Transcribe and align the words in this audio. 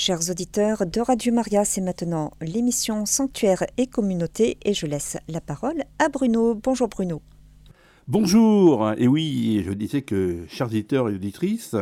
Chers 0.00 0.30
auditeurs 0.30 0.86
de 0.86 1.00
Radio 1.00 1.34
Maria, 1.34 1.64
c'est 1.64 1.80
maintenant 1.80 2.30
l'émission 2.40 3.04
Sanctuaire 3.04 3.64
et 3.78 3.88
Communauté 3.88 4.56
et 4.64 4.72
je 4.72 4.86
laisse 4.86 5.18
la 5.28 5.40
parole 5.40 5.82
à 5.98 6.08
Bruno. 6.08 6.54
Bonjour 6.54 6.86
Bruno. 6.86 7.20
Bonjour, 8.06 8.92
et 8.96 9.08
oui, 9.08 9.60
je 9.66 9.72
disais 9.72 10.02
que, 10.02 10.46
chers 10.46 10.68
auditeurs 10.68 11.08
et 11.08 11.16
auditrices, 11.16 11.74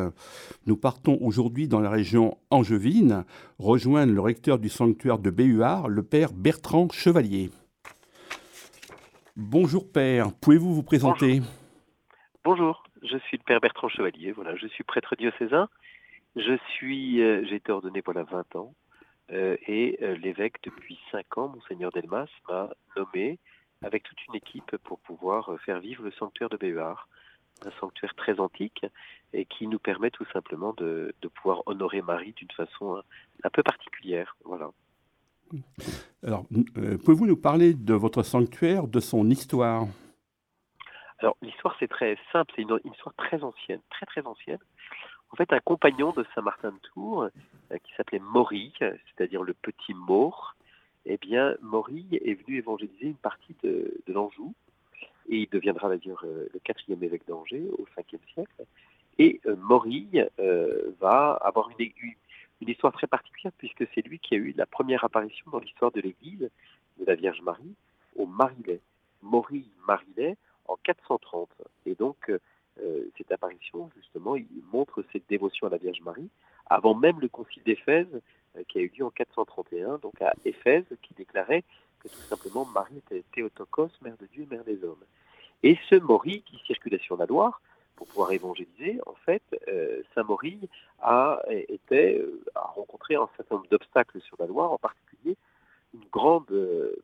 nous 0.65 0.79
partons 0.79 1.19
aujourd'hui 1.21 1.69
dans 1.69 1.79
la 1.79 1.91
région 1.91 2.39
angevine 2.49 3.27
rejoindre 3.59 4.15
le 4.15 4.21
recteur 4.23 4.59
du 4.59 4.71
sanctuaire 4.71 5.19
de 5.19 5.29
Béhuard, 5.29 5.91
le 5.91 6.03
père 6.03 6.33
Bertrand 6.33 6.89
Chevalier. 6.89 7.51
Bonjour 9.37 9.93
père, 9.93 10.33
pouvez-vous 10.41 10.75
vous 10.75 10.83
présenter? 10.83 11.43
Bonjour. 12.47 12.83
je 13.03 13.19
suis 13.19 13.37
le 13.37 13.43
père 13.45 13.61
Bertrand 13.61 13.89
Chevalier, 13.89 14.33
voilà, 14.33 14.57
je 14.57 14.69
suis 14.69 14.85
prêtre 14.85 15.17
diocésain 15.17 15.69
je 16.37 16.59
suis, 16.75 17.23
euh, 17.23 17.45
j'ai 17.47 17.57
été 17.57 17.73
ordonné 17.73 18.03
voilà 18.05 18.23
20 18.25 18.57
ans 18.57 18.75
euh, 19.33 19.57
et 19.67 19.99
euh, 20.03 20.17
l'évêque 20.17 20.57
depuis 20.63 20.99
5 21.11 21.39
ans, 21.39 21.49
monseigneur 21.49 21.91
Delmas, 21.91 22.29
m'a 22.49 22.69
nommé 22.95 23.39
avec 23.83 24.03
toute 24.03 24.19
une 24.29 24.35
équipe 24.35 24.77
pour 24.85 24.99
pouvoir 25.01 25.51
faire 25.65 25.81
vivre 25.81 26.05
le 26.05 26.13
sanctuaire 26.13 26.51
de 26.51 26.57
Béhuard, 26.57 27.09
un 27.65 27.71
sanctuaire 27.81 28.15
très 28.15 28.39
antique 28.39 28.85
et 29.33 29.47
qui 29.47 29.67
nous 29.67 29.79
permet 29.79 30.11
tout 30.11 30.27
simplement 30.33 30.75
de, 30.75 31.15
pouvoir 31.35 31.63
honorer 31.67 32.03
Marie 32.03 32.33
d'une 32.35 32.51
façon 32.51 33.03
un, 33.45 33.51
peu 33.51 33.63
particulière. 33.63 34.37
Voilà. 34.45 34.71
Alors, 36.23 36.45
pouvez-vous 37.05 37.27
nous 37.27 37.37
parler 37.37 37.75
de 37.75 37.95
votre 37.95 38.23
sanctuaire, 38.23 38.87
de 38.87 39.01
son 39.01 39.29
histoire? 39.31 39.87
Alors, 41.19 41.37
l'histoire 41.43 41.77
c'est 41.79 41.89
très 41.89 42.19
simple, 42.33 42.53
c'est 42.57 42.63
une 42.63 42.79
histoire 42.85 43.15
très 43.15 43.43
ancienne, 43.43 43.81
très 43.91 44.07
très 44.07 44.27
ancienne 44.27 44.59
en 45.31 45.37
fait 45.37 45.53
un 45.53 45.61
compagnon 45.61 46.13
de 46.13 46.25
Saint-Martin 46.35 46.73
de 46.73 46.79
Tours 46.93 47.25
euh, 47.25 47.79
qui 47.79 47.93
s'appelait 47.97 48.19
Maury, 48.19 48.73
c'est-à-dire 48.79 49.43
le 49.43 49.55
petit 49.55 49.95
Maure. 49.95 50.57
Eh 51.05 51.19
bien, 51.19 51.55
Maury 51.63 52.07
est 52.13 52.35
venu 52.35 52.59
évangéliser 52.59 53.07
une 53.07 53.17
partie 53.17 53.55
de, 53.63 53.95
l'Anjou 54.09 54.55
et 55.29 55.43
il 55.43 55.49
deviendra 55.49 55.89
d'ailleurs 55.89 56.23
euh, 56.25 56.49
le 56.53 56.61
quatrième 56.61 57.03
évêque 57.03 57.27
d'Angers 57.27 57.69
au 57.79 57.87
5e 57.97 58.19
siècle. 58.35 58.65
Et 59.19 59.41
euh, 59.47 59.57
Maury 59.57 60.09
va 61.01 61.33
avoir 61.43 61.71
une, 61.71 61.91
une, 62.61 62.69
histoire 62.69 62.93
très 62.93 63.07
particulière 63.07 63.53
puisque 63.57 63.87
c'est 63.95 64.03
lui 64.03 64.19
qui 64.19 64.35
a 64.35 64.39
eu 64.39 64.53
la 64.57 64.67
première 64.67 65.05
apparition 65.05 65.51
dans 65.51 65.59
l'histoire 65.59 65.91
de 65.93 66.01
l'Église 66.01 66.51
de 66.99 67.05
la 67.05 67.15
Vierge 67.15 67.41
Marie 67.43 67.75
au 68.17 68.27
Marilet. 68.27 68.81
Maury 69.23 69.69
Marilet 69.87 70.37
en 70.69 70.77
430. 70.83 71.49
Et 71.87 71.95
donc, 71.95 72.31
euh, 72.83 73.05
cette 73.17 73.33
apparition, 73.33 73.91
justement, 73.97 74.37
il 74.37 74.47
montre 74.73 75.05
cette 75.13 75.29
dévotion 75.29 75.67
à 75.67 75.71
la 75.71 75.79
Vierge 75.79 76.01
Marie, 76.03 76.29
avant 76.67 76.95
même 76.95 77.21
le 77.21 77.29
concile 77.29 77.63
d'Éphèse, 77.65 78.09
euh, 78.57 78.63
qui 78.69 78.79
a 78.79 78.81
eu 78.83 78.93
lieu 78.97 79.05
en 79.05 79.11
431, 79.11 79.99
donc 79.99 80.21
à 80.21 80.33
Éphèse, 80.45 80.85
qui 81.03 81.15
déclarait 81.15 81.65
que 82.01 82.09
tout 82.09 82.21
simplement 82.29 82.65
Marie 82.67 82.99
était 82.99 83.25
Théotokos, 83.33 83.91
mère 84.03 84.17
de 84.19 84.27
Dieu 84.27 84.45
et 84.45 84.55
mère 84.55 84.65
des 84.65 84.83
hommes. 84.85 85.05
Et 85.63 85.79
ce 85.89 85.97
Maury 85.97 86.43
qui 86.43 86.59
circulait 86.67 86.99
sur 86.99 87.17
la 87.17 87.27
Loire, 87.27 87.61
pour 87.97 88.07
pouvoir 88.09 88.33
évangéliser, 88.33 89.01
en 89.07 89.15
fait, 89.15 89.43
euh, 89.69 90.03
Saint 90.15 90.23
Maury 90.23 90.69
a, 91.01 91.41
a 92.55 92.61
rencontré 92.61 93.15
un 93.15 93.29
certain 93.39 93.55
nombre 93.55 93.69
d'obstacles 93.71 94.21
sur 94.21 94.37
la 94.39 94.47
Loire, 94.47 94.71
en 94.71 94.79
particulier 94.79 95.37
une 95.95 96.05
grande 96.13 96.53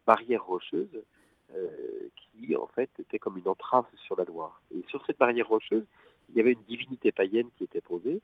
barrière 0.07 0.45
rocheuse 0.45 1.03
euh, 1.55 2.08
qui 2.17 2.56
en 2.56 2.67
fait 2.67 2.91
était 2.98 3.19
comme 3.19 3.36
une 3.36 3.48
entrave 3.48 3.84
sur 4.06 4.17
la 4.17 4.25
Loire. 4.25 4.62
Et 4.75 4.83
sur 4.89 5.05
cette 5.06 5.19
barrière 5.19 5.48
rocheuse, 5.48 5.84
il 6.28 6.36
y 6.36 6.41
avait 6.41 6.53
une 6.53 6.62
divinité 6.62 7.12
païenne 7.12 7.48
qui 7.56 7.64
était 7.64 7.81
posée. 7.81 8.20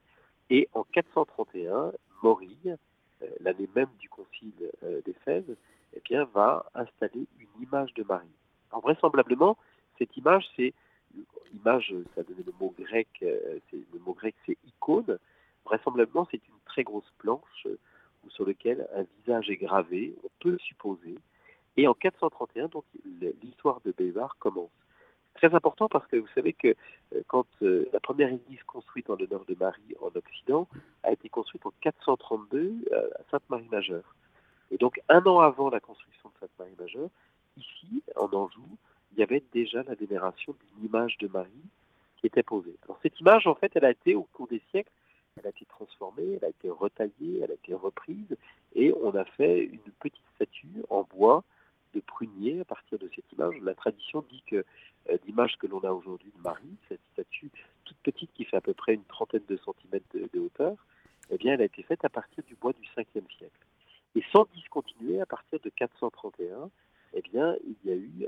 Et 0.50 0.68
en 0.72 0.84
431, 0.84 1.92
Maury, 2.22 2.56
euh, 2.64 3.26
l'année 3.40 3.68
même 3.74 3.90
du 3.98 4.08
concile 4.08 4.70
euh, 4.82 5.00
d'Éphèse, 5.04 5.56
eh 5.94 6.00
bien, 6.00 6.24
va 6.24 6.66
installer 6.74 7.26
une 7.38 7.62
image 7.62 7.92
de 7.94 8.02
Marie. 8.02 8.28
Alors, 8.70 8.82
vraisemblablement, 8.82 9.56
cette 9.98 10.16
image, 10.16 10.46
c'est 10.56 10.72
image, 11.54 11.94
ça 12.14 12.22
donnait 12.22 12.44
le 12.44 12.52
mot 12.60 12.74
grec, 12.78 13.08
c'est 13.20 13.84
le 13.92 13.98
mot 14.00 14.12
grec, 14.12 14.34
c'est 14.46 14.58
icône. 14.66 15.18
Vraisemblablement, 15.64 16.26
c'est 16.30 16.46
une 16.48 16.60
très 16.66 16.82
grosse 16.82 17.10
planche 17.18 17.66
sur 18.28 18.46
laquelle 18.46 18.86
un 18.94 19.04
visage 19.18 19.48
est 19.50 19.56
gravé. 19.56 20.14
On 20.22 20.30
peut 20.40 20.58
supposer 20.58 21.16
et 21.78 21.86
en 21.86 21.94
431, 21.94 22.66
donc 22.66 22.84
l'histoire 23.42 23.80
de 23.84 23.92
Bévar 23.92 24.36
commence. 24.40 24.70
Très 25.34 25.54
important 25.54 25.88
parce 25.88 26.04
que 26.08 26.16
vous 26.16 26.26
savez 26.34 26.52
que 26.52 26.74
euh, 27.14 27.22
quand 27.28 27.46
euh, 27.62 27.88
la 27.92 28.00
première 28.00 28.32
église 28.32 28.60
construite 28.64 29.08
en 29.08 29.14
l'honneur 29.14 29.44
de 29.44 29.54
Marie 29.54 29.94
en 30.00 30.08
Occident 30.08 30.66
a 31.04 31.12
été 31.12 31.28
construite 31.28 31.64
en 31.64 31.72
432 31.80 32.58
euh, 32.90 33.08
à 33.14 33.30
Sainte-Marie-Majeure. 33.30 34.16
Et 34.72 34.76
donc 34.76 35.00
un 35.08 35.22
an 35.26 35.38
avant 35.38 35.70
la 35.70 35.78
construction 35.78 36.30
de 36.30 36.34
Sainte-Marie-Majeure, 36.40 37.10
ici, 37.56 38.02
en 38.16 38.26
Anjou, 38.34 38.66
il 39.12 39.20
y 39.20 39.22
avait 39.22 39.44
déjà 39.52 39.84
la 39.84 39.94
vénération 39.94 40.56
d'une 40.58 40.86
image 40.86 41.16
de 41.18 41.28
Marie 41.28 41.64
qui 42.16 42.26
était 42.26 42.42
posée. 42.42 42.74
Cette 43.02 43.20
image, 43.20 43.46
en 43.46 43.54
fait, 43.54 43.70
elle 43.76 43.84
a 43.84 43.92
été 43.92 44.16
au 44.16 44.24
cours 44.24 44.48
des 44.48 44.60
siècles, 44.72 44.90
elle 45.38 45.46
a 45.46 45.50
été 45.50 45.64
transformée, 45.66 46.38
elle 46.40 46.44
a 46.44 46.48
été 46.48 46.68
retaillée, 46.68 47.42
elle 47.44 47.52
a 47.52 47.54
été 47.54 47.74
reprise, 47.74 48.36
et 48.74 48.92
on 49.00 49.14
a 49.14 49.24
fait 49.24 49.66
une 49.66 49.92
petite 50.00 50.24
statue 50.34 50.82
en 50.90 51.04
bois 51.04 51.44
prunier 52.00 52.60
à 52.60 52.64
partir 52.64 52.98
de 52.98 53.10
cette 53.14 53.30
image. 53.32 53.54
La 53.62 53.74
tradition 53.74 54.24
dit 54.30 54.42
que 54.46 54.64
euh, 55.10 55.18
l'image 55.26 55.56
que 55.58 55.66
l'on 55.66 55.80
a 55.80 55.90
aujourd'hui 55.90 56.32
de 56.36 56.42
Marie, 56.42 56.76
cette 56.88 57.00
statue 57.12 57.50
toute 57.84 57.96
petite 57.98 58.32
qui 58.34 58.44
fait 58.44 58.56
à 58.56 58.60
peu 58.60 58.74
près 58.74 58.94
une 58.94 59.04
trentaine 59.04 59.44
de 59.48 59.56
centimètres 59.58 60.06
de, 60.12 60.40
hauteur, 60.40 60.76
eh 61.30 61.38
bien, 61.38 61.54
elle 61.54 61.62
a 61.62 61.64
été 61.64 61.82
faite 61.82 62.04
à 62.04 62.08
partir 62.08 62.44
du 62.44 62.54
bois 62.54 62.72
du 62.72 62.86
5e 62.96 63.28
siècle. 63.36 63.66
Et 64.14 64.22
sans 64.32 64.46
discontinuer, 64.54 65.20
à 65.20 65.26
partir 65.26 65.58
de 65.60 65.68
431, 65.70 66.70
eh 67.14 67.22
bien, 67.22 67.56
il 67.64 67.90
y 67.90 67.92
a 67.92 67.96
eu 67.96 68.26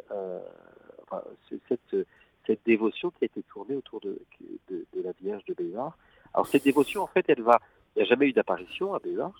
cette, 1.69 1.97
cette, 2.47 2.61
dévotion 2.65 3.11
qui 3.11 3.25
a 3.25 3.27
été 3.27 3.43
tournée 3.43 3.77
autour 3.77 4.01
de, 4.01 4.19
la 4.95 5.13
Vierge 5.21 5.45
de 5.47 5.55
Béar. 5.55 5.97
Alors 6.33 6.47
cette 6.47 6.65
dévotion, 6.65 7.03
en 7.03 7.07
fait, 7.07 7.25
elle 7.29 7.43
va, 7.43 7.61
il 7.95 8.01
n'y 8.01 8.03
a 8.07 8.09
jamais 8.09 8.29
eu 8.29 8.33
d'apparition 8.33 8.95
à 8.95 8.99
Béar, 8.99 9.33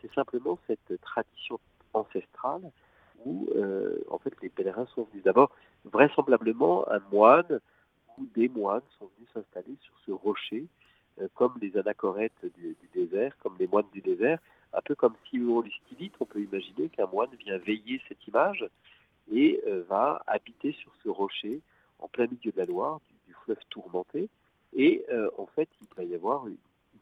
c'est 0.00 0.12
simplement 0.14 0.58
cette 0.66 1.00
tradition 1.00 1.58
ancestrale 1.92 2.70
où 3.28 3.48
euh, 3.54 3.98
en 4.10 4.18
fait 4.18 4.32
les 4.42 4.48
pèlerins 4.48 4.86
sont 4.94 5.04
venus. 5.04 5.22
D'abord, 5.22 5.50
vraisemblablement, 5.84 6.88
un 6.90 7.00
moine 7.12 7.60
ou 8.16 8.26
des 8.34 8.48
moines 8.48 8.82
sont 8.98 9.10
venus 9.16 9.28
s'installer 9.34 9.76
sur 9.82 9.94
ce 10.06 10.12
rocher, 10.12 10.64
euh, 11.20 11.28
comme 11.34 11.54
les 11.60 11.76
anachorètes 11.76 12.44
du, 12.56 12.76
désert, 12.94 13.36
comme 13.38 13.56
les 13.58 13.66
moines 13.66 13.90
du 13.92 14.00
désert, 14.00 14.38
un 14.72 14.80
peu 14.80 14.94
comme 14.94 15.14
si 15.28 15.38
on 15.40 15.62
stylite, 15.84 16.14
on 16.20 16.24
peut 16.24 16.40
imaginer 16.40 16.88
qu'un 16.88 17.06
moine 17.06 17.30
vient 17.44 17.58
veiller 17.58 18.00
cette 18.08 18.26
image 18.26 18.66
et 19.30 19.60
euh, 19.66 19.82
va 19.88 20.22
habiter 20.26 20.72
sur 20.72 20.92
ce 21.02 21.08
rocher 21.08 21.60
en 21.98 22.08
plein 22.08 22.26
milieu 22.26 22.52
de 22.52 22.58
la 22.58 22.64
Loire, 22.64 23.00
du, 23.26 23.34
fleuve 23.44 23.58
tourmenté, 23.70 24.28
et 24.74 25.04
en 25.38 25.46
fait 25.46 25.68
il 25.80 25.88
va 25.96 26.04
y 26.04 26.14
avoir 26.14 26.46
une 26.46 26.56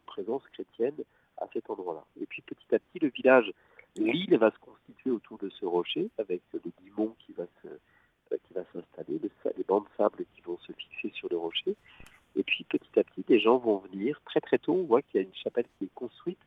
présence 0.06 0.42
chrétienne 0.52 0.94
à 1.38 1.46
cet 1.52 1.68
endroit-là. 1.68 2.04
Et 2.20 2.26
puis 2.26 2.42
petit 2.42 2.74
à 2.74 2.78
petit, 2.78 2.98
le 3.00 3.08
village 3.08 3.52
L'île 3.96 4.36
va 4.36 4.50
se 4.50 4.58
constituer 4.58 5.10
autour 5.10 5.38
de 5.38 5.48
ce 5.48 5.64
rocher 5.64 6.10
avec 6.18 6.42
le 6.52 6.60
guimont 6.82 7.14
qui 7.18 7.32
va 7.32 7.44
euh, 7.64 7.76
qui 8.48 8.54
va 8.54 8.62
s'installer, 8.72 9.20
les 9.56 9.64
bancs 9.64 9.84
de 9.84 9.88
sable 9.96 10.24
qui 10.34 10.40
vont 10.42 10.58
se 10.58 10.72
fixer 10.72 11.10
sur 11.14 11.28
le 11.30 11.36
rocher. 11.36 11.76
Et 12.34 12.42
puis 12.42 12.64
petit 12.64 12.98
à 12.98 13.04
petit, 13.04 13.22
des 13.22 13.38
gens 13.38 13.56
vont 13.56 13.78
venir. 13.78 14.20
Très 14.26 14.40
très 14.40 14.58
tôt, 14.58 14.74
on 14.74 14.82
voit 14.82 15.00
qu'il 15.00 15.20
y 15.20 15.24
a 15.24 15.26
une 15.26 15.34
chapelle 15.34 15.66
qui 15.78 15.84
est 15.84 15.94
construite 15.94 16.38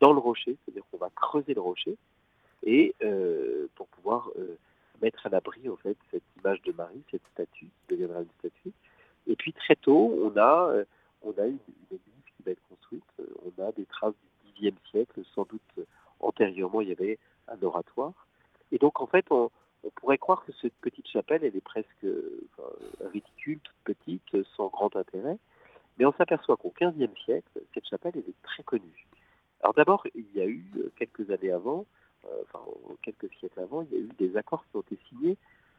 dans 0.00 0.12
le 0.12 0.18
rocher, 0.18 0.56
c'est-à-dire 0.64 0.84
qu'on 0.90 0.98
va 0.98 1.10
creuser 1.10 1.54
le 1.54 1.60
rocher 1.60 1.96
et 2.64 2.94
euh, 3.02 3.66
pour 3.74 3.88
pouvoir 3.88 4.28
euh, 4.38 4.56
mettre 5.00 5.26
à 5.26 5.30
l'abri 5.30 5.68
en 5.68 5.76
fait 5.76 5.96
cette 6.10 6.22
image 6.38 6.62
de 6.62 6.72
Marie, 6.72 7.02
cette 7.10 7.26
statue 7.32 7.66
qui 7.66 7.86
deviendra 7.88 8.20
une 8.20 8.30
statue. 8.38 8.72
Et 9.26 9.34
puis 9.34 9.52
très 9.52 9.76
tôt, 9.76 10.16
on 10.22 10.38
a 10.38 10.84
on 11.22 11.32
a 11.32 11.46
une, 11.46 11.58
une 11.68 11.96
église 11.96 12.24
qui 12.36 12.42
va 12.44 12.52
être 12.52 12.62
construite. 12.68 13.04
On 13.18 13.62
a 13.62 13.72
des 13.72 13.86
traces 13.86 14.14
du 14.44 14.70
Xe 14.70 14.74
siècle, 14.90 15.22
sans 15.34 15.44
doute 15.44 15.86
antérieurement, 16.22 16.80
il 16.80 16.88
y 16.88 16.92
avait 16.92 17.18
un 17.48 17.62
oratoire. 17.62 18.26
Et 18.70 18.78
donc, 18.78 19.00
en 19.00 19.06
fait, 19.06 19.26
on, 19.30 19.50
pourrait 19.96 20.18
croire 20.18 20.44
que 20.44 20.52
cette 20.60 20.74
petite 20.74 21.08
chapelle, 21.08 21.42
elle 21.42 21.56
est 21.56 21.60
presque 21.60 22.06
ridicule, 23.00 23.58
toute 23.58 23.96
petite, 23.96 24.44
sans 24.56 24.68
grand 24.68 24.94
intérêt. 24.94 25.38
Mais 25.98 26.06
on 26.06 26.12
s'aperçoit 26.12 26.56
qu'au 26.56 26.72
XVe 26.80 27.14
siècle, 27.24 27.60
cette 27.74 27.86
chapelle, 27.86 28.12
elle 28.14 28.28
est 28.28 28.42
très 28.42 28.62
connue. 28.62 29.06
Alors 29.62 29.74
d'abord, 29.74 30.06
il 30.14 30.26
y 30.34 30.40
a 30.40 30.46
eu, 30.46 30.64
quelques 30.96 31.30
années 31.30 31.52
avant, 31.52 31.86
euh, 32.24 32.42
enfin 32.42 32.64
quelques 33.02 33.32
siècles 33.34 33.60
avant, 33.60 33.82
il 33.82 33.92
y 33.92 33.96
a 33.96 34.00
eu 34.00 34.10
des 34.18 34.36
accords 34.36 34.64
qui 34.70 34.76
ont 34.76 34.80
été 34.80 34.98
signés 35.08 35.36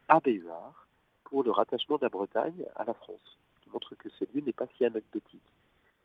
à 0.08 0.20
Bézard 0.20 0.86
pour 1.24 1.42
le 1.42 1.50
rattachement 1.50 1.96
de 1.96 2.02
la 2.02 2.08
Bretagne 2.08 2.64
à 2.76 2.84
la 2.84 2.94
France, 2.94 3.38
qui 3.62 3.70
montre 3.70 3.94
que 3.94 4.08
ce 4.08 4.24
lieu 4.32 4.40
n'est 4.40 4.52
pas 4.52 4.66
si 4.76 4.84
anecdotique. 4.84 5.52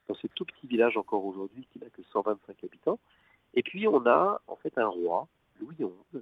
Dans 0.07 0.15
ce 0.15 0.27
tout 0.27 0.45
petit 0.45 0.68
village 0.68 0.97
encore 0.97 1.25
aujourd'hui 1.25 1.68
qui 1.71 1.80
n'a 1.80 1.89
que 1.89 2.01
125 2.12 2.63
habitants, 2.63 3.00
et 3.54 3.63
puis 3.63 3.88
on 3.88 4.06
a 4.06 4.42
en 4.48 4.56
fait 4.56 4.78
un 4.78 4.88
roi, 4.88 5.28
Louis 5.60 5.75
XI, 5.75 6.19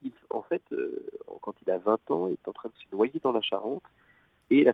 qui 0.00 0.12
en 0.30 0.42
fait, 0.42 0.62
euh, 0.72 1.04
quand 1.42 1.54
il 1.62 1.70
a 1.70 1.78
20 1.78 2.10
ans, 2.10 2.28
est 2.28 2.48
en 2.48 2.52
train 2.52 2.68
de 2.68 2.74
se 2.74 2.94
noyer 2.94 3.20
dans 3.22 3.32
la 3.32 3.42
Charente. 3.42 3.82
Et 4.50 4.66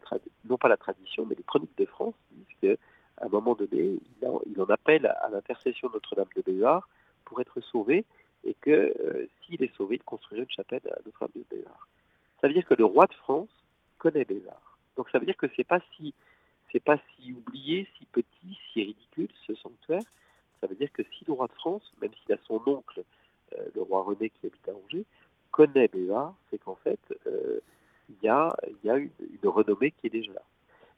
non 0.44 0.56
pas 0.56 0.68
la 0.68 0.76
tradition, 0.76 1.26
mais 1.26 1.34
les 1.34 1.42
chroniques 1.42 1.76
de 1.76 1.84
France 1.84 2.14
disent 2.30 2.56
qu'à 2.60 3.24
un 3.24 3.28
moment 3.28 3.54
donné, 3.54 3.98
il, 4.22 4.60
en 4.60 4.66
appelle 4.66 5.06
à 5.06 5.28
l'intercession 5.30 5.90
Notre-Dame 5.92 6.28
de 6.36 6.42
Bézard 6.42 6.88
pour 7.24 7.40
être 7.40 7.60
sauvé 7.60 8.04
et 8.44 8.54
que 8.60 9.28
s'il 9.42 9.64
est 9.64 9.74
sauvé, 9.74 9.96
il 9.96 10.04
construirait 10.04 10.44
une 10.44 10.50
chapelle 10.50 10.82
à 10.86 10.98
Notre-Dame 11.04 11.42
de 11.50 11.56
Bézard. 11.56 11.88
Ça 12.40 12.46
veut 12.46 12.54
dire 12.54 12.66
que 12.66 12.74
le 12.74 12.84
roi 12.84 13.06
de 13.06 13.14
France 13.14 13.48
connaît 13.98 14.24
Bézard. 14.24 14.78
Donc 14.96 15.10
ça 15.10 15.18
veut 15.18 15.26
dire 15.26 15.36
que 15.36 15.46
c'est 15.56 15.64
pas 15.64 15.80
si 15.96 16.14
c'est 16.70 16.80
pas 16.80 16.98
si 17.14 17.32
oublié, 17.32 17.88
si 17.96 18.04
petit, 18.06 18.58
si 18.72 18.82
ridicule 18.82 19.28
ce 19.46 19.54
sanctuaire. 19.54 20.02
Ça 20.64 20.68
veut 20.68 20.76
dire 20.76 20.90
que 20.94 21.02
si 21.02 21.26
le 21.26 21.34
roi 21.34 21.46
de 21.46 21.52
France, 21.52 21.92
même 22.00 22.10
s'il 22.22 22.34
a 22.34 22.38
son 22.46 22.58
oncle, 22.66 23.04
le 23.74 23.82
roi 23.82 24.02
René 24.02 24.30
qui 24.30 24.46
habite 24.46 24.66
à 24.66 24.72
Angers, 24.72 25.04
connaît 25.50 25.88
Bézard, 25.88 26.34
c'est 26.50 26.56
qu'en 26.56 26.76
fait, 26.76 26.98
il 28.08 28.16
y 28.22 28.28
a, 28.28 28.56
une, 28.82 29.10
renommée 29.44 29.90
qui 29.90 30.06
est 30.06 30.10
déjà 30.10 30.32
là. 30.32 30.42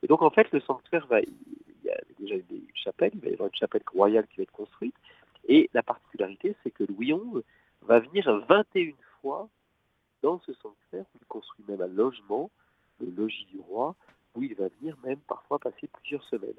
Et 0.05 0.07
donc 0.07 0.23
en 0.23 0.31
fait, 0.31 0.51
le 0.53 0.61
sanctuaire 0.61 1.09
va, 1.09 1.21
il 1.21 1.35
y 1.83 1.91
a 1.91 1.99
déjà 2.21 2.37
une 2.37 2.63
chapelle, 2.75 3.11
il 3.15 3.21
va 3.21 3.29
y 3.29 3.33
avoir 3.33 3.49
une 3.49 3.57
chapelle 3.57 3.83
royale 3.93 4.29
qui 4.29 4.37
va 4.37 4.43
être 4.45 4.53
construite. 4.53 4.95
Et 5.49 5.69
la 5.75 5.83
particularité, 5.83 6.55
c'est 6.63 6.71
que 6.71 6.85
Louis 6.85 7.13
XI 7.13 7.43
va 7.83 7.99
venir 7.99 8.31
21 8.49 8.93
fois 9.21 9.49
dans 10.23 10.39
ce 10.47 10.53
sanctuaire, 10.55 11.07
où 11.13 11.19
il 11.21 11.27
construit 11.27 11.65
même 11.67 11.81
un 11.81 11.89
logement, 11.89 12.53
le 13.01 13.11
logis 13.11 13.47
du 13.47 13.59
roi, 13.59 13.97
où 14.37 14.45
il 14.45 14.55
va 14.55 14.69
venir 14.81 14.97
même 15.05 15.19
parfois 15.27 15.59
passer 15.59 15.89
plusieurs 15.89 16.23
semaines. 16.25 16.55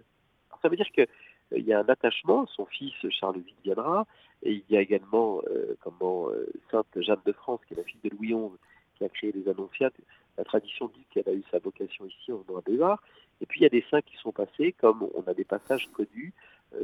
Ça 0.62 0.70
veut 0.70 0.76
dire 0.76 0.90
qu'il 0.92 1.08
euh, 1.54 1.60
y 1.60 1.74
a 1.74 1.80
un 1.80 1.90
attachement, 1.90 2.46
son 2.48 2.66
fils 2.66 2.94
Charles 3.10 3.42
viendra, 3.64 4.06
et 4.44 4.54
il 4.54 4.64
y 4.70 4.78
a 4.78 4.82
également 4.82 5.42
euh, 5.50 5.76
comment, 5.82 6.30
euh, 6.30 6.48
Sainte 6.72 6.88
Jeanne 6.96 7.22
de 7.26 7.32
France, 7.32 7.60
qui 7.68 7.74
est 7.74 7.78
la 7.78 7.84
fille 7.84 8.00
de 8.04 8.10
Louis 8.10 8.34
XI, 8.34 8.58
qui 8.96 9.06
a 9.06 9.10
créé 9.10 9.32
les 9.32 9.48
Annonciates. 9.50 9.96
La 10.38 10.44
tradition 10.44 10.88
dit 10.88 11.06
qu'elle 11.12 11.28
a 11.28 11.34
eu 11.34 11.44
sa 11.52 11.60
vocation 11.60 12.06
ici 12.06 12.32
en 12.32 12.44
Noir 12.48 12.62
Bévar. 12.64 13.02
Et 13.42 13.46
puis 13.46 13.60
il 13.60 13.64
y 13.64 13.68
a 13.68 13.70
des 13.70 13.86
saints 13.90 14.02
qui 14.02 14.16
sont 14.18 14.32
passés, 14.32 14.74
comme 14.74 15.08
on 15.16 15.24
a 15.28 15.34
des 15.34 15.44
passages 15.44 15.88
connus, 15.94 16.34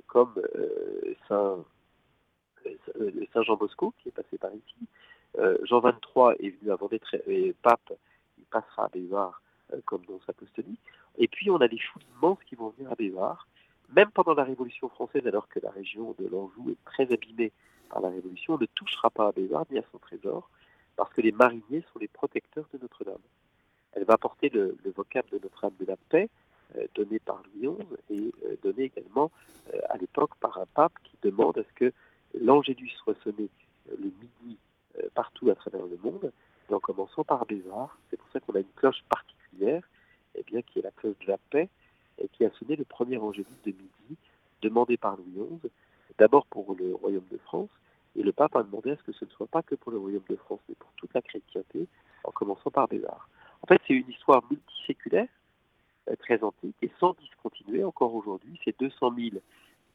comme 0.07 0.33
Saint, 1.27 1.63
Saint 3.33 3.43
Jean 3.43 3.55
Bosco, 3.55 3.93
qui 3.99 4.09
est 4.09 4.11
passé 4.11 4.37
par 4.37 4.51
ici, 4.53 4.87
euh, 5.39 5.57
Jean 5.63 5.79
XXIII 5.79 6.35
est 6.39 6.59
venu 6.59 6.71
avant 6.71 6.87
d'être 6.87 7.15
pape, 7.61 7.93
il 8.37 8.45
passera 8.45 8.85
à 8.85 8.89
Bévar 8.89 9.41
euh, 9.73 9.79
comme 9.85 10.05
dans 10.05 10.19
sa 10.19 10.29
apostolique. 10.29 10.79
Et 11.17 11.27
puis 11.27 11.49
on 11.49 11.57
a 11.57 11.67
des 11.67 11.79
foules 11.79 12.03
immenses 12.17 12.43
qui 12.45 12.55
vont 12.55 12.69
venir 12.69 12.91
à 12.91 12.95
Bévar, 12.95 13.47
même 13.95 14.11
pendant 14.11 14.33
la 14.33 14.43
Révolution 14.43 14.89
française, 14.89 15.25
alors 15.27 15.47
que 15.47 15.59
la 15.59 15.71
région 15.71 16.15
de 16.19 16.27
l'Anjou 16.27 16.71
est 16.71 16.85
très 16.85 17.11
abîmée 17.11 17.51
par 17.89 18.01
la 18.01 18.09
Révolution, 18.09 18.55
on 18.55 18.57
ne 18.57 18.65
touchera 18.65 19.09
pas 19.09 19.27
à 19.27 19.31
Bévar 19.31 19.65
ni 19.69 19.77
à 19.77 19.83
son 19.91 19.97
trésor, 19.97 20.49
parce 20.95 21.11
que 21.13 21.21
les 21.21 21.31
mariniers 21.31 21.83
sont 21.91 21.99
les 21.99 22.07
protecteurs 22.07 22.67
de 22.73 22.79
Notre-Dame. 22.81 23.21
Elle 23.93 24.05
va 24.05 24.17
porter 24.17 24.49
le, 24.49 24.77
vocable 24.95 25.29
de 25.31 25.39
Notre-Dame 25.41 25.75
de 25.79 25.85
la 25.85 25.97
Paix, 26.09 26.29
euh, 26.77 26.87
donné 26.95 27.19
par 27.19 27.43
Louis 27.55 27.75
XI 28.09 28.15
et 28.15 28.33
donné 28.63 28.83
également 28.85 29.31
à 29.89 29.97
l'époque 29.97 30.35
par 30.39 30.57
un 30.57 30.65
pape 30.65 30.93
qui 31.03 31.15
demande 31.21 31.57
à 31.57 31.63
ce 31.63 31.73
que 31.73 31.93
l'Angélus 32.39 32.89
soit 32.89 33.15
sonné 33.23 33.49
le 33.89 34.05
midi 34.05 34.57
euh, 34.99 35.07
partout 35.15 35.49
à 35.49 35.55
travers 35.55 35.85
le 35.85 35.97
monde, 36.03 36.31
et 36.69 36.73
en 36.73 36.79
commençant 36.79 37.23
par 37.23 37.45
Bézard. 37.45 37.97
C'est 38.09 38.17
pour 38.17 38.29
ça 38.29 38.39
qu'on 38.39 38.53
a 38.53 38.59
une 38.59 38.73
cloche 38.75 39.03
particulière, 39.09 39.83
et 40.35 40.39
eh 40.39 40.43
bien, 40.43 40.61
qui 40.61 40.79
est 40.79 40.81
la 40.83 40.91
cloche 40.91 41.17
de 41.19 41.27
la 41.27 41.37
paix, 41.49 41.69
et 42.19 42.27
qui 42.29 42.45
a 42.45 42.51
sonné 42.51 42.75
le 43.37 43.43
premier 43.43 43.55
angélique 43.63 43.65
de 43.65 43.71
midi, 43.71 44.17
demandé 44.61 44.97
par 44.97 45.17
Louis 45.17 45.47
XI, 45.61 45.69
d'abord 46.17 46.45
pour 46.47 46.75
le 46.75 46.93
royaume 46.95 47.27
de 47.31 47.37
France, 47.37 47.69
et 48.15 48.23
le 48.23 48.31
pape 48.31 48.55
a 48.55 48.63
demandé 48.63 48.91
à 48.91 48.97
ce 48.97 49.03
que 49.03 49.11
ce 49.11 49.25
ne 49.25 49.29
soit 49.31 49.47
pas 49.47 49.63
que 49.63 49.75
pour 49.75 49.91
le 49.91 49.97
royaume 49.97 50.23
de 50.29 50.35
France, 50.35 50.59
mais 50.69 50.75
pour 50.75 50.91
toute 50.97 51.13
la 51.13 51.21
chrétienté, 51.21 51.87
en 52.23 52.31
commençant 52.31 52.69
par 52.69 52.87
Bézard. 52.87 53.27
En 53.61 53.67
fait, 53.67 53.81
c'est 53.87 53.93
une 53.93 54.09
histoire 54.09 54.43
multiséculaire, 54.49 55.27
euh, 56.09 56.15
très 56.17 56.43
antique, 56.43 56.75
et 56.81 56.91
sans 56.99 57.13
discontinuer 57.13 57.83
encore 57.83 58.13
aujourd'hui. 58.13 58.59
C'est 58.63 58.77
200 58.79 59.13
000 59.15 59.29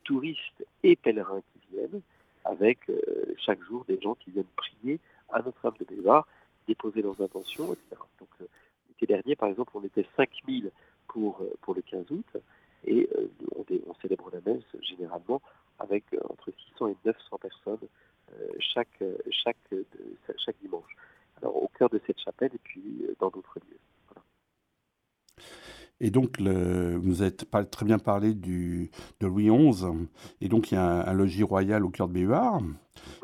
touristes 0.05 0.65
et 0.83 0.97
pèlerins 0.97 1.43
qui 1.53 1.77
viennent, 1.77 2.01
avec 2.45 2.89
euh, 2.89 3.35
chaque 3.39 3.63
jour 3.63 3.85
des 3.87 4.01
gens 4.01 4.15
qui 4.15 4.31
viennent 4.31 4.45
prier 4.57 5.01
à 5.31 5.43
Notre-Dame 5.43 5.75
de 5.79 5.85
Bévar, 5.85 6.27
déposer 6.67 7.03
leurs 7.03 7.21
intentions, 7.21 7.73
etc. 7.73 8.01
Donc 8.19 8.29
euh, 8.41 8.47
l'été 8.89 9.07
dernier, 9.07 9.37
par 9.37 9.49
exemple, 9.49 9.73
on 9.75 9.85
était 9.85 10.07
5000 10.17 10.71
pour, 11.09 11.41
euh, 11.43 11.53
pour 11.63 11.75
le 11.75 11.83
15 11.83 12.11
août, 12.11 12.27
et 12.89 13.09
on, 13.57 13.65
on, 13.87 13.95
célèbre 14.03 14.31
la 14.33 14.41
messe 14.53 14.65
généralement 14.83 15.41
avec 15.79 16.05
entre 16.29 16.53
600 16.73 16.89
et 16.89 16.97
900 17.05 17.39
personnes 17.39 17.89
chaque, 18.59 19.03
chaque, 19.31 19.75
chaque 20.45 20.57
dimanche. 20.61 20.97
Alors 21.41 21.57
au 21.63 21.69
cœur 21.79 21.89
de 21.89 22.01
cette 22.07 22.21
chapelle 22.21 22.51
et 22.55 22.61
puis 22.63 23.07
dans 23.21 23.31
d'autres 23.31 23.59
lieux. 23.61 23.79
Et 26.01 26.11
donc, 26.11 26.39
le, 26.39 26.97
vous 26.97 27.23
avez 27.23 27.33
pas 27.51 27.65
très 27.65 27.85
bien 27.85 27.99
parlé 27.99 28.35
du, 28.35 28.91
de 29.21 29.27
Louis 29.27 29.49
XI. 29.49 29.87
Et 30.41 30.49
donc, 30.49 30.71
il 30.71 30.75
y 30.75 30.79
a 30.79 31.09
un, 31.09 31.13
logis 31.13 31.43
royal 31.43 31.85
au 31.85 31.91
cœur 31.91 32.07
de 32.09 32.13
Béhuard. 32.13 32.61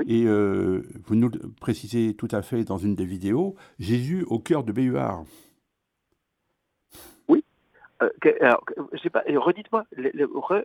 Et 0.06 0.25
euh, 0.26 0.82
vous 1.06 1.14
nous 1.14 1.31
précisez 1.61 2.14
tout 2.14 2.28
à 2.32 2.43
fait 2.43 2.64
dans 2.64 2.78
une 2.78 2.96
des 2.96 3.05
vidéos, 3.05 3.55
Jésus 3.78 4.25
au 4.28 4.40
cœur 4.40 4.64
de 4.64 4.72
Béhuard. 4.72 5.25
Oui. 8.00 8.08
Euh, 8.26 8.32
alors, 8.41 8.64
sais 9.02 9.11
pas, 9.11 9.23
redites-moi, 9.26 9.85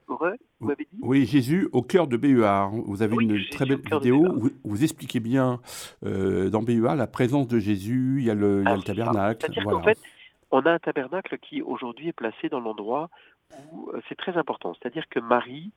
vous 0.07 0.67
m'avez 0.67 0.87
dit 0.91 0.99
Oui, 1.01 1.25
Jésus 1.25 1.69
au 1.71 1.81
cœur 1.81 2.07
de 2.07 2.17
Béhuard. 2.17 2.71
Vous 2.71 3.01
avez 3.01 3.15
une 3.19 3.39
très 3.51 3.65
belle 3.65 3.81
vidéo 3.91 4.25
où 4.25 4.49
vous, 4.63 4.83
expliquez 4.83 5.19
bien 5.19 5.59
euh, 6.05 6.49
dans 6.49 6.63
Béhuard 6.63 6.95
la 6.95 7.07
présence 7.07 7.47
de 7.47 7.59
Jésus, 7.59 8.17
il 8.19 8.25
y 8.25 8.29
a 8.29 8.35
le, 8.35 8.61
il 8.61 8.69
y 8.69 8.71
a 8.71 8.75
le 8.75 8.81
tabernacle. 8.81 9.41
C'est-à-dire 9.41 9.63
qu'en 9.63 9.83
fait, 9.83 9.99
on 10.51 10.61
a 10.61 10.71
un 10.71 10.79
tabernacle 10.79 11.37
qui 11.37 11.61
aujourd'hui 11.61 12.09
est 12.09 12.13
placé 12.13 12.49
dans 12.49 12.59
l'endroit 12.59 13.09
où 13.71 13.89
euh, 13.89 14.01
c'est 14.07 14.17
très 14.17 14.37
important. 14.37 14.73
C'est-à-dire 14.73 15.07
que 15.09 15.19
Marie, 15.19 15.71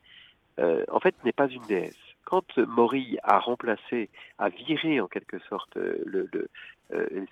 euh, 0.58 0.84
en 0.90 1.00
fait, 1.00 1.14
n'est 1.24 1.32
pas 1.32 1.48
une 1.48 1.62
déesse. 1.62 1.96
Quand 2.24 2.56
Maury 2.58 3.18
a 3.22 3.38
remplacé, 3.38 4.08
a 4.38 4.48
viré 4.48 5.00
en 5.00 5.08
quelque 5.08 5.38
sorte 5.48 5.76
euh, 5.76 6.02
le, 6.06 6.28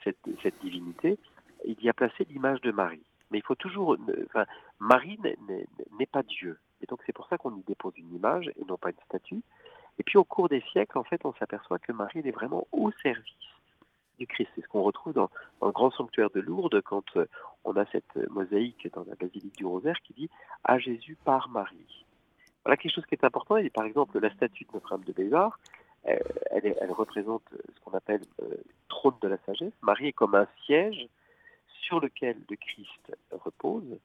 cette, 0.05 0.61
divinité, 0.63 1.19
il 1.65 1.81
y 1.83 1.89
a 1.89 1.93
placé 1.93 2.27
l'image 2.29 2.61
de 2.63 2.73
Marie. 2.73 3.03
Mais 3.31 3.39
il 3.39 3.45
faut 3.45 3.55
toujours, 3.55 3.97
Marie 4.79 5.19
n'est 5.23 6.07
pas 6.07 6.23
Dieu. 6.23 6.59
Et 6.83 6.87
donc 6.87 7.01
c'est 7.07 7.13
pour 7.13 7.29
ça 7.29 7.39
qu'on 7.39 7.57
y 7.57 7.63
dépose 7.63 7.93
une 7.97 8.15
image 8.15 8.49
et 8.57 8.65
non 8.65 8.77
pas 8.77 8.91
une 8.91 9.05
statue. 9.07 9.43
Et 9.99 10.03
puis 10.03 10.19
au 10.19 10.25
cours 10.25 10.49
des 10.49 10.63
siècles, 10.73 10.99
en 10.99 11.05
fait, 11.05 11.21
on 11.25 11.35
s'aperçoit 11.35 11.79
que 11.79 11.93
Marie 11.93 12.21
est 12.21 12.31
vraiment 12.31 12.67
au 12.73 12.91
service 13.03 13.51
Christ. 14.27 14.51
C'est 14.55 14.63
ce 14.63 14.69
qu'on 14.69 14.83
retrouve 14.83 15.13
dans, 15.13 15.31
le 15.63 15.71
grand 15.71 15.91
sanctuaire 15.91 16.31
de 16.31 16.41
Lourdes 16.41 16.81
quand 16.83 17.05
euh, 17.17 17.27
on 17.65 17.77
a 17.77 17.85
cette 17.87 18.17
euh, 18.17 18.27
mosaïque 18.31 18.89
dans 18.95 19.05
la 19.05 19.15
basilique 19.15 19.57
du 19.57 19.67
Rosaire 19.67 20.01
qui 20.05 20.15
dit 20.15 20.31
à 20.65 20.79
Jésus 20.79 21.17
par 21.25 21.49
Marie. 21.49 22.05
Voilà 22.65 22.77
quelque 22.77 22.95
chose 22.95 23.07
qui 23.07 23.15
est 23.15 23.25
important. 23.25 23.57
Et 23.57 23.71
par 23.71 23.85
exemple, 23.85 24.19
la 24.19 24.31
statue 24.31 24.65
de 24.65 24.71
Notre-Dame 24.75 25.05
de 25.05 25.13
Bézard, 25.13 25.59
euh, 26.09 26.17
elle, 26.51 26.93
représente 26.93 27.43
ce 27.51 27.81
qu'on 27.81 27.97
appelle 27.97 28.23
le 28.41 28.63
trône 28.89 29.15
de 29.23 29.29
la 29.29 29.39
sagesse. 29.47 29.73
Marie 29.83 30.09
est 30.09 30.13
comme 30.13 30.35
un 30.35 30.47
siège 30.65 31.09
sur 31.83 32.01
lequel 32.01 32.37
le 32.49 32.57
Christ 32.57 33.17
repose. 33.31 33.99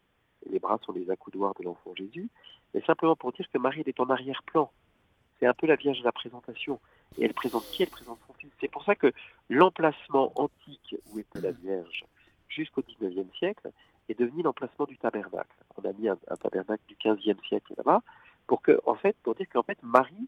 les 0.49 0.59
bras 0.59 0.79
sont 0.85 0.91
les 0.91 1.09
accoudoirs 1.09 1.53
de 1.59 1.63
l'enfant 1.63 1.93
Jésus. 1.95 2.29
Mais 2.73 2.81
simplement 2.81 3.15
pour 3.15 3.31
dire 3.31 3.45
que 3.51 3.57
Marie 3.57 3.83
est 3.85 3.99
en 3.99 4.09
arrière-plan. 4.09 4.71
C'est 5.39 5.45
un 5.45 5.53
peu 5.53 5.67
la 5.67 5.75
Vierge 5.75 5.99
de 5.99 6.03
la 6.03 6.11
présentation. 6.11 6.79
Et 7.17 7.25
elle 7.25 7.33
présente 7.33 7.65
qui? 7.71 7.83
Elle 7.83 7.89
présente 7.89 8.19
son 8.27 8.33
fils. 8.33 8.51
C'est 8.59 8.71
pour 8.71 8.83
ça 8.83 8.95
que 8.95 9.11
l'emplacement 9.49 10.31
antique 10.35 10.95
où 11.11 11.19
était 11.19 11.41
la 11.41 11.51
Vierge 11.51 12.05
jusqu'au 12.49 12.81
XIXe 12.81 13.33
siècle 13.37 13.71
est 14.09 14.19
devenu 14.19 14.43
l'emplacement 14.43 14.85
du 14.85 14.97
tabernacle. 14.97 15.55
On 15.77 15.87
a 15.87 15.93
mis 15.93 16.07
un, 16.07 16.17
tabernacle 16.41 16.83
du 16.87 16.95
XVe 16.95 17.41
siècle 17.47 17.73
là-bas 17.77 18.01
pour 18.47 18.61
que, 18.61 18.79
en 18.85 18.95
fait, 18.95 19.15
pour 19.23 19.35
dire 19.35 19.47
qu'en 19.51 19.63
fait, 19.63 19.81
Marie, 19.81 20.27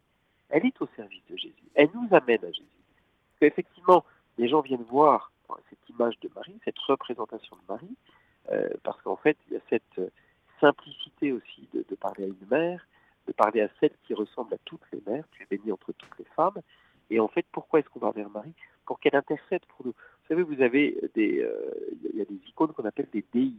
elle 0.49 0.65
est 0.65 0.81
au 0.81 0.87
service 0.95 1.23
de 1.29 1.37
Jésus. 1.37 1.69
Elle 1.75 1.89
nous 1.93 2.07
amène 2.11 2.43
à 2.43 2.51
Jésus. 2.51 2.67
Effectivement, 3.41 4.03
les 4.37 4.47
gens 4.47 4.61
viennent 4.61 4.83
voir 4.83 5.31
cette 5.69 5.86
image 5.97 6.19
de 6.21 6.29
Marie, 6.35 6.59
cette 6.65 6.79
représentation 6.79 7.55
de 7.55 7.61
Marie, 7.73 7.95
euh, 8.51 8.69
parce 8.83 9.01
qu'en 9.01 9.17
fait, 9.17 9.37
il 9.47 9.53
y 9.53 9.57
a 9.57 9.61
cette 9.69 9.99
simplicité 10.59 11.31
aussi 11.31 11.67
de, 11.73 11.95
parler 11.95 12.25
à 12.25 12.27
une 12.27 12.47
mère, 12.49 12.87
de 13.27 13.33
parler 13.33 13.61
à 13.61 13.69
celle 13.79 13.91
qui 14.05 14.13
ressemble 14.13 14.53
à 14.53 14.57
toutes 14.65 14.81
les 14.91 15.01
mères, 15.05 15.25
tu 15.31 15.43
es 15.43 15.45
bénie 15.45 15.71
entre 15.71 15.91
toutes 15.93 16.17
les 16.19 16.25
femmes. 16.35 16.59
Et 17.09 17.19
en 17.19 17.27
fait, 17.27 17.45
pourquoi 17.51 17.79
est-ce 17.79 17.89
qu'on 17.89 17.99
va 17.99 18.11
vers 18.11 18.29
Marie? 18.29 18.53
Pour 18.85 18.99
qu'elle 18.99 19.15
intercède 19.15 19.65
pour 19.67 19.85
nous. 19.85 19.91
Vous 19.91 20.27
savez, 20.27 20.43
vous 20.43 20.61
avez 20.61 20.97
des, 21.13 21.41
euh, 21.41 21.71
il 22.13 22.17
y 22.17 22.21
a 22.21 22.25
des 22.25 22.39
icônes 22.47 22.73
qu'on 22.73 22.85
appelle 22.85 23.07
des 23.11 23.25
déisis, 23.33 23.57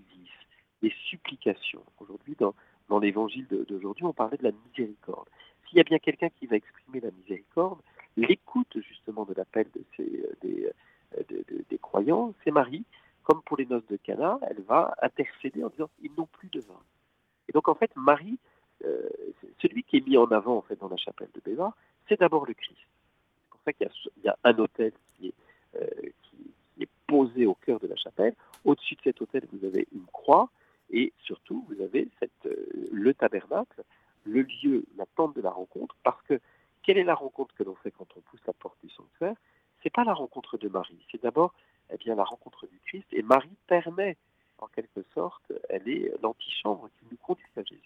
des 0.82 0.92
supplications. 1.08 1.82
Aujourd'hui, 1.98 2.36
dans 2.38 2.98
l'évangile 2.98 3.46
d'aujourd'hui, 3.68 4.04
on 4.04 4.12
parlait 4.12 4.38
de 4.38 4.44
la 4.44 4.52
miséricorde. 4.52 5.28
S'il 5.66 5.78
y 5.78 5.80
a 5.80 5.84
bien 5.84 5.98
quelqu'un 5.98 6.28
qui 6.30 6.46
va 6.46 6.56
exprimer 6.56 7.00
la 7.00 7.10
miséricorde, 7.10 7.80
l'écoute 8.16 8.78
justement 8.80 9.24
de 9.24 9.34
l'appel 9.34 9.66
de 9.74 9.82
ces, 9.96 10.24
euh, 10.24 10.32
des, 10.42 10.70
euh, 11.18 11.22
des 11.68 11.78
croyants, 11.78 12.34
c'est 12.44 12.50
Marie. 12.50 12.84
Comme 13.22 13.42
pour 13.42 13.57
les 13.57 13.57
noces 13.68 13.86
de 13.86 13.96
Cana, 13.96 14.38
elle 14.42 14.62
va 14.62 14.94
intercéder 15.02 15.64
en 15.64 15.68
disant 15.68 15.90
ils 16.02 16.12
n'ont 16.16 16.26
plus 16.26 16.48
de 16.48 16.60
vin. 16.60 16.80
Et 17.48 17.52
donc 17.52 17.68
en 17.68 17.74
fait, 17.74 17.90
Marie, 17.96 18.38
euh, 18.84 19.08
celui 19.60 19.82
qui 19.82 19.96
est 19.96 20.06
mis 20.06 20.16
en 20.16 20.30
avant 20.30 20.56
en 20.56 20.62
fait 20.62 20.78
dans 20.78 20.88
la 20.88 20.96
chapelle 20.96 21.30
de 21.34 21.40
Béva, 21.40 21.74
c'est 22.08 22.20
d'abord 22.20 22.46
le 22.46 22.54
Christ. 22.54 22.78
C'est 22.78 23.50
pour 23.50 23.60
ça 23.64 23.72
qu'il 23.72 23.88
y, 24.24 24.28
a 24.28 24.38
un 24.44 24.58
autel 24.58 24.92
qui 25.16 25.28
est, 25.28 25.34
euh, 25.76 26.10
qui, 26.22 26.82
est 26.82 26.88
posé 27.06 27.46
au 27.46 27.54
cœur 27.54 27.80
de 27.80 27.88
la 27.88 27.96
chapelle. 27.96 28.34
Au-dessus 28.64 28.94
de 28.94 29.00
cet 29.02 29.20
autel, 29.20 29.46
vous 29.52 29.64
avez 29.64 29.88
une 29.92 30.06
croix 30.12 30.48
et 30.90 31.12
surtout 31.24 31.64
vous 31.68 31.82
avez 31.82 32.08
euh, 32.46 32.54
le 32.92 33.14
tabernacle, 33.14 33.82
le 34.24 34.42
lieu, 34.42 34.84
la 34.96 35.06
tente 35.16 35.34
de 35.34 35.40
la 35.40 35.50
rencontre, 35.50 35.96
parce 36.04 36.22
que 36.22 36.40
quelle 36.82 36.98
est 36.98 37.04
la 37.04 37.14
rencontre 37.14 37.54
que 37.54 37.64
l'on 37.64 37.74
fait 37.74 37.90
quand 37.90 38.06
on 38.16 38.20
pousse 38.20 38.40
la 38.46 38.52
porte 38.52 38.78
du 38.82 38.90
sanctuaire? 38.90 39.34
C'est 39.82 39.92
pas 39.92 40.04
la 40.04 40.14
rencontre 40.14 40.56
de 40.56 40.68
Marie, 40.68 41.04
c'est 41.10 41.22
d'abord 41.22 41.52
eh 41.90 41.96
bien 41.96 42.14
la 42.14 42.24
rencontre 42.24 42.66
du 42.66 42.77
Et 43.12 43.22
Marie 43.22 43.56
permet, 43.66 44.16
en 44.58 44.66
quelque 44.68 45.02
sorte, 45.14 45.52
elle 45.68 45.88
est 45.88 46.12
l'antichambre 46.22 46.88
qui 46.98 47.06
nous 47.10 47.16
conduit 47.18 47.44
à 47.56 47.62
Jésus. 47.62 47.80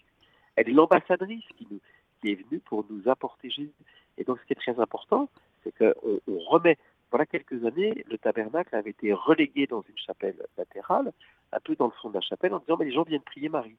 Elle 0.55 0.69
est 0.69 0.73
l'ambassadrice 0.73 1.45
qui, 1.57 1.81
est 2.25 2.35
venue 2.35 2.59
pour 2.59 2.85
nous 2.89 3.09
apporter 3.09 3.49
Jésus. 3.49 3.73
Et 4.17 4.23
donc, 4.23 4.39
ce 4.39 4.45
qui 4.45 4.53
est 4.53 4.55
très 4.55 4.79
important, 4.79 5.29
c'est 5.63 5.75
qu'on 5.77 6.19
on 6.27 6.39
remet. 6.39 6.77
Voilà 7.11 7.25
quelques 7.25 7.65
années, 7.65 8.03
le 8.09 8.17
tabernacle 8.17 8.75
avait 8.75 8.91
été 8.91 9.13
relégué 9.13 9.67
dans 9.67 9.81
une 9.81 9.97
chapelle 9.97 10.41
latérale, 10.57 11.11
un 11.51 11.59
peu 11.59 11.75
dans 11.75 11.85
le 11.85 11.91
fond 12.01 12.09
de 12.09 12.15
la 12.15 12.21
chapelle, 12.21 12.53
en 12.53 12.59
disant 12.59 12.77
mais 12.79 12.85
les 12.85 12.93
gens 12.93 13.03
viennent 13.03 13.21
prier 13.21 13.49
Marie. 13.49 13.75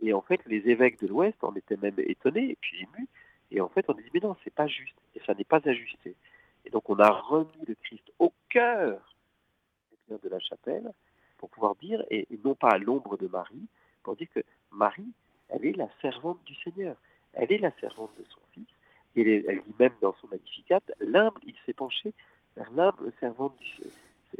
Et 0.00 0.12
en 0.12 0.22
fait, 0.22 0.40
les 0.46 0.68
évêques 0.70 1.00
de 1.00 1.06
l'Ouest 1.06 1.36
en 1.42 1.54
étaient 1.54 1.76
même 1.76 1.98
étonnés 1.98 2.50
et 2.50 2.58
puis 2.60 2.78
émus. 2.78 3.08
Et 3.50 3.60
en 3.60 3.68
fait, 3.68 3.84
on 3.88 3.94
dit 3.94 4.02
mais 4.14 4.20
non, 4.20 4.36
c'est 4.44 4.54
pas 4.54 4.68
juste 4.68 4.96
et 5.14 5.20
ça 5.26 5.34
n'est 5.34 5.44
pas 5.44 5.60
ajusté. 5.64 6.14
Et 6.64 6.70
donc, 6.70 6.88
on 6.88 6.98
a 6.98 7.10
remis 7.10 7.50
le 7.66 7.74
Christ 7.74 8.10
au 8.18 8.32
cœur 8.48 9.11
de 10.22 10.28
la 10.28 10.38
chapelle 10.40 10.92
pour 11.38 11.50
pouvoir 11.50 11.74
dire, 11.76 12.04
et, 12.10 12.26
non 12.44 12.54
pas 12.54 12.70
à 12.70 12.78
l'ombre 12.78 13.16
de 13.16 13.26
Marie, 13.26 13.66
pour 14.02 14.16
dire 14.16 14.28
que 14.34 14.40
Marie, 14.70 15.12
elle 15.48 15.66
est 15.66 15.76
la 15.76 15.88
servante 16.00 16.38
du 16.44 16.54
Seigneur. 16.54 16.96
Elle 17.34 17.52
est 17.52 17.58
la 17.58 17.72
servante 17.80 18.12
de 18.18 18.24
son 18.28 18.40
Fils. 18.52 18.68
Et 19.16 19.44
elle, 19.48 19.62
dit 19.62 19.74
même 19.78 19.92
dans 20.00 20.14
son 20.20 20.28
Magnificat, 20.28 20.80
l'humble, 21.00 21.40
il 21.44 21.54
s'est 21.66 21.72
penché 21.72 22.12
vers 22.56 22.70
l'humble 22.70 23.12
servante 23.20 23.56
du 23.58 23.84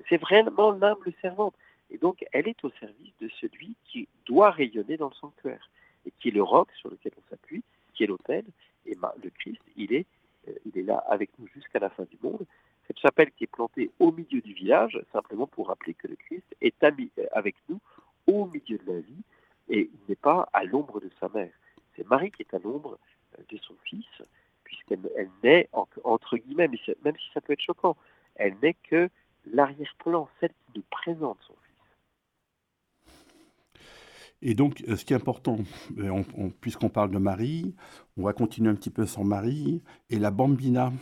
C'est 0.09 0.17
vraiment 0.17 0.71
l'humble 0.71 1.13
servante. 1.21 1.55
Et 1.91 1.99
donc, 1.99 2.25
elle 2.33 2.49
est 2.49 2.65
au 2.65 2.71
service 2.71 3.13
de 3.21 3.29
celui 3.41 3.75
qui 3.85 4.09
doit 4.27 4.51
rayonner 4.51 4.97
dans 4.97 5.09
le 5.09 5.15
sanctuaire, 5.15 5.71
et 6.07 6.13
qui 6.21 6.29
est 6.29 6.33
le 6.33 6.43
roc 6.43 6.69
sur 6.81 6.89
lequel 6.89 7.13
on 7.19 7.31
s'appuie, 7.31 7.63
qui 7.95 8.05
est 8.05 8.07
l'autel. 8.07 8.45
Et 8.87 8.97
le 9.23 9.31
Christ, 9.31 9.61
il 9.77 9.93
est, 9.93 10.07
euh, 10.49 10.53
il 10.67 10.79
est 10.79 10.85
là 10.85 10.99
avec 11.09 11.31
nous 11.39 11.47
jusqu'à 11.49 11.79
la 11.79 11.91
fin 11.91 12.05
du 12.05 12.19
monde 12.23 12.47
cette 12.87 12.99
chapelle 12.99 13.31
qui 13.33 13.45
est 13.45 13.49
plantée 13.49 13.91
au 13.99 14.13
milieu 14.13 14.41
du 14.41 14.53
village, 14.53 15.01
simplement 15.13 15.47
pour 15.47 15.69
rappeler 15.69 15.95
que 15.95 16.09
le 16.09 16.17
Christ 16.17 16.45
est 16.61 16.75
avec 17.33 17.57
nous 17.69 17.81
au 18.27 18.47
milieu 18.47 18.79
de 18.79 18.93
la 18.93 19.01
vie 19.01 19.23
et 19.69 19.91
il 19.93 20.01
n'est 20.09 20.17
pas 20.17 20.49
à 20.53 20.65
l'ombre 20.65 21.01
de 21.01 21.11
sa 21.21 21.29
mère. 21.29 21.53
C'est 21.97 22.09
Marie 22.09 22.31
qui 22.31 22.43
est 22.43 22.55
à 22.55 22.59
l'ombre 22.59 22.99
euh, 23.39 23.43
de 23.49 23.59
son 23.59 23.75
fils, 23.85 24.07
puisqu'elle 24.65 25.01
elle 25.17 25.31
n'est, 25.43 25.69
entre 25.73 26.37
guillemets, 26.37 26.69
même 26.69 27.17
si 27.17 27.31
ça 27.33 27.41
peut 27.41 27.53
être 27.53 27.61
choquant, 27.61 27.97
elle 28.35 28.57
n'est 28.63 28.75
que 28.75 29.09
l'arrière-plan, 29.47 30.29
celle 30.41 30.51
qui 30.51 30.79
nous 30.79 30.85
présente 30.91 31.39
son 31.47 31.55
fils. 31.55 31.63
Et 34.41 34.55
donc, 34.55 34.83
euh, 34.89 34.97
ce 34.97 35.05
qui 35.05 35.13
est 35.13 35.17
important, 35.17 35.59
euh, 35.99 36.23
puisqu'on 36.61 36.89
parle 36.89 37.11
de 37.11 37.19
Marie, 37.19 37.75
on 38.17 38.25
va 38.25 38.33
continuer 38.33 38.71
un 38.71 38.75
petit 38.75 38.91
peu 38.91 39.07
sur 39.07 39.25
Marie 39.25 39.83
et 40.11 40.19
la 40.19 40.31
bambina. 40.31 40.93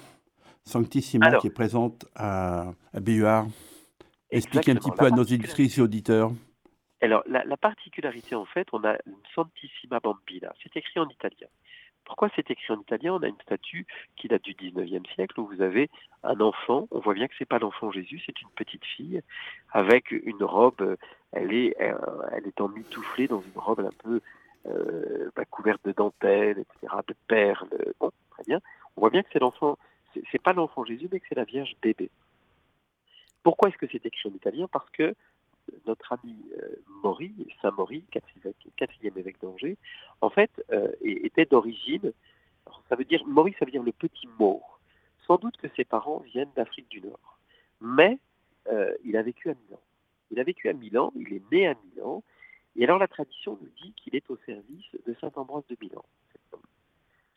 Sanctissima 0.65 1.37
qui 1.39 1.49
est 1.49 1.51
présente 1.51 2.07
à, 2.15 2.73
à 2.93 3.01
BUR. 3.01 3.47
Expliquez 4.31 4.73
un 4.73 4.77
petit 4.77 4.91
peu 4.93 5.07
à 5.07 5.11
nos 5.11 5.25
illustrices 5.25 5.79
et 5.79 5.81
auditeurs. 5.81 6.31
Alors, 7.03 7.23
la, 7.27 7.57
particularité, 7.57 8.35
en 8.35 8.45
fait, 8.45 8.69
on 8.73 8.85
a 8.85 8.97
une 9.07 9.17
Santissima 9.35 10.01
Bambina. 10.01 10.53
C'est 10.63 10.77
écrit 10.77 11.01
en 11.01 11.09
italien. 11.09 11.49
Pourquoi 12.05 12.29
c'est 12.37 12.51
écrit 12.51 12.73
en 12.73 12.81
italien? 12.81 13.15
On 13.15 13.23
a 13.23 13.29
une 13.29 13.41
statue 13.41 13.87
qui 14.17 14.29
date 14.29 14.43
du 14.43 14.55
19e 14.55 15.07
siècle 15.15 15.41
où 15.41 15.47
vous 15.47 15.63
avez 15.63 15.89
un 16.23 16.41
enfant. 16.41 16.89
On 16.91 16.99
voit 17.01 17.15
bien 17.15 17.27
que 17.27 17.35
c'est 17.39 17.49
pas 17.49 17.59
l'enfant 17.59 17.91
Jésus, 17.91 18.21
c'est 18.27 18.41
une 18.43 18.51
petite 18.55 18.85
fille 18.85 19.23
avec 19.73 20.11
une 20.11 20.43
robe. 20.43 20.97
Elle 21.33 21.53
est, 21.55 21.75
elle 21.79 22.47
est 22.47 22.61
emmitouflée 22.61 23.29
dans 23.29 23.41
une 23.41 23.61
robe 23.61 23.81
un 23.81 24.03
peu 24.03 24.21
euh, 24.67 25.31
bah, 25.37 25.45
couverte 25.47 25.83
de 25.85 25.93
dentelles, 25.93 26.59
etc., 26.59 26.93
de 27.07 27.15
perles. 27.29 27.69
Bon, 27.99 28.11
très 28.31 28.43
bien. 28.45 28.61
On 28.97 29.01
voit 29.01 29.11
bien 29.11 29.23
que 29.23 29.29
c'est 29.33 29.39
l'enfant 29.39 29.79
c'est 30.31 30.43
pas 30.43 30.53
l'enfant 30.53 30.85
Jésus, 30.85 31.09
mais 31.11 31.21
que 31.21 31.27
c'est 31.29 31.35
la 31.35 31.45
Vierge 31.45 31.77
bébé. 31.83 32.11
Pourquoi 33.43 33.69
est-ce 33.69 33.79
que 33.79 33.87
c'est 33.91 34.05
écrit 34.05 34.29
en 34.29 34.35
italien? 34.35 34.69
Parce 34.71 34.89
que 34.91 35.15
notre 35.87 36.13
ami 36.13 36.37
euh, 36.61 36.77
Maury, 37.03 37.33
Saint 37.63 37.71
Maury, 37.71 38.05
quatrième 38.77 39.17
évêque 39.17 39.41
d'Angers, 39.41 39.77
en 40.21 40.31
fait, 40.31 40.51
euh, 40.73 40.93
était 41.03 41.45
d'origine, 41.45 42.13
ça 42.89 42.97
veut 42.97 43.05
dire, 43.05 43.25
Maury, 43.27 43.55
ça 43.59 43.65
veut 43.65 43.71
dire 43.71 43.83
le 43.83 43.93
petit 43.93 44.29
Maure. 44.39 44.81
Sans 45.27 45.37
doute 45.37 45.57
que 45.57 45.69
ses 45.77 45.85
parents 45.85 46.19
viennent 46.19 46.51
d'Afrique 46.57 46.89
du 46.89 47.01
Nord. 47.01 47.39
Mais 47.81 48.19
euh, 48.69 48.93
il 49.05 49.17
a 49.17 49.23
vécu 49.23 49.51
à 49.51 49.55
Milan. 49.55 49.81
Il 50.31 50.41
a 50.41 50.45
vécu 50.45 50.69
à 50.69 50.73
Milan, 50.73 51.13
il 51.17 51.33
est 51.33 51.43
né 51.53 51.67
à 51.67 51.75
Milan, 51.85 52.23
et 52.77 52.85
alors 52.85 52.99
la 52.99 53.09
tradition 53.09 53.59
nous 53.61 53.69
dit 53.83 53.93
qu'il 53.97 54.15
est 54.15 54.31
au 54.31 54.37
service 54.47 54.87
de 55.07 55.15
Saint 55.21 55.33
Ambroise 55.35 55.65
de 55.69 55.77
Milan 55.81 56.05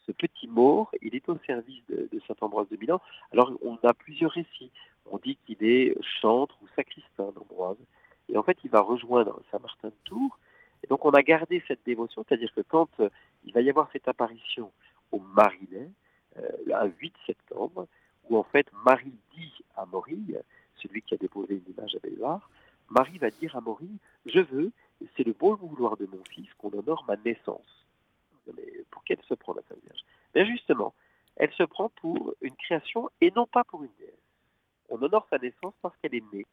ce 0.05 0.11
petit 0.11 0.47
Maure, 0.47 0.91
il 1.01 1.15
est 1.15 1.27
au 1.29 1.37
service 1.45 1.81
de, 1.87 2.09
Saint-Ambroise 2.27 2.67
de 2.69 2.77
Milan. 2.77 3.01
Alors, 3.31 3.51
on 3.63 3.77
a 3.83 3.93
plusieurs 3.93 4.31
récits. 4.31 4.71
On 5.09 5.17
dit 5.17 5.37
qu'il 5.45 5.63
est 5.63 5.95
chantre 6.21 6.57
ou 6.61 6.67
sacristain 6.75 7.31
d'Ambroise. 7.31 7.77
Et 8.29 8.37
en 8.37 8.43
fait, 8.43 8.57
il 8.63 8.69
va 8.69 8.81
rejoindre 8.81 9.41
Saint-Martin 9.51 9.89
de 9.89 9.93
Tours. 10.05 10.37
Et 10.83 10.87
donc, 10.87 11.05
on 11.05 11.11
a 11.11 11.21
gardé 11.21 11.63
cette 11.67 11.85
dévotion, 11.85 12.25
c'est-à-dire 12.27 12.53
que 12.53 12.61
quand 12.61 12.89
euh, 12.99 13.09
il 13.45 13.53
va 13.53 13.61
y 13.61 13.69
avoir 13.69 13.89
cette 13.91 14.07
apparition 14.07 14.71
au 15.11 15.19
Marinet, 15.19 15.89
euh, 16.37 16.49
un 16.73 16.85
8 16.85 17.13
septembre, 17.25 17.87
où 18.29 18.37
en 18.37 18.43
fait 18.43 18.67
Marie 18.85 19.15
dit 19.35 19.53
à 19.75 19.85
Maurice, 19.85 20.35
celui 20.75 21.01
qui 21.01 21.13
a 21.13 21.17
déposé 21.17 21.55
une 21.55 21.73
image 21.73 21.95
à 21.95 21.99
Béloir, 21.99 22.49
Marie 22.89 23.17
va 23.17 23.29
dire 23.29 23.55
à 23.55 23.61
Maurice, 23.61 23.89
je 24.25 24.39
veux, 24.39 24.71
c'est 25.15 25.25
le 25.25 25.33
bon 25.33 25.55
vouloir 25.55 25.95
de 25.97 26.05
mon 26.05 26.23
fils, 26.29 26.47
qu'on 26.57 26.71
honore 26.77 27.05
ma 27.07 27.15
naissance 27.17 27.82
pour 28.91 29.03
qu'elle 29.03 29.21
se 29.27 29.33
prend 29.33 29.53
la 29.53 29.61
Sainte 29.63 29.83
Vierge 29.83 30.01
Mais 30.35 30.45
justement, 30.45 30.93
elle 31.35 31.51
se 31.53 31.63
prend 31.63 31.89
pour 31.89 32.33
une 32.41 32.55
création 32.55 33.09
et 33.21 33.31
non 33.35 33.45
pas 33.47 33.63
pour 33.63 33.83
une 33.83 33.91
déesse. 33.99 34.13
On 34.89 35.01
honore 35.01 35.27
sa 35.29 35.37
naissance 35.37 35.73
parce 35.81 35.95
qu'elle 35.97 36.15
est 36.15 36.33
née. 36.33 36.45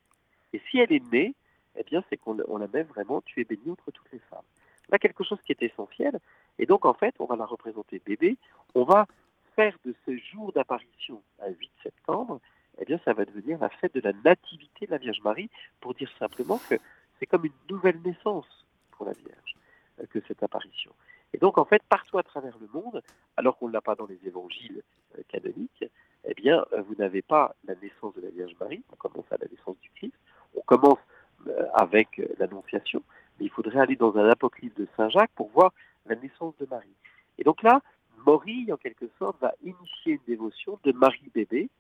Et 0.53 0.61
si 0.71 0.79
elle 0.79 0.93
est 0.93 1.13
née, 1.13 1.35
eh 1.77 1.85
bien, 1.85 2.03
c'est 2.09 2.17
qu'on 2.17 2.35
la 2.35 2.67
met 2.69 2.83
vraiment, 2.83 3.21
tu 3.23 3.41
es 3.41 3.45
bénie 3.45 3.71
entre 3.71 3.91
toutes 3.91 4.11
les 4.13 4.19
femmes. 4.31 4.45
a 4.91 4.99
quelque 4.99 5.23
chose 5.23 5.39
qui 5.43 5.53
est 5.53 5.63
essentiel. 5.63 6.19
Et 6.59 6.67
donc, 6.67 6.85
en 6.85 6.95
fait, 6.95 7.15
on 7.19 7.27
va 7.27 7.37
la 7.37 7.47
représenter 7.47 8.01
bébé. 8.05 8.37
On 8.75 8.85
va 8.85 9.07
faire 9.55 9.77
de 9.85 9.95
ce 10.07 10.17
jour 10.17 10.53
d'apparition, 10.53 11.23
à 11.39 11.49
8 11.49 11.71
septembre, 11.83 12.41
eh 12.79 12.85
bien, 12.85 12.99
ça 13.05 13.13
va 13.13 13.25
devenir 13.25 13.59
la 13.59 13.69
fête 13.69 13.95
de 13.95 14.01
la 14.01 14.13
nativité 14.25 14.87
de 14.87 14.91
la 14.91 14.99
Vierge 14.99 15.21
Marie, 15.23 15.51
pour 15.81 15.95
dire 15.95 16.11
simplement 16.19 16.59
que 16.69 16.77
c'est 17.19 17.27
comme 17.27 17.45
une 17.45 17.53
nouvelle 17.69 18.01
naissance 18.03 18.67
pour 18.93 19.07
la 19.07 19.13
Vierge, 19.13 19.55
euh, 20.01 20.07
que 20.07 20.21
cette 20.27 20.43
apparition. 20.43 20.93
Et 21.33 21.39
donc, 21.39 21.59
en 21.59 21.65
fait, 21.65 21.83
partout 21.89 22.19
à 22.19 22.23
travers 22.23 22.57
le 22.59 22.69
monde, 22.73 23.03
alors 23.37 23.57
qu'on 23.57 23.69
ne 23.69 23.73
l'a 23.73 23.81
pas 23.81 23.95
dans 23.95 24.07
les 24.07 24.19
évangiles 24.27 24.83
euh, 25.17 25.23
canoniques, 25.29 25.85
eh 26.25 26.35
bien, 26.35 26.65
euh, 26.73 26.83
vous 26.83 26.95
n'avez 26.97 27.23
pas 27.23 27.55
la 27.65 27.75
naissance 27.77 28.15
de 28.15 28.21
la 28.21 28.31
Vierge 28.31 28.55
Marie, 28.59 28.83
on 28.93 28.97
commence 28.97 29.27
à 29.31 29.37
la 29.41 29.47
naissance 29.49 29.79
du 29.81 29.91
Christ, 29.91 30.15
on 30.57 30.63
commence 30.63 30.99
euh, 31.47 31.67
avec 31.73 32.21
l'Annonciation, 32.39 33.03
mais 33.39 33.47
il 33.47 33.51
faudrait 33.51 33.81
aller 33.81 33.97
dans 33.97 34.17
un 34.17 34.29
apocryphe 34.29 34.75
de 34.75 34.89
Saint 34.97 35.09
Jacques 35.09 35.31
pour 35.37 35.51
voir 35.51 35.73
la 36.07 36.17
naissance 36.17 36.57
de 36.59 36.67
Marie. 36.67 36.97
Et 37.39 37.45
donc 37.45 37.63
là, 37.63 37.81
Maury, 38.27 38.71
en 38.73 38.77
quelque 38.77 39.09
sorte, 39.19 39.41
va 39.41 39.55
initier 39.63 40.15
une 40.15 40.25
dévotion 40.27 40.79
de 40.83 40.93
Marie-bébé, 40.93 41.71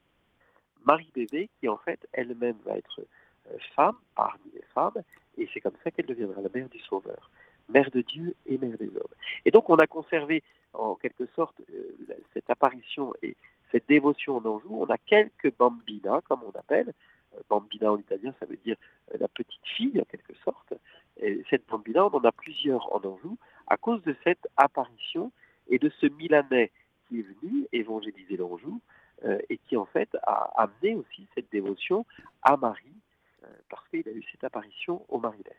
Marie-bébé 0.85 1.50
qui, 1.59 1.69
en 1.69 1.76
fait, 1.76 2.09
elle-même 2.12 2.57
va 2.64 2.78
être 2.78 3.02
femme 3.75 3.97
parmi 4.14 4.50
les 4.54 4.64
femmes, 4.73 5.02
et 5.37 5.49
c'est 5.52 5.61
comme 5.61 5.75
ça 5.83 5.90
qu'elle 5.90 6.07
deviendra 6.07 6.40
la 6.40 6.49
mère 6.54 6.69
du 6.69 6.78
Sauveur 6.80 7.30
mère 7.71 7.91
de 7.91 8.03
Dieu 8.03 8.35
et 8.47 8.59
mère 8.59 8.77
des 8.79 8.89
hommes. 8.89 9.15
Et 9.45 9.50
donc 9.50 9.71
on 9.71 9.77
a 9.77 9.87
conservé 9.87 10.43
en 10.75 10.95
quelque 10.95 11.27
sorte 11.35 11.61
euh, 11.73 11.97
cette 12.33 12.49
apparition 12.50 13.12
et 13.23 13.37
cette 13.71 13.89
dévotion 13.89 14.37
en 14.37 14.45
Anjou. 14.45 14.69
On 14.71 14.87
a 14.87 14.99
quelques 14.99 15.57
bambina, 15.57 16.21
comme 16.29 16.41
on 16.45 16.59
appelle. 16.59 16.93
Euh, 17.35 17.41
bambina 17.49 17.93
en 17.93 17.99
italien, 17.99 18.35
ça 18.41 18.47
veut 18.47 18.59
dire 18.65 18.77
euh, 19.12 19.19
la 19.19 19.29
petite 19.29 19.67
fille 19.77 20.00
en 20.00 20.05
quelque 20.05 20.35
sorte. 20.45 20.75
Et 21.21 21.43
cette 21.50 21.67
bambina, 21.69 22.07
on 22.07 22.17
en 22.17 22.25
a 22.25 22.33
plusieurs 22.33 22.93
en 22.95 22.99
Anjou 22.99 23.37
à 23.67 23.77
cause 23.77 24.03
de 24.03 24.17
cette 24.25 24.47
apparition 24.57 25.33
et 25.69 25.79
de 25.79 25.91
ce 26.00 26.07
Milanais 26.07 26.71
qui 27.09 27.21
est 27.21 27.23
venu 27.23 27.67
évangéliser 27.73 28.37
l'Anjou 28.37 28.81
et 29.50 29.59
qui 29.59 29.77
en 29.77 29.85
fait 29.85 30.09
a 30.23 30.50
amené 30.57 30.95
aussi 30.95 31.29
cette 31.35 31.53
dévotion 31.53 32.07
à 32.41 32.57
Marie 32.57 32.97
parce 33.69 33.87
qu'il 33.89 34.09
a 34.09 34.12
eu 34.12 34.25
cette 34.33 34.45
apparition 34.45 35.05
au 35.11 35.19
Marilais. 35.19 35.59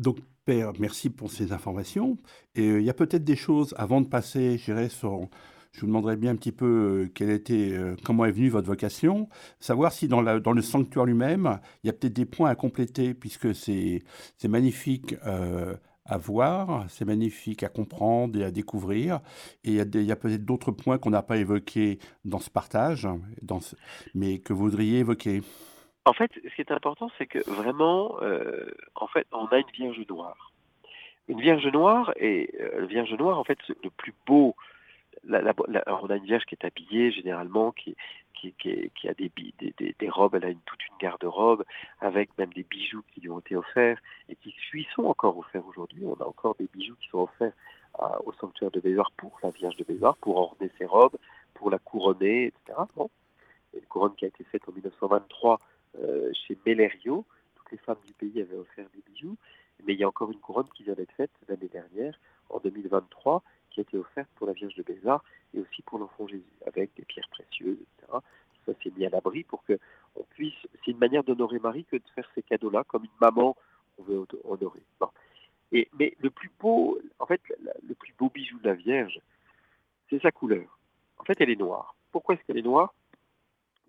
Donc, 0.00 0.16
Père, 0.46 0.72
merci 0.78 1.10
pour 1.10 1.30
ces 1.30 1.52
informations. 1.52 2.16
Et 2.54 2.66
euh, 2.70 2.80
il 2.80 2.86
y 2.86 2.90
a 2.90 2.94
peut-être 2.94 3.22
des 3.22 3.36
choses, 3.36 3.74
avant 3.76 4.00
de 4.00 4.06
passer, 4.06 4.56
je 4.58 4.64
dirais, 4.64 4.88
sur... 4.88 5.28
Je 5.72 5.82
vous 5.82 5.86
demanderais 5.86 6.16
bien 6.16 6.32
un 6.32 6.36
petit 6.36 6.50
peu 6.50 6.66
euh, 7.04 7.12
quelle 7.14 7.30
était, 7.30 7.70
euh, 7.72 7.94
comment 8.02 8.24
est 8.24 8.32
venue 8.32 8.48
votre 8.48 8.66
vocation, 8.66 9.28
savoir 9.60 9.92
si 9.92 10.08
dans, 10.08 10.20
le 10.20 10.62
sanctuaire 10.62 11.04
lui-même, 11.04 11.60
il 11.84 11.86
y 11.86 11.90
a 11.90 11.92
peut-être 11.92 12.14
des 12.14 12.24
points 12.24 12.50
à 12.50 12.56
compléter, 12.56 13.14
puisque 13.14 13.54
c'est 13.54 14.02
magnifique 14.48 15.14
à 15.22 16.18
voir, 16.18 16.86
c'est 16.88 17.04
magnifique 17.04 17.62
à 17.62 17.68
comprendre 17.68 18.36
et 18.36 18.42
à 18.44 18.50
découvrir. 18.50 19.20
Et 19.62 19.74
il 19.74 19.74
y 19.74 20.10
a, 20.10 20.16
peut-être 20.16 20.44
d'autres 20.44 20.72
points 20.72 20.98
qu'on 20.98 21.10
n'a 21.10 21.22
pas 21.22 21.36
évoqués 21.36 22.00
dans 22.24 22.40
ce 22.40 22.50
partage, 22.50 23.06
mais 24.14 24.40
que 24.40 24.52
vous 24.52 24.64
voudriez 24.64 24.98
évoquer. 24.98 25.42
En 26.06 26.12
fait, 26.12 26.30
ce 26.34 26.54
qui 26.54 26.60
est 26.62 26.72
important, 26.72 27.10
c'est 27.18 27.26
que 27.26 27.38
vraiment, 27.50 28.16
euh, 28.22 28.70
en 28.94 29.06
fait, 29.06 29.26
on 29.32 29.46
a 29.46 29.58
une 29.58 29.70
Vierge 29.72 30.04
noire. 30.08 30.52
Une 31.28 31.40
Vierge 31.40 31.66
noire, 31.66 32.12
et 32.16 32.50
euh, 32.60 32.86
Vierge 32.86 33.12
noire, 33.14 33.38
en 33.38 33.44
fait, 33.44 33.58
le 33.82 33.90
plus 33.90 34.14
beau 34.26 34.56
on 35.24 36.10
a 36.10 36.16
une 36.16 36.24
vierge 36.24 36.44
qui 36.44 36.54
est 36.54 36.64
habillée 36.64 37.12
généralement, 37.12 37.72
qui, 37.72 37.96
a 39.08 39.14
des, 39.14 39.32
des, 39.98 40.10
robes, 40.10 40.34
elle 40.36 40.44
a 40.44 40.54
toute 40.64 40.88
une 40.88 40.96
garde-robe, 41.00 41.64
avec 42.00 42.36
même 42.38 42.52
des 42.52 42.62
bijoux 42.62 43.02
qui 43.12 43.20
lui 43.20 43.30
ont 43.30 43.40
été 43.40 43.56
offerts 43.56 43.98
et 44.28 44.36
qui 44.36 44.54
lui 44.72 44.86
sont 44.94 45.04
encore 45.04 45.36
offerts 45.38 45.66
aujourd'hui. 45.66 46.04
On 46.04 46.14
a 46.22 46.26
encore 46.26 46.54
des 46.58 46.68
bijoux 46.72 46.96
qui 47.00 47.08
sont 47.08 47.20
offerts 47.22 47.52
au 48.24 48.32
sanctuaire 48.32 48.70
de 48.70 48.80
Bézard 48.80 49.10
pour 49.16 49.38
la 49.42 49.50
Vierge 49.50 49.76
de 49.76 49.84
Bézard, 49.84 50.16
pour 50.16 50.36
orner 50.36 50.70
ses 50.78 50.86
robes, 50.86 51.16
pour 51.54 51.70
la 51.70 51.78
couronner, 51.78 52.46
etc. 52.46 52.78
Une 53.74 53.86
couronne 53.88 54.14
qui 54.16 54.24
a 54.24 54.28
été 54.28 54.44
faite 54.44 54.62
en 54.68 54.72
1923 54.72 55.60
euh, 55.98 56.30
chez 56.32 56.56
Mellerio. 56.66 57.24
Toutes 57.56 57.72
les 57.72 57.78
femmes 57.78 57.98
du 58.06 58.12
pays 58.12 58.40
avaient 58.40 58.56
offert 58.56 58.86
des 58.94 59.02
bijoux. 59.12 59.36
Mais 59.84 59.94
il 59.94 60.00
y 60.00 60.04
a 60.04 60.08
encore 60.08 60.30
une 60.30 60.40
couronne 60.40 60.68
qui 60.76 60.82
vient 60.82 60.94
d'être 60.94 61.12
faite 61.12 61.30
l'année 61.48 61.68
dernière, 61.68 62.18
en 62.50 62.58
2023, 62.58 63.42
qui 63.70 63.80
a 63.80 63.82
été 63.82 63.96
offerte 63.96 64.28
pour 64.36 64.46
la 64.46 64.52
Vierge 64.52 64.74
de 64.74 64.82
Bézard 64.82 65.24
et 65.54 65.60
aussi 65.60 65.82
pour 65.82 65.98
l'enfant 65.98 66.26
Jésus, 66.26 66.44
avec 66.66 66.94
des 66.96 67.04
pierres 67.04 67.28
précieuses, 67.30 67.78
etc. 67.80 68.18
Ça 68.66 68.72
s'est 68.82 68.92
mis 68.96 69.06
à 69.06 69.08
l'abri 69.08 69.42
pour 69.44 69.64
que 69.64 69.78
on 70.16 70.22
puisse. 70.24 70.54
C'est 70.84 70.90
une 70.90 70.98
manière 70.98 71.24
d'honorer 71.24 71.58
Marie 71.58 71.84
que 71.84 71.96
de 71.96 72.02
faire 72.14 72.28
ces 72.34 72.42
cadeaux-là, 72.42 72.84
comme 72.84 73.04
une 73.04 73.10
maman 73.20 73.56
qu'on 73.96 74.02
veut 74.02 74.26
honorer. 74.44 74.82
Et, 75.72 75.88
mais 75.98 76.16
le 76.20 76.30
plus 76.30 76.50
beau, 76.58 76.98
en 77.18 77.26
fait, 77.26 77.40
le 77.82 77.94
plus 77.94 78.12
beau 78.18 78.28
bijou 78.28 78.58
de 78.58 78.68
la 78.68 78.74
Vierge, 78.74 79.20
c'est 80.08 80.20
sa 80.20 80.32
couleur. 80.32 80.78
En 81.18 81.24
fait, 81.24 81.40
elle 81.40 81.50
est 81.50 81.56
noire. 81.56 81.94
Pourquoi 82.10 82.34
est-ce 82.34 82.44
qu'elle 82.44 82.58
est 82.58 82.62
noire? 82.62 82.92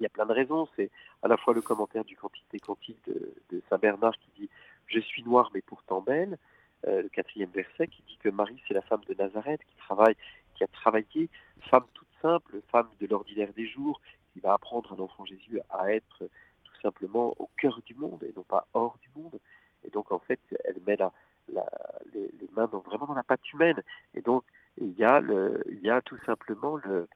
Il 0.01 0.05
y 0.05 0.07
a 0.07 0.09
plein 0.09 0.25
de 0.25 0.33
raisons. 0.33 0.67
C'est 0.75 0.89
à 1.21 1.27
la 1.27 1.37
fois 1.37 1.53
le 1.53 1.61
commentaire 1.61 2.03
du 2.03 2.17
Cantique 2.17 2.47
des 2.51 2.59
Cantiques 2.59 3.05
de, 3.05 3.61
Saint 3.69 3.77
Bernard 3.77 4.17
qui 4.17 4.31
dit 4.35 4.49
Je 4.87 4.99
suis 4.99 5.21
noire 5.21 5.51
mais 5.53 5.61
pourtant 5.61 6.01
belle. 6.01 6.39
Euh, 6.87 7.03
le 7.03 7.09
quatrième 7.09 7.51
verset 7.51 7.85
qui 7.85 8.01
dit 8.07 8.17
que 8.17 8.29
Marie, 8.29 8.59
c'est 8.67 8.73
la 8.73 8.81
femme 8.81 9.01
de 9.07 9.13
Nazareth 9.13 9.61
qui 9.63 9.75
travaille, 9.75 10.15
qui 10.55 10.63
a 10.63 10.67
travaillé, 10.67 11.29
femme 11.69 11.85
toute 11.93 12.07
simple, 12.19 12.61
femme 12.71 12.89
de 12.99 13.05
l'ordinaire 13.05 13.53
des 13.53 13.67
jours, 13.67 14.01
qui 14.33 14.39
va 14.39 14.53
apprendre 14.53 14.91
à 14.91 14.95
l'enfant 14.95 15.23
Jésus 15.23 15.59
à 15.69 15.93
être 15.93 16.23
tout 16.63 16.81
simplement 16.81 17.35
au 17.37 17.47
cœur 17.57 17.79
du 17.85 17.93
monde 17.93 18.23
et 18.23 18.33
non 18.35 18.41
pas 18.41 18.65
hors 18.73 18.97
du 19.03 19.09
monde. 19.15 19.39
Et 19.83 19.91
donc, 19.91 20.11
en 20.11 20.17
fait, 20.17 20.39
elle 20.63 20.81
met 20.87 20.97
les, 22.13 22.49
mains 22.55 22.65
vraiment 22.65 23.05
dans 23.05 23.13
la 23.13 23.23
pâte 23.23 23.53
humaine. 23.53 23.83
Et 24.15 24.21
donc, 24.21 24.43
il 24.77 24.93
y 24.97 25.03
a, 25.03 25.19
le, 25.19 25.63
il 25.69 25.81
y 25.81 25.91
a 25.91 26.01
tout 26.01 26.17
simplement 26.25 26.77
le, 26.77 27.07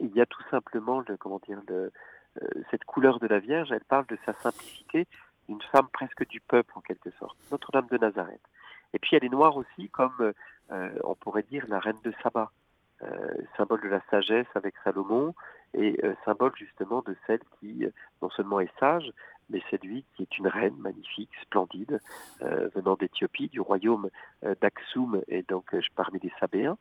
il 0.00 0.14
y 0.14 0.20
a 0.20 0.26
tout 0.26 0.42
simplement 0.50 1.02
le, 1.06 1.16
comment 1.16 1.40
dire, 1.46 1.60
le, 1.68 1.92
euh, 2.42 2.48
cette 2.70 2.84
couleur 2.84 3.18
de 3.18 3.26
la 3.26 3.38
Vierge. 3.38 3.72
Elle 3.72 3.84
parle 3.84 4.06
de 4.06 4.18
sa 4.24 4.32
simplicité, 4.34 5.06
une 5.48 5.62
femme 5.62 5.88
presque 5.92 6.26
du 6.28 6.40
peuple 6.40 6.72
en 6.74 6.80
quelque 6.80 7.10
sorte, 7.18 7.36
Notre-Dame 7.50 7.86
de 7.90 7.98
Nazareth. 7.98 8.40
Et 8.92 8.98
puis 8.98 9.16
elle 9.16 9.24
est 9.24 9.30
noire 9.30 9.56
aussi, 9.56 9.88
comme 9.90 10.32
euh, 10.70 10.90
on 11.04 11.14
pourrait 11.14 11.44
dire 11.44 11.64
la 11.68 11.78
reine 11.78 12.00
de 12.04 12.12
Saba, 12.22 12.50
euh, 13.02 13.34
symbole 13.56 13.82
de 13.82 13.88
la 13.88 14.00
sagesse 14.10 14.46
avec 14.54 14.74
Salomon 14.82 15.34
et 15.74 16.00
symbole 16.24 16.52
justement 16.56 17.02
de 17.02 17.14
celle 17.26 17.40
qui 17.60 17.84
non 18.22 18.30
seulement 18.30 18.60
est 18.60 18.78
sage, 18.78 19.12
mais 19.50 19.62
séduit, 19.70 20.04
qui 20.14 20.22
est 20.22 20.38
une 20.38 20.48
reine 20.48 20.76
magnifique, 20.78 21.30
splendide, 21.42 22.00
euh, 22.42 22.68
venant 22.74 22.96
d'Éthiopie, 22.96 23.48
du 23.48 23.60
royaume 23.60 24.10
euh, 24.44 24.54
d'Aksum, 24.60 25.22
et 25.28 25.42
donc 25.42 25.74
euh, 25.74 25.80
parmi 25.94 26.18
les 26.20 26.32
Sabéens. 26.40 26.78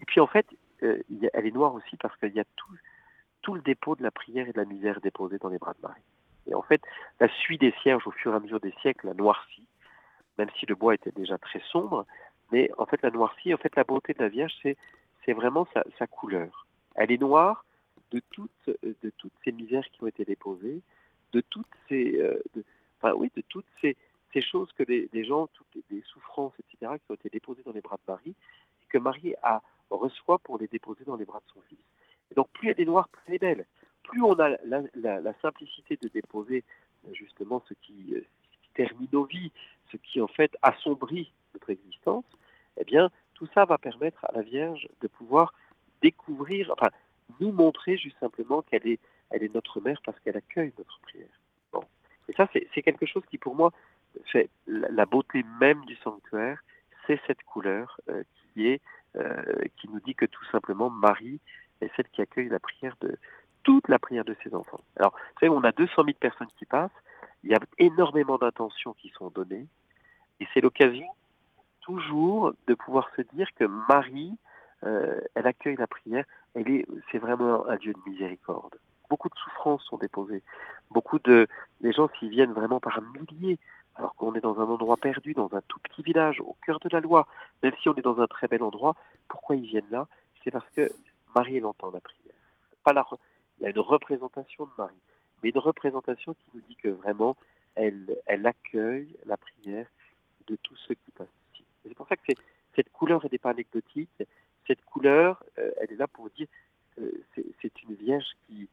Et 0.00 0.04
puis 0.04 0.20
en 0.20 0.26
fait, 0.26 0.46
elle 0.82 1.46
est 1.46 1.54
noire 1.54 1.74
aussi 1.74 1.96
parce 1.96 2.16
qu'il 2.18 2.34
y 2.34 2.40
a 2.40 2.44
tout, 3.42 3.54
le 3.54 3.60
dépôt 3.60 3.96
de 3.96 4.02
la 4.02 4.10
prière 4.10 4.48
et 4.48 4.52
de 4.52 4.58
la 4.58 4.64
misère 4.64 5.00
déposé 5.00 5.38
dans 5.38 5.48
les 5.48 5.58
bras 5.58 5.74
de 5.74 5.82
Marie. 5.82 6.02
Et 6.46 6.54
en 6.54 6.62
fait, 6.62 6.82
la 7.20 7.28
suie 7.28 7.58
des 7.58 7.72
cierges 7.82 8.06
au 8.06 8.10
fur 8.10 8.32
et 8.32 8.36
à 8.36 8.40
mesure 8.40 8.60
des 8.60 8.74
siècles 8.82 9.06
la 9.06 9.14
noirci, 9.14 9.66
même 10.38 10.50
si 10.58 10.66
le 10.66 10.74
bois 10.74 10.94
était 10.94 11.12
déjà 11.12 11.38
très 11.38 11.60
sombre, 11.70 12.06
mais 12.50 12.70
en 12.78 12.86
fait 12.86 13.02
la 13.02 13.10
noirci, 13.10 13.52
en 13.54 13.58
fait 13.58 13.74
la 13.76 13.84
beauté 13.84 14.12
de 14.14 14.20
la 14.22 14.28
Vierge, 14.28 14.52
c'est, 14.62 15.32
vraiment 15.32 15.66
sa, 15.98 16.06
couleur. 16.06 16.66
Elle 16.94 17.12
est 17.12 17.20
noire 17.20 17.64
de 18.10 18.20
toutes, 18.30 18.50
ces 19.44 19.52
misères 19.52 19.88
qui 19.92 20.02
ont 20.02 20.06
été 20.06 20.24
déposées, 20.24 20.82
de 21.32 21.40
toutes 21.40 21.66
ces, 21.88 22.20
euh, 22.20 22.42
enfin, 22.98 23.14
oui, 23.14 23.30
de 23.34 23.42
toutes 23.48 23.66
ces, 23.80 23.96
choses 24.40 24.72
que 24.72 24.82
les, 24.82 25.24
gens, 25.24 25.46
toutes 25.48 25.84
les, 25.90 26.02
souffrances, 26.02 26.52
etc., 26.58 26.94
qui 27.04 27.12
ont 27.12 27.14
été 27.14 27.28
déposées 27.28 27.62
dans 27.64 27.72
les 27.72 27.80
bras 27.80 27.96
de 27.96 28.12
Marie, 28.12 28.34
et 28.82 28.86
que 28.88 28.98
Marie 28.98 29.34
a, 29.42 29.62
reçoit 29.96 30.38
pour 30.38 30.58
les 30.58 30.68
déposer 30.68 31.04
dans 31.04 31.16
les 31.16 31.24
bras 31.24 31.40
de 31.40 31.52
son 31.52 31.60
fils. 31.62 31.78
Et 32.30 32.34
donc, 32.34 32.48
plus 32.52 32.70
elle 32.70 32.80
est 32.80 32.84
noire, 32.84 33.08
plus 33.08 33.22
elle 33.26 33.34
est 33.34 33.38
belle. 33.38 33.66
Plus 34.02 34.22
on 34.22 34.38
a 34.38 34.50
la, 34.94 35.34
simplicité 35.40 35.98
de 36.00 36.08
déposer 36.08 36.64
justement 37.12 37.62
ce 37.68 37.74
qui, 37.74 38.14
euh, 38.14 38.24
termine 38.74 39.08
nos 39.12 39.24
vies, 39.24 39.52
ce 39.90 39.96
qui 39.96 40.20
en 40.20 40.28
fait 40.28 40.56
assombrit 40.62 41.32
notre 41.54 41.70
existence, 41.70 42.24
eh 42.78 42.84
bien, 42.84 43.10
tout 43.34 43.46
ça 43.54 43.64
va 43.64 43.78
permettre 43.78 44.24
à 44.24 44.32
la 44.32 44.42
Vierge 44.42 44.88
de 45.00 45.08
pouvoir 45.08 45.52
découvrir, 46.00 46.72
enfin, 46.72 46.90
nous 47.40 47.52
montrer 47.52 47.96
juste 47.96 48.18
simplement 48.18 48.62
qu'elle 48.62 48.86
est 48.86 49.00
notre 49.54 49.80
mère 49.80 50.00
parce 50.04 50.18
qu'elle 50.20 50.36
accueille 50.36 50.72
notre 50.78 50.98
prière. 51.00 51.28
Et 52.28 52.32
ça, 52.34 52.48
c'est 52.52 52.82
quelque 52.82 53.04
chose 53.04 53.24
qui, 53.30 53.36
pour 53.36 53.54
moi, 53.54 53.72
fait 54.26 54.48
la, 54.66 55.06
beauté 55.06 55.44
même 55.60 55.84
du 55.84 55.96
sanctuaire, 55.96 56.62
c'est 57.06 57.20
cette 57.26 57.42
couleur 57.42 58.00
euh, 58.08 58.22
qui 58.54 58.68
est 58.68 58.74
euh, 58.74 58.78
qui 59.76 59.88
nous 59.88 60.00
dit 60.00 60.14
que 60.14 60.26
tout 60.26 60.44
simplement 60.46 60.90
Marie 60.90 61.40
est 61.80 61.90
celle 61.96 62.08
qui 62.08 62.22
accueille 62.22 62.48
la 62.48 62.60
prière 62.60 62.96
de 63.00 63.18
toute 63.62 63.88
la 63.88 63.98
prière 63.98 64.24
de 64.24 64.34
ses 64.42 64.54
enfants. 64.54 64.80
Alors, 64.96 65.12
vous 65.12 65.40
savez, 65.40 65.50
on 65.50 65.62
a 65.64 65.72
200 65.72 65.92
000 65.96 66.16
personnes 66.18 66.48
qui 66.58 66.64
passent, 66.64 66.90
il 67.44 67.50
y 67.50 67.54
a 67.54 67.60
énormément 67.78 68.38
d'intentions 68.38 68.94
qui 68.94 69.10
sont 69.10 69.30
données, 69.30 69.66
et 70.40 70.46
c'est 70.52 70.60
l'occasion 70.60 71.06
toujours 71.80 72.52
de 72.66 72.74
pouvoir 72.74 73.10
se 73.16 73.22
dire 73.34 73.48
que 73.54 73.64
Marie, 73.64 74.36
euh, 74.84 75.20
elle 75.34 75.46
accueille 75.46 75.76
la 75.76 75.86
prière, 75.86 76.24
elle 76.54 76.68
est, 76.70 76.86
c'est 77.10 77.18
vraiment 77.18 77.68
un 77.68 77.76
Dieu 77.76 77.92
de 77.92 78.10
miséricorde 78.10 78.78
beaucoup 79.12 79.28
de 79.28 79.34
souffrances 79.44 79.84
sont 79.84 79.98
déposées. 79.98 80.42
Beaucoup 80.90 81.18
de 81.18 81.46
les 81.82 81.92
gens 81.92 82.08
s'y 82.18 82.30
viennent 82.30 82.54
vraiment 82.54 82.80
par 82.80 82.98
milliers, 83.02 83.58
alors 83.96 84.14
qu'on 84.14 84.34
est 84.34 84.40
dans 84.40 84.58
un 84.60 84.64
endroit 84.64 84.96
perdu, 84.96 85.34
dans 85.34 85.52
un 85.54 85.60
tout 85.68 85.78
petit 85.80 86.02
village, 86.02 86.40
au 86.40 86.56
cœur 86.64 86.78
de 86.80 86.88
la 86.90 87.00
loi. 87.00 87.26
Même 87.62 87.74
si 87.82 87.88
on 87.88 87.94
est 87.94 88.02
dans 88.02 88.20
un 88.20 88.26
très 88.26 88.48
bel 88.48 88.62
endroit, 88.62 88.94
pourquoi 89.28 89.56
ils 89.56 89.66
viennent 89.66 89.90
là? 89.90 90.08
C'est 90.42 90.50
parce 90.50 90.68
que 90.70 90.90
Marie 91.34 91.58
elle 91.58 91.66
entend 91.66 91.90
la 91.90 92.00
prière. 92.00 92.34
Il 93.58 93.62
y 93.62 93.66
a 93.66 93.70
une 93.70 93.78
représentation 93.78 94.64
de 94.64 94.70
Marie, 94.76 94.94
mais 95.42 95.50
une 95.50 95.58
représentation 95.58 96.34
qui 96.34 96.50
nous 96.54 96.60
dit 96.62 96.76
que 96.76 96.88
vraiment 96.88 97.36
elle, 97.74 98.18
accueille 98.44 99.16
la 99.24 99.36
prière 99.36 99.86
de 100.46 100.56
tous 100.56 100.76
ceux 100.76 100.94
qui 100.94 101.10
passent 101.12 101.28
ici. 101.54 101.64
C'est 101.82 101.94
pour 101.94 102.08
ça 102.08 102.16
que 102.16 102.32
cette 102.74 102.90
couleur, 102.90 103.24
n'est 103.30 103.38
pas 103.38 103.50
anecdotique. 103.50 104.10
Cette 104.66 104.84
couleur, 104.84 105.42
euh, 105.58 105.70
elle 105.80 105.92
est 105.92 105.96
là 105.96 106.06
pour 106.06 106.28
dire 106.30 106.48
que 106.96 107.24
c'est 107.60 107.82
une 107.82 107.94
vierge 107.94 108.26
qui, 108.46 108.68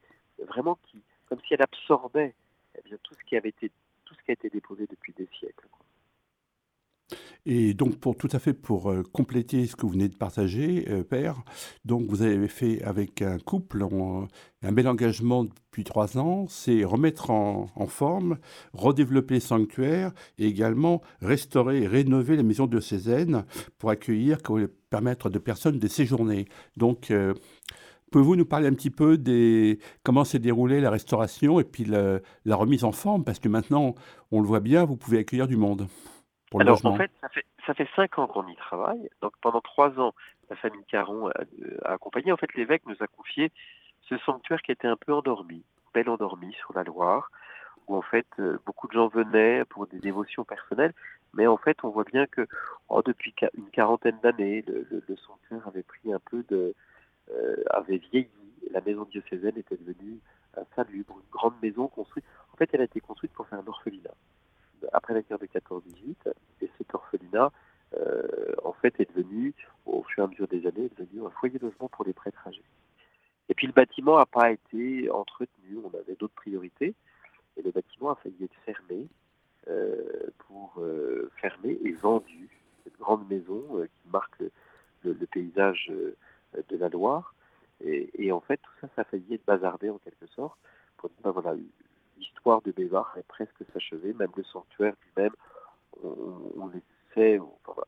vraiment 0.46 0.78
qui, 0.86 1.00
comme 1.28 1.40
si 1.46 1.54
elle 1.54 1.62
absorbait 1.62 2.34
eh 2.76 2.96
tout 2.98 3.14
ce 3.14 3.24
qui 3.24 3.36
avait 3.36 3.48
été, 3.50 3.70
tout 4.10 4.16
ce 4.18 4.24
qui 4.24 4.30
a 4.32 4.34
été 4.34 4.50
déposé 4.50 4.86
depuis 4.90 5.12
des 5.16 5.28
siècles. 5.38 5.68
Et 7.46 7.74
donc, 7.74 7.96
pour 7.96 8.16
tout 8.16 8.28
à 8.32 8.38
fait 8.38 8.52
pour 8.52 8.90
euh, 8.90 9.02
compléter 9.02 9.66
ce 9.66 9.74
que 9.74 9.86
vous 9.86 9.92
venez 9.92 10.08
de 10.08 10.16
partager, 10.16 10.86
euh, 10.90 11.02
Père, 11.02 11.42
donc 11.84 12.08
vous 12.08 12.22
avez 12.22 12.48
fait 12.48 12.82
avec 12.82 13.22
un 13.22 13.38
couple 13.38 13.86
un 14.62 14.72
bel 14.72 14.86
engagement 14.86 15.44
depuis 15.44 15.84
trois 15.84 16.18
ans, 16.18 16.46
c'est 16.48 16.84
remettre 16.84 17.30
en, 17.30 17.66
forme, 17.86 18.38
redévelopper 18.74 19.34
les 19.34 19.40
sanctuaires 19.40 20.12
et 20.38 20.46
également 20.46 21.00
restaurer 21.22 21.82
et 21.82 21.86
rénover 21.86 22.36
la 22.36 22.42
maison 22.42 22.66
de 22.66 22.78
Cézanne 22.78 23.46
pour 23.78 23.90
accueillir, 23.90 24.38
permettre 24.90 25.30
de 25.30 25.38
personnes 25.38 25.78
de 25.78 25.88
séjourner. 25.88 26.46
Donc, 26.76 27.10
euh, 27.10 27.32
Pouvez-vous 28.10 28.34
nous 28.34 28.44
parler 28.44 28.66
un 28.66 28.74
petit 28.74 28.90
peu 28.90 29.16
des 29.16 29.78
comment 30.02 30.24
s'est 30.24 30.40
déroulée 30.40 30.80
la 30.80 30.90
restauration 30.90 31.60
et 31.60 31.64
puis 31.64 31.84
la, 31.84 32.20
remise 32.56 32.84
en 32.84 32.90
forme? 32.90 33.24
Parce 33.24 33.38
que 33.38 33.48
maintenant, 33.48 33.94
on 34.32 34.40
le 34.40 34.46
voit 34.46 34.60
bien, 34.60 34.84
vous 34.84 34.96
pouvez 34.96 35.18
accueillir 35.18 35.46
du 35.46 35.56
monde. 35.56 35.86
Pour 36.50 36.60
Alors, 36.60 36.84
en 36.84 36.96
fait 36.96 37.12
ça, 37.20 37.28
fait, 37.28 37.46
ça 37.64 37.74
fait 37.74 37.88
cinq 37.94 38.18
ans 38.18 38.26
qu'on 38.26 38.48
y 38.48 38.56
travaille. 38.56 39.08
Donc, 39.22 39.32
pendant 39.40 39.60
trois 39.60 40.00
ans, 40.00 40.12
la 40.48 40.56
famille 40.56 40.84
Caron 40.88 41.28
a, 41.28 41.92
accompagné. 41.92 42.32
En 42.32 42.36
fait, 42.36 42.52
l'évêque 42.54 42.82
nous 42.86 42.96
a 42.98 43.06
confié 43.06 43.52
ce 44.08 44.18
sanctuaire 44.18 44.60
qui 44.62 44.72
était 44.72 44.88
un 44.88 44.96
peu 44.96 45.14
endormi, 45.14 45.62
bel 45.94 46.08
endormi 46.08 46.52
sur 46.54 46.72
la 46.74 46.82
Loire, 46.82 47.30
où 47.86 47.94
en 47.94 48.02
fait, 48.02 48.26
euh, 48.40 48.58
beaucoup 48.66 48.88
de 48.88 48.92
gens 48.94 49.06
venaient 49.06 49.64
pour 49.66 49.86
des 49.86 50.00
dévotions 50.00 50.44
personnelles. 50.44 50.94
Mais 51.34 51.46
en 51.46 51.56
fait, 51.56 51.78
on 51.84 51.90
voit 51.90 52.02
bien 52.02 52.26
que 52.26 52.48
oh, 52.88 53.02
depuis 53.04 53.32
une 53.56 53.70
quarantaine 53.70 54.18
d'années, 54.20 54.64
le 54.66 55.16
sanctuaire 55.16 55.68
avait 55.68 55.84
pris 55.84 56.12
un 56.12 56.18
peu 56.18 56.44
de, 56.48 56.74
avait 57.70 57.98
vieilli. 57.98 58.28
La 58.72 58.80
maison 58.80 59.04
diocésaine 59.04 59.56
était 59.56 59.76
devenue 59.76 60.20
salubre, 60.74 61.16
une 61.18 61.30
grande 61.30 61.54
maison 61.62 61.88
construite. 61.88 62.24
En 62.52 62.56
fait, 62.56 62.70
elle 62.72 62.80
a 62.80 62.84
été 62.84 63.00
construite 63.00 63.32
pour 63.32 63.46
faire 63.48 63.58
un 63.58 63.66
orphelinat. 63.66 64.14
Après 64.92 65.14
la 65.14 65.22
guerre 65.22 65.38
de 65.38 65.46
14-18, 65.46 66.32
et 66.62 66.70
cet 66.78 66.94
orphelinat, 66.94 67.52
euh, 67.96 68.54
en 68.64 68.72
fait, 68.72 68.98
est 69.00 69.10
devenu, 69.14 69.54
au 69.86 70.02
fur 70.02 70.22
et 70.22 70.26
à 70.26 70.28
mesure 70.28 70.48
des 70.48 70.66
années, 70.66 70.86
est 70.86 70.98
devenu 70.98 71.26
un 71.26 71.30
foyer 71.30 71.58
de 71.58 71.66
logement 71.66 71.88
pour 71.88 72.04
les 72.04 72.12
prêtres 72.12 72.46
âgés. 72.46 72.64
Et 73.48 73.54
puis 73.54 73.66
le 73.66 73.72
bâtiment 73.72 74.18
n'a 74.18 74.26
pas 74.26 74.52
été 74.52 75.10
entretenu, 75.10 75.78
on 75.84 75.96
avait 75.98 76.14
d'autres 76.14 76.34
priorités, 76.34 76.94
et 77.56 77.62
le 77.62 77.70
bâtiment 77.70 78.10
a 78.10 78.14
failli 78.16 78.44
être 78.44 78.56
fermé 78.64 79.08
euh, 79.68 80.30
pour 80.46 80.80
fermer 81.40 81.78
et 81.84 81.92
vendu 81.92 82.48
cette 82.84 82.96
grande 82.98 83.28
maison 83.28 83.62
qui 83.84 84.08
marque 84.10 84.42
le, 85.02 85.14
paysage 85.26 85.92
de 86.68 86.76
la 86.76 86.88
Loire. 86.88 87.34
Et, 87.82 88.30
en 88.30 88.40
fait, 88.40 88.58
tout 88.58 88.72
ça, 88.80 88.88
ça 88.94 89.02
a 89.02 89.04
failli 89.04 89.34
être 89.34 89.44
bazardé 89.46 89.88
en 89.90 89.98
quelque 89.98 90.26
sorte. 90.34 90.58
Pour 90.98 91.08
dire, 91.08 91.18
ben 91.22 91.30
voilà, 91.30 91.56
l'histoire 92.18 92.60
de 92.62 92.72
Bévar 92.72 93.14
est 93.16 93.26
presque 93.26 93.64
s'achever, 93.72 94.12
même 94.12 94.30
le 94.36 94.44
sanctuaire 94.44 94.94
lui-même, 95.02 95.32
on, 96.02 96.66
le 96.66 96.80
sait. 97.14 97.38
Enfin, 97.66 97.82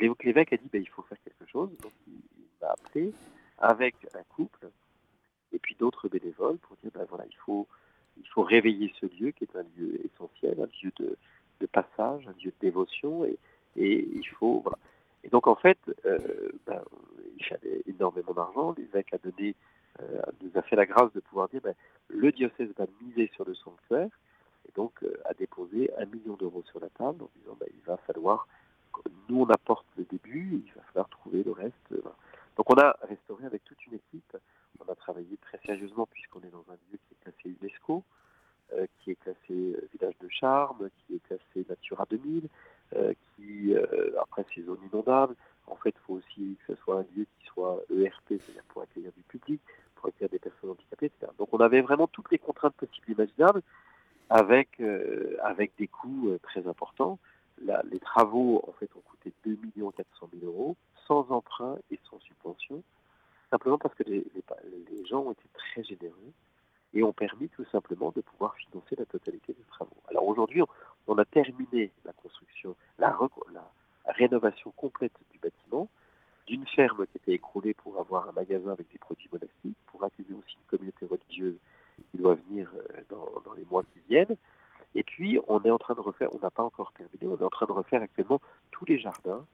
L'évêque 0.00 0.52
a 0.52 0.56
dit 0.56 0.68
ben, 0.72 0.80
il 0.80 0.88
faut 0.88 1.02
faire 1.02 1.18
quelque 1.22 1.50
chose, 1.50 1.70
donc 1.82 1.92
il, 2.06 2.14
m'a 2.60 2.68
appelé 2.68 3.12
avec 3.58 3.94
un 4.14 4.22
couple 4.34 4.68
et 5.52 5.58
puis 5.58 5.74
d'autres 5.78 6.08
bénévoles 6.08 6.58
pour 6.58 6.76
dire 6.76 6.90
ben, 6.94 7.04
voilà, 7.08 7.24
il 7.26 7.36
faut, 7.36 7.66
il 8.18 8.26
faut 8.28 8.42
réveiller 8.42 8.92
ce 9.00 9.06
lieu 9.06 9.30
qui 9.32 9.44
est 9.44 9.56
un 9.56 9.64
lieu 9.76 10.00
essentiel, 10.04 10.58
un 10.60 10.68
lieu 10.82 10.92
de, 10.98 11.16
de 11.60 11.66
passage, 11.66 12.26
un 12.26 12.34
lieu 12.42 12.50
de 12.50 12.60
dévotion, 12.60 13.26
et, 13.26 13.38
et 13.76 14.08
il 14.14 14.26
faut. 14.26 14.60
Voilà. 14.60 14.78
Et 15.26 15.28
donc 15.28 15.48
en 15.48 15.56
fait, 15.56 15.78
euh, 16.04 16.18
ben, 16.66 16.80
il 17.36 17.44
fallait 17.44 17.82
énormément 17.86 18.32
d'argent. 18.32 18.74
L'évêque 18.78 19.12
a 19.12 19.18
donné, 19.18 19.56
euh, 20.00 20.22
nous 20.40 20.52
a 20.54 20.62
fait 20.62 20.76
la 20.76 20.86
grâce 20.86 21.12
de 21.14 21.20
pouvoir 21.20 21.48
dire 21.48 21.60
ben, 21.62 21.74
le 22.08 22.30
diocèse 22.30 22.70
va 22.78 22.86
miser 23.02 23.28
sur 23.34 23.44
le 23.44 23.54
sanctuaire 23.56 24.08
et 24.68 24.72
donc 24.76 24.92
euh, 25.02 25.16
a 25.24 25.34
déposé 25.34 25.90
un 25.98 26.04
million 26.06 26.34
d'euros 26.34 26.62
sur 26.70 26.78
la 26.78 26.88
table 26.90 27.24
en 27.24 27.30
disant 27.40 27.56
ben, 27.58 27.66
il 27.74 27.82
va 27.84 27.96
falloir, 27.96 28.46
nous 29.28 29.40
on 29.40 29.50
apporte 29.50 29.86
le 29.96 30.04
début, 30.04 30.62
il 30.64 30.72
va 30.74 30.82
falloir 30.82 31.08
trouver 31.08 31.42
le 31.42 31.50
reste. 31.50 31.90
Donc 32.56 32.70
on 32.70 32.78
a 32.78 32.96
restauré 33.02 33.46
avec 33.46 33.64
toute 33.64 33.84
une 33.86 33.94
équipe. 33.94 34.36
On 34.78 34.92
a 34.92 34.94
travaillé 34.94 35.36
très 35.38 35.58
sérieusement 35.66 36.06
puisqu'on 36.06 36.40
est 36.42 36.52
dans 36.52 36.64
un 36.70 36.76
lieu 36.92 36.98
qui 37.08 37.14
est 37.14 37.24
classé 37.24 37.56
UNESCO, 37.60 38.04
qui 39.00 39.10
est 39.10 39.16
classé 39.16 39.76
village 39.92 40.16
de 40.20 40.28
charme, 40.28 40.88
qui 40.98 41.16
est 41.16 41.26
classé 41.26 41.66
Natura 41.68 42.06
2000, 42.10 42.48
qui 42.92 43.74
après 44.20 44.44
ces 44.54 44.62
zones 44.62 44.78
inondables, 44.92 45.34
en 45.66 45.76
fait, 45.76 45.90
il 45.90 46.00
faut 46.06 46.14
aussi 46.14 46.56
que 46.66 46.74
ce 46.74 46.82
soit 46.82 47.00
un 47.00 47.06
lieu 47.16 47.26
qui 47.38 47.46
soit 47.46 47.82
ERP, 47.90 48.28
c'est-à-dire 48.28 48.62
pour 48.68 48.82
accueillir 48.82 49.12
du 49.16 49.22
public, 49.22 49.60
pour 49.96 50.08
accueillir 50.08 50.30
des 50.30 50.38
personnes 50.38 50.70
handicapées, 50.70 51.06
etc. 51.06 51.32
Donc 51.38 51.48
on 51.52 51.58
avait 51.58 51.80
vraiment 51.80 52.06
toutes 52.06 52.30
les 52.30 52.38
contraintes 52.38 52.74
possibles 52.74 53.10
et 53.10 53.12
imaginables 53.12 53.62
avec, 54.30 54.80
euh, 54.80 55.36
avec 55.42 55.72
des 55.78 55.88
coûts 55.88 56.30
euh, 56.30 56.38
très 56.42 56.66
importants. 56.66 57.18
les 57.60 58.00
travaux, 58.00 58.62
en 58.68 58.72
fait, 58.72 58.90
ont 58.96 59.00
coûté 59.00 59.32
2 59.44 59.58
400 59.96 60.28
000 60.40 60.52
euros, 60.52 60.76
sans 61.06 61.30
emprunt 61.30 61.78
et 61.90 61.98
sans 62.10 62.18
subvention, 62.20 62.82
simplement 63.50 63.78
parce 63.78 63.94
que 63.94 64.02
les, 64.04 64.24
les, 64.90 65.06
gens 65.06 65.20
ont 65.20 65.32
été 65.32 65.48
très 65.54 65.84
généreux 65.84 66.32
et 66.94 67.02
ont 67.02 67.12
permis 67.12 67.48
tout 67.48 67.64
simplement 67.70 68.12
de 68.14 68.20
pouvoir 68.20 68.54
financer 68.56 68.96
la 68.96 69.06
totalité 69.06 69.52
des 69.52 69.64
travaux. 69.68 69.96
Alors 70.08 70.26
aujourd'hui, 70.26 70.62
on, 70.62 70.66
a 71.14 71.24
terminé 71.24 71.90
la 72.04 72.12
construction, 72.12 72.74
la, 72.98 73.16
la 73.52 74.12
rénovation 74.12 74.72
complète 74.76 75.12
du 75.32 75.38
bâtiment, 75.38 75.88
d'une 76.46 76.66
ferme 76.66 77.06
qui 77.06 77.18
était 77.18 77.32
écroulée 77.32 77.74
pour 77.74 77.98
avoir 77.98 78.28
un 78.28 78.32
magasin 78.32 78.70
avec 78.70 78.90
des 78.92 78.98
produits 78.98 79.28
monastiques, 79.32 79.76
pour 79.86 80.04
accueillir 80.04 80.36
aussi 80.38 80.56
une 80.56 80.78
communauté 80.78 81.06
religieuse 81.06 81.56
qui 82.10 82.18
doit 82.18 82.36
venir 82.48 82.70
euh, 82.74 83.00
dans, 83.10 83.52
les 83.54 83.64
mois 83.70 83.82
qui 83.82 84.00
viennent. 84.08 84.36
Et 84.94 85.02
puis, 85.02 85.38
on 85.48 85.62
est 85.62 85.70
en 85.70 85.78
train 85.78 85.94
de 85.94 86.00
refaire, 86.00 86.34
on 86.34 86.38
n'a 86.38 86.50
pas 86.50 86.62
encore 86.62 86.92
terminé, 86.92 87.26
on 87.26 87.38
est 87.38 87.44
en 87.44 87.50
train 87.50 87.66
de 87.66 87.72
refaire 87.72 88.02
actuellement 88.02 88.40
tous 88.70 88.84
les 88.86 88.98
jardins 88.98 89.44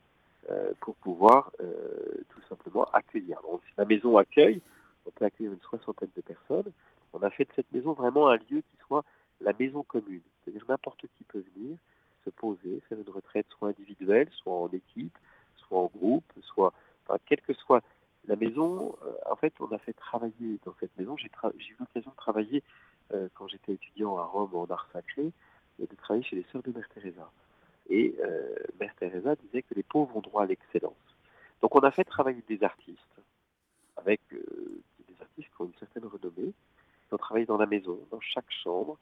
euh, 0.50 0.72
pour 0.80 0.94
pouvoir 0.96 1.50
euh, 1.60 2.22
tout 2.28 2.40
simplement 2.48 2.84
accueillir. 2.92 3.40
Donc, 3.42 3.60
la 3.76 3.84
maison 3.84 4.16
accueille, 4.18 4.60
on 5.06 5.10
peut 5.10 5.24
accueillir 5.24 5.52
une 5.52 5.60
soixantaine 5.60 6.10
de 6.14 6.20
personnes. 6.20 6.70
On 7.12 7.22
a 7.22 7.30
fait 7.30 7.44
de 7.44 7.50
cette 7.56 7.72
maison 7.72 7.92
vraiment 7.92 8.28
un 8.28 8.36
lieu 8.36 8.60
qui 8.60 8.76
soit 8.86 9.04
la 9.42 9.52
maison 9.58 9.82
commune, 9.82 10.22
c'est-à-dire 10.44 10.64
n'importe 10.68 11.00
qui 11.00 11.24
peut 11.24 11.44
venir, 11.54 11.76
se 12.24 12.30
poser, 12.30 12.80
faire 12.88 12.98
une 12.98 13.12
retraite 13.12 13.46
soit 13.50 13.68
individuelle, 13.68 14.28
soit 14.30 14.52
en 14.52 14.68
équipe, 14.68 15.16
soit 15.56 15.78
en 15.78 15.90
groupe, 15.94 16.24
soit, 16.40 16.72
enfin, 17.06 17.18
quelle 17.26 17.40
que 17.40 17.54
soit 17.54 17.82
la 18.28 18.36
maison. 18.36 18.96
Euh, 19.04 19.12
en 19.30 19.36
fait, 19.36 19.52
on 19.60 19.70
a 19.72 19.78
fait 19.78 19.92
travailler 19.92 20.58
dans 20.64 20.74
cette 20.80 20.96
maison. 20.98 21.16
J'ai, 21.16 21.26
eu 21.26 21.76
l'occasion 21.78 22.10
de 22.10 22.16
travailler 22.16 22.62
euh, 23.12 23.28
quand 23.34 23.48
j'étais 23.48 23.72
étudiant 23.72 24.16
à 24.18 24.24
Rome 24.24 24.54
en 24.54 24.66
art 24.66 24.88
sacré 24.92 25.32
de 25.78 25.96
travailler 25.96 26.24
chez 26.24 26.36
les 26.36 26.46
sœurs 26.52 26.62
de 26.62 26.70
Mère 26.70 26.88
Teresa. 26.90 27.30
Et 27.88 28.14
euh, 28.20 28.54
Mère 28.78 28.94
Teresa 28.96 29.34
disait 29.36 29.62
que 29.62 29.74
les 29.74 29.82
pauvres 29.82 30.16
ont 30.16 30.20
droit 30.20 30.44
à 30.44 30.46
l'excellence. 30.46 30.94
Donc, 31.60 31.74
on 31.74 31.80
a 31.80 31.90
fait 31.90 32.04
travailler 32.04 32.42
des 32.48 32.62
artistes 32.62 32.98
avec 33.96 34.20
des 34.30 35.14
artistes 35.20 35.48
qui 35.48 35.62
ont 35.62 35.66
une 35.66 35.78
certaine 35.78 36.04
renommée, 36.04 36.52
qui 37.08 37.14
ont 37.14 37.18
travaillé 37.18 37.46
dans 37.46 37.56
la 37.56 37.66
maison, 37.66 37.98
dans 38.10 38.20
chaque 38.20 38.50
chambre, 38.50 38.98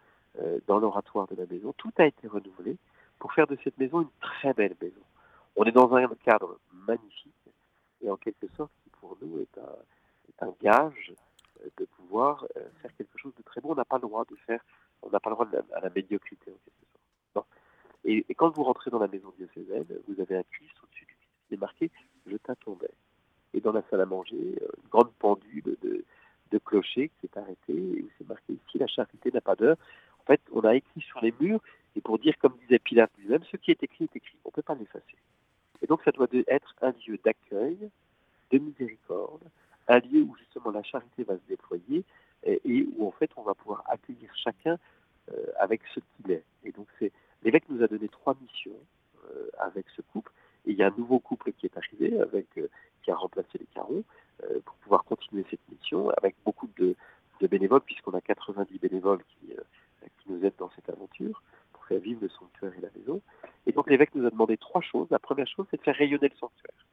dans 0.66 0.79
l'oratoire 0.79 1.27
de 1.27 1.35
la 1.35 1.47
maison. 1.47 1.73
Tout 1.77 1.93
a 1.99 2.07
été 2.07 2.29
renouvelé 2.29 2.77
pour 3.19 3.33
faire 3.33 3.47
de 3.47 3.57
cette 3.62 3.79
maison 3.79 4.03
une 4.03 4.11
très 4.21 4.53
belle 4.55 4.77
maison. 4.81 5.03
On 5.57 5.64
est 5.64 5.73
dans 5.73 5.95
un 5.95 6.09
cadre 6.25 6.59
magnifique 6.73 7.35
et 8.03 8.11
en 8.11 8.16
quelque 8.16 8.49
sorte 8.57 8.73
qui 8.83 8.90
pour 8.90 9.16
nous 9.21 9.40
est 9.40 9.59
un, 10.40 10.55
gage 10.62 11.12
euh, 11.61 11.69
de 11.77 11.85
pouvoir 11.85 12.47
euh, 12.57 12.62
faire 12.81 12.95
quelque 12.97 13.19
chose 13.19 13.35
de 13.37 13.43
très 13.43 13.61
bon. 13.61 13.73
On 13.73 13.75
n'a 13.75 13.85
pas 13.85 13.97
le 13.97 14.03
droit 14.03 14.25
de 14.25 14.37
faire, 14.47 14.64
on 15.03 15.11
n'a 15.11 15.21
pas 15.21 15.31
le 15.31 15.37
droit 15.37 15.47
à 15.75 15.81
la 15.81 15.90
médiocrité 15.90 16.51
en 16.51 16.59
quelque 16.64 17.33
sorte. 17.35 17.49
Et, 18.05 18.25
quand 18.35 18.51
vous 18.51 18.64
rentrez 18.64 18.90
dans 18.90 18.99
la 18.99 19.09
maison 19.09 19.33
diocésaine, 19.37 19.87
vous 20.09 20.21
avez 20.21 20.38
un 20.38 20.43
Christ 20.45 20.73
au-dessus 20.83 21.05
du 21.05 21.14
Christ 21.14 21.29
qui 21.49 21.55
est 21.55 21.59
marqué 21.59 21.90
Je 22.27 22.37
t'attendais. 22.37 22.90
Et 23.53 23.61
dans 23.61 23.73
la 23.73 23.83
salle 23.90 24.01
à 24.01 24.07
manger, 24.07 24.57
euh, 24.62 24.69
une 24.83 24.88
grande 24.88 25.12
pendule 25.19 25.77
de, 25.83 26.05
de 26.51 26.59
clocher 26.59 27.11
qui 27.21 27.27
est 27.27 27.37
arrêtée 27.37 27.77
et 27.77 28.03
où 28.03 28.09
c'est 28.16 28.27
marqué 28.27 28.55
Ici 28.55 28.79
la 28.79 28.87
charité 28.87 29.31
n'a 29.31 29.40
pas 29.40 29.57
d'heure. 29.57 29.77
Fait, 30.31 30.40
on 30.53 30.61
a 30.61 30.77
écrit 30.77 31.01
sur 31.01 31.21
les 31.23 31.35
murs 31.40 31.61
et 31.97 32.01
pour 32.01 32.19
dire, 32.19 32.38
comme 32.38 32.57
disait 32.62 32.79
Pilate 32.79 33.11
lui-même, 33.19 33.43
ce 33.51 33.57
qui 33.57 33.71
est 33.71 33.83
écrit 33.83 34.05
est 34.05 34.16
écrit. 34.16 34.38
On 34.45 34.51
ne 34.51 34.53
peut 34.53 34.62
pas 34.62 34.75
l'effacer. 34.75 35.16
Et 35.83 35.87
donc, 35.87 36.03
ça 36.05 36.12
doit 36.12 36.29
être 36.47 36.75
un 36.83 36.93
lieu 37.07 37.19
d'accueil, 37.25 37.90
de 38.53 38.59
miséricorde, 38.59 39.43
un 39.88 39.99
lieu 39.99 40.23
où 40.23 40.37
justement 40.37 40.71
la 40.71 40.83
charité 40.83 41.25
va 41.25 41.35
se 41.35 41.49
déployer 41.49 42.05
et, 42.45 42.87
où 42.97 43.07
en 43.07 43.11
fait 43.11 43.31
on 43.37 43.43
va 43.43 43.55
pouvoir 43.55 43.83
accueillir 43.87 44.31
chacun 44.37 44.79
euh, 45.33 45.47
avec 45.59 45.81
ce 45.95 46.01
qu'il 46.01 46.31
est. 46.31 46.45
Et 46.64 46.73
donc, 46.73 46.87
c'est 46.99 47.12
l'évêque 47.43 47.69
nous 47.69 47.83
a 47.83 47.88
donné 47.88 48.09
trois 48.09 48.37
missions 48.40 48.79
euh, 49.31 49.49
avec 49.59 49.87
ce 49.97 50.03
couple. 50.03 50.33
Et 50.66 50.73
il 50.73 50.77
y 50.77 50.83
a 50.83 50.87
un 50.87 50.95
nouveau 50.97 51.19
couple 51.19 51.53
qui 51.53 51.66
est 51.66 51.77
arrivé, 51.77 52.21
avec, 52.21 52.47
euh, 52.59 52.69
qui 53.03 53.11
a 53.11 53.16
remplacé 53.16 53.59
les 53.59 53.66
carons, 53.75 54.05
pour 54.64 54.75
pouvoir 54.77 55.05
continuer 55.05 55.45
cette 55.51 55.61
mission 55.71 56.09
avec 56.16 56.35
beaucoup 56.47 56.66
de, 56.79 56.97
de 57.40 57.47
bénévoles, 57.47 57.83
puisqu'on 57.83 58.14
a 58.14 58.23
90 58.23 58.79
bénévoles 58.79 59.23
qui, 59.25 59.53
qui 60.19 60.33
nous 60.33 60.43
aident 60.43 60.55
dans 60.57 60.71
cette 60.71 60.88
aventure 60.88 61.43
à 61.95 61.99
vivre 61.99 62.21
le 62.23 62.29
sanctuaire 62.29 62.73
et 62.77 62.81
la 62.81 62.88
maison. 62.97 63.21
Et 63.66 63.73
donc 63.73 63.88
l'évêque 63.90 64.14
nous 64.14 64.27
a 64.27 64.31
demandé 64.31 64.57
La 65.11 65.19
première 65.19 65.47
chose, 65.47 65.66
c'est 65.71 65.77
de 65.77 65.83
faire 65.83 65.97
rayonner 65.97 66.29
le 66.29 66.37
sanctuaire. 66.37 66.87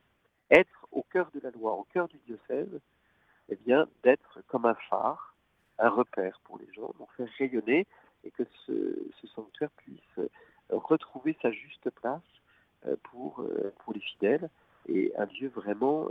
Être 0.50 0.88
au 0.92 1.04
cœur 1.04 1.30
de 1.34 1.40
la 1.42 1.52
loi, 1.52 1.74
au 1.74 1.84
cœur 1.94 2.08
du 2.08 2.18
diocèse, 2.26 2.80
eh 3.50 3.56
bien, 3.56 3.88
d'être 4.04 4.40
comme 4.48 4.66
un 4.66 4.76
phare, 4.90 5.36
un 5.80 5.90
repère 5.90 6.40
pour 6.44 6.58
les 6.58 6.72
gens, 6.74 6.94
donc 7.00 7.12
faire 7.16 7.30
rayonner 7.38 7.86
et 8.24 8.32
que 8.32 8.44
ce, 8.66 9.28
sanctuaire 9.36 9.70
puisse 9.78 10.00
euh, 10.18 10.28
retrouver 10.70 11.38
sa 11.42 11.52
juste 11.52 11.90
place 11.92 12.22
euh, 12.88 12.96
pour, 13.04 13.42
euh, 13.42 13.74
pour 13.80 13.94
les 13.94 14.00
fidèles 14.00 14.50
et 14.88 15.14
un 15.18 15.26
lieu 15.26 15.50
vraiment 15.50 16.08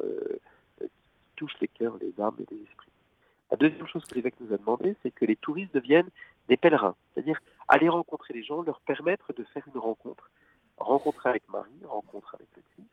qui 0.78 0.88
touche 1.34 1.58
les 1.60 1.68
cœurs, 1.68 1.96
les 1.98 2.12
âmes 2.20 2.36
et 2.40 2.54
les 2.54 2.62
esprits. 2.62 2.90
La 3.50 3.56
deuxième 3.56 3.86
chose 3.86 4.04
que 4.04 4.14
l'évêque 4.14 4.38
nous 4.40 4.52
a 4.52 4.58
demandé, 4.58 4.96
c'est 5.02 5.10
que 5.10 5.24
les 5.24 5.36
touristes 5.36 5.74
deviennent 5.74 6.08
des 6.48 6.56
pèlerins, 6.56 6.94
c'est-à-dire 7.14 7.40
aller 7.68 7.88
rencontrer 7.88 8.34
les 8.34 8.42
gens, 8.42 8.62
leur 8.62 8.80
permettre 8.80 9.32
de 9.32 9.44
faire 9.44 9.62
une 9.72 9.78
rencontre, 9.78 10.30
rencontre 10.86 11.26
avec 11.26 11.48
Marie, 11.48 11.84
rencontre 11.84 12.34
avec 12.34 12.48
le 12.56 12.62
Christ, 12.62 12.88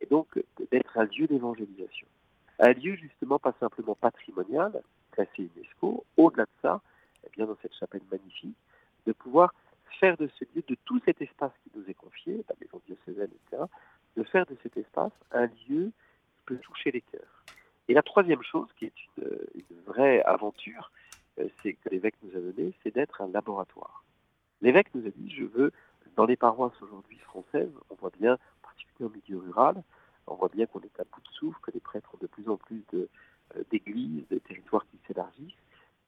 et 0.00 0.06
donc 0.06 0.28
d'être 0.70 0.98
un 0.98 1.04
lieu 1.04 1.26
d'évangélisation. 1.26 2.06
Un 2.58 2.72
lieu 2.72 2.96
justement 2.96 3.38
pas 3.38 3.54
simplement 3.60 3.94
patrimonial, 3.94 4.82
classé 5.12 5.48
UNESCO, 5.56 6.04
au-delà 6.16 6.44
de 6.44 6.50
ça, 6.62 6.80
eh 7.24 7.30
bien 7.36 7.46
dans 7.46 7.56
cette 7.62 7.74
chapelle 7.74 8.02
magnifique, 8.10 8.56
de 9.06 9.12
pouvoir 9.12 9.54
faire 10.00 10.16
de 10.16 10.28
ce 10.38 10.44
lieu, 10.54 10.62
de 10.66 10.76
tout 10.84 11.00
cet 11.04 11.20
espace 11.22 11.52
qui 11.62 11.70
nous 11.76 11.88
est 11.88 11.94
confié, 11.94 12.44
la 12.48 12.54
maison 12.60 12.80
diocésaine, 12.86 13.30
etc., 13.30 13.62
de 14.16 14.22
faire 14.24 14.46
de 14.46 14.56
cet 14.62 14.76
espace 14.76 15.12
un 15.32 15.46
lieu 15.68 15.92
qui 16.34 16.42
peut 16.46 16.58
toucher 16.58 16.90
les 16.90 17.00
cœurs. 17.00 17.44
Et 17.88 17.94
la 17.94 18.02
troisième 18.02 18.42
chose, 18.42 18.68
qui 18.78 18.86
est 18.86 18.92
une, 19.16 19.80
vraie 19.86 20.20
aventure, 20.22 20.90
euh, 21.38 21.48
c'est 21.62 21.72
que 21.72 21.88
l'évêque 21.88 22.16
nous 22.22 22.36
a 22.36 22.40
donné, 22.40 22.74
c'est 22.82 22.94
d'être 22.94 23.22
un 23.22 23.28
laboratoire. 23.28 24.04
L'évêque 24.60 24.94
nous 24.94 25.06
a 25.06 25.10
dit, 25.10 25.30
je 25.30 25.44
veux, 25.44 25.72
dans 26.18 26.26
les 26.26 26.36
paroisses 26.36 26.82
aujourd'hui 26.82 27.16
françaises, 27.18 27.70
on 27.90 27.94
voit 27.94 28.10
bien, 28.18 28.38
particulièrement 28.60 29.14
au 29.14 29.20
milieu 29.20 29.38
rural, 29.38 29.82
on 30.26 30.34
voit 30.34 30.48
bien 30.48 30.66
qu'on 30.66 30.80
est 30.80 31.00
à 31.00 31.04
bout 31.04 31.20
de 31.20 31.28
souffle, 31.32 31.60
que 31.62 31.70
les 31.70 31.78
prêtres 31.78 32.10
ont 32.12 32.18
de 32.20 32.26
plus 32.26 32.48
en 32.48 32.56
plus 32.56 32.84
euh, 32.94 33.06
d'églises, 33.70 34.24
de, 34.28 34.38
territoires 34.38 34.84
qui 34.90 34.98
s'élargissent. 35.06 35.62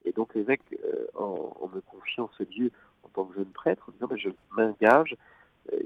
Et 0.04 0.10
donc 0.10 0.34
l'évêque, 0.34 0.62
euh, 0.84 1.06
en, 1.14 1.70
me 1.72 1.80
confiant 1.82 2.28
ce 2.36 2.42
lieu 2.42 2.72
en 3.04 3.08
tant 3.10 3.24
que 3.24 3.36
jeune 3.36 3.52
prêtre, 3.52 3.88
en 3.88 3.92
disant, 3.92 4.08
ben, 4.08 4.18
je 4.18 4.30
m'engage 4.50 5.16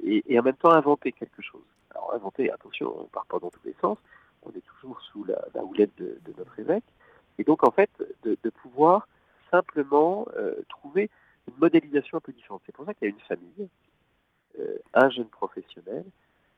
et, 0.03 0.25
et, 0.27 0.41
en 0.41 0.43
même 0.43 0.57
temps 0.57 0.71
inventer 0.71 1.13
quelque 1.13 1.43
chose. 1.43 1.69
Alors 1.91 2.15
inventer, 2.15 2.51
attention, 2.51 2.99
on 2.99 3.03
ne 3.03 3.09
part 3.09 3.27
pas 3.27 3.39
dans 3.39 3.51
tous 3.51 3.67
les 3.67 3.77
sens, 3.83 3.99
on 4.43 4.51
est 4.53 4.65
toujours 4.79 5.03
sous 5.03 5.25
la, 5.25 5.63
houlette 5.63 5.95
de, 5.99 6.19
notre 6.39 6.59
évêque. 6.59 6.85
Et 7.39 7.45
donc, 7.45 7.63
en 7.63 7.71
fait, 7.73 7.91
de, 8.23 8.51
pouvoir 8.63 9.07
simplement 9.51 10.27
euh, 10.35 10.55
trouver 10.71 11.11
une 11.47 11.59
modélisation 11.59 12.17
un 12.17 12.21
peu 12.23 12.33
différente. 12.33 12.63
C'est 12.65 12.75
pour 12.75 12.87
ça 12.87 12.95
qu'il 12.95 13.09
y 13.09 13.11
a 13.11 13.15
une 13.15 13.21
famille, 13.21 13.69
euh, 14.59 14.79
un 14.95 15.11
jeune 15.11 15.29
professionnel, 15.29 16.05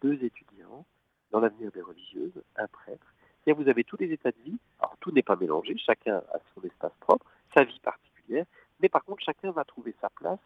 deux 0.02 0.22
étudiants, 0.24 0.84
dans 1.30 1.40
l'avenir 1.40 1.70
des 1.72 1.80
religieuses, 1.80 2.42
un 2.56 2.66
prêtre. 2.68 3.06
C'est-à-dire 3.44 3.62
vous 3.62 3.70
avez 3.70 3.84
tous 3.84 3.96
les 3.98 4.12
états 4.12 4.30
de 4.30 4.42
vie. 4.44 4.58
Alors 4.80 4.96
tout 5.00 5.10
n'est 5.12 5.22
pas 5.22 5.36
mélangé, 5.36 5.76
chacun 5.78 6.16
a 6.16 6.38
son 6.54 6.62
espace 6.62 6.92
propre, 7.00 7.26
sa 7.54 7.64
vie 7.64 7.80
particulière, 7.80 8.44
mais 8.80 8.88
par 8.88 9.04
contre 9.04 9.22
chacun 9.22 9.50
va 9.50 9.64
trouver 9.64 9.94
sa 10.00 10.10
place 10.10 10.40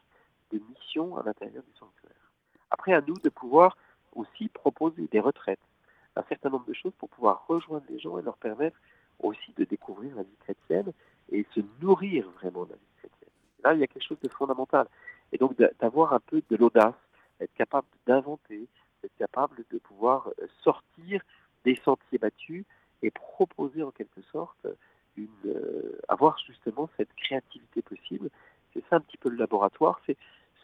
de 0.52 0.60
mission 0.68 1.16
à 1.16 1.22
l'intérieur 1.22 1.62
du 1.62 1.72
sanctuaire. 1.78 2.30
Après, 2.70 2.92
à 2.92 3.00
nous 3.00 3.18
de 3.18 3.28
pouvoir 3.28 3.76
aussi 4.14 4.48
proposer 4.48 5.08
des 5.10 5.20
retraites, 5.20 5.60
un 6.16 6.22
certain 6.28 6.50
nombre 6.50 6.66
de 6.66 6.72
choses 6.72 6.92
pour 6.98 7.08
pouvoir 7.08 7.46
rejoindre 7.46 7.84
les 7.88 7.98
gens 7.98 8.18
et 8.18 8.22
leur 8.22 8.36
permettre 8.36 8.76
aussi 9.20 9.52
de 9.56 9.64
découvrir 9.64 10.16
la 10.16 10.22
vie 10.22 10.36
chrétienne 10.40 10.92
et 11.30 11.46
se 11.54 11.60
nourrir 11.80 12.28
vraiment 12.30 12.64
de 12.64 12.70
la 12.70 12.76
vie 12.76 12.92
chrétienne. 12.98 13.30
Là, 13.62 13.74
il 13.74 13.80
y 13.80 13.84
a 13.84 13.86
quelque 13.86 14.06
chose 14.06 14.20
de 14.20 14.28
fondamental. 14.28 14.86
Et 15.32 15.38
donc 15.38 15.56
d'avoir 15.78 16.12
un 16.12 16.20
peu 16.20 16.42
de 16.50 16.56
l'audace, 16.56 16.94
être 17.40 17.54
capable 17.54 17.86
d'inventer, 18.06 18.68
être 19.04 19.16
capable 19.16 19.64
de 19.70 19.78
pouvoir 19.78 20.28
euh, 20.28 20.46
sortir 20.62 21.22
des 21.64 21.76
sentiers 21.84 22.18
battus 22.18 22.64
et 23.02 23.10
proposer 23.10 23.82
en 23.82 23.90
quelque 23.90 24.22
sorte 24.32 24.66
euh, 25.46 25.98
avoir 26.08 26.38
justement 26.46 26.88
cette 26.96 27.12
créativité 27.14 27.82
possible. 27.82 28.30
C'est 28.72 28.82
ça 28.88 28.96
un 28.96 29.00
petit 29.00 29.18
peu 29.18 29.28
le 29.28 29.36
laboratoire. 29.36 30.00
C'est, 30.06 30.16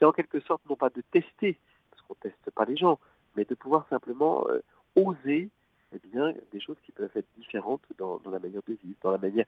en 0.02 0.12
quelque 0.12 0.40
sorte 0.40 0.62
non 0.68 0.76
pas 0.76 0.90
de 0.90 1.02
tester, 1.10 1.58
parce 1.90 2.02
qu'on 2.02 2.14
teste 2.14 2.50
pas 2.54 2.64
les 2.64 2.76
gens, 2.76 2.98
mais 3.34 3.44
de 3.44 3.54
pouvoir 3.54 3.86
simplement 3.88 4.46
euh, 4.48 4.60
oser 4.94 5.50
eh 5.94 6.08
bien, 6.08 6.32
des 6.52 6.60
choses 6.60 6.76
qui 6.84 6.92
peuvent 6.92 7.10
être 7.14 7.28
différentes 7.36 7.82
dans, 7.98 8.18
dans 8.18 8.30
la 8.30 8.38
manière 8.38 8.62
de 8.66 8.74
vivre, 8.74 8.98
dans 9.02 9.10
la 9.10 9.18
manière, 9.18 9.46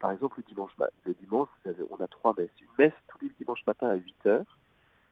par 0.00 0.10
exemple 0.10 0.38
le 0.38 0.42
dimanche, 0.42 0.72
le 1.04 1.14
dimanche, 1.14 1.48
on 1.90 1.96
a 2.02 2.08
trois 2.08 2.34
messes. 2.36 2.50
Une 2.60 2.84
messe 2.84 2.92
tous 3.08 3.18
les 3.22 3.30
dimanches 3.38 3.64
matin 3.66 3.88
à 3.88 3.94
8 3.94 4.26
heures, 4.26 4.58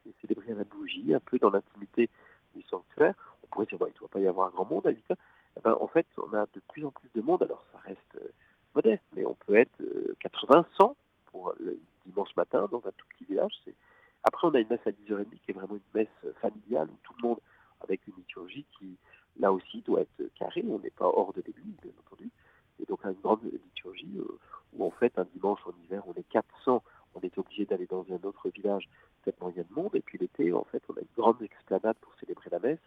et 0.06 0.14
célébrer 0.20 0.52
à 0.52 0.56
la 0.56 0.64
bougie, 0.64 1.14
un 1.14 1.20
peu 1.20 1.38
dans 1.38 1.50
l'intimité 1.50 2.08
du 2.54 2.62
sanctuaire. 2.62 3.14
On 3.42 3.46
pourrait 3.48 3.66
dire, 3.66 3.78
bon, 3.78 3.86
il 3.86 3.94
ne 3.94 3.98
doit 3.98 4.08
pas 4.08 4.20
y 4.20 4.26
avoir 4.26 4.50
grand 4.50 4.64
monde 4.64 4.86
à 4.86 4.90
8 4.90 5.10
heures. 5.10 5.16
Eh 5.56 5.60
ben, 5.60 5.76
en 5.80 5.86
fait, 5.86 6.06
on 6.16 6.32
a 6.32 6.46
de 6.46 6.60
plus 6.68 6.84
en 6.84 6.90
plus 6.90 7.10
de 7.14 7.20
monde, 7.20 7.42
alors 7.42 7.64
ça 7.72 7.78
reste 7.78 8.16
euh, 8.16 8.28
modeste, 8.74 9.04
mais 9.14 9.24
on 9.26 9.34
peut 9.34 9.56
être 9.56 9.82
80, 10.20 10.58
euh, 10.58 10.62
100 10.78 10.96
pour 11.26 11.54
le 11.60 11.78
dimanche 12.06 12.34
matin 12.36 12.68
dans 12.70 12.82
un 12.86 12.92
tout 12.96 13.06
petit 13.10 13.24
village. 13.24 13.52
Après, 14.24 14.46
on 14.46 14.54
a 14.54 14.60
une 14.60 14.68
messe 14.68 14.86
à 14.86 14.90
10h30 14.90 15.26
qui 15.44 15.50
est 15.50 15.54
vraiment 15.54 15.74
une 15.74 16.00
messe 16.00 16.34
familiale 16.40 16.88
où 16.90 16.96
tout 17.02 17.14
le 17.20 17.28
monde, 17.28 17.38
avec 17.80 18.06
une 18.06 18.14
liturgie 18.16 18.64
qui, 18.78 18.96
là 19.38 19.52
aussi, 19.52 19.82
doit 19.82 20.02
être 20.02 20.34
carrée. 20.38 20.64
On 20.68 20.78
n'est 20.78 20.90
pas 20.90 21.06
hors 21.06 21.32
de 21.32 21.42
l'église, 21.46 21.74
bien 21.82 21.92
entendu. 22.06 22.30
Et 22.80 22.84
donc, 22.86 23.04
une 23.04 23.12
grande 23.22 23.42
liturgie 23.44 24.18
euh, 24.18 24.38
où, 24.74 24.84
en 24.84 24.90
fait, 24.90 25.18
un 25.18 25.26
dimanche 25.34 25.60
en 25.66 25.72
hiver, 25.84 26.02
on 26.06 26.14
est 26.14 26.28
400 26.30 26.82
on 27.14 27.20
est 27.20 27.36
obligé 27.38 27.64
d'aller 27.64 27.86
dans 27.86 28.04
un 28.10 28.26
autre 28.26 28.48
village 28.50 28.88
tellement 29.24 29.50
il 29.50 29.56
y 29.56 29.60
a 29.60 29.64
de 29.64 29.72
monde. 29.72 29.94
Et 29.94 30.00
puis 30.00 30.18
l'été, 30.18 30.52
en 30.52 30.64
fait, 30.64 30.82
on 30.88 30.94
a 30.94 31.00
une 31.00 31.06
grande 31.16 31.42
explanade 31.42 31.96
pour 32.00 32.14
célébrer 32.20 32.50
la 32.50 32.58
messe 32.58 32.80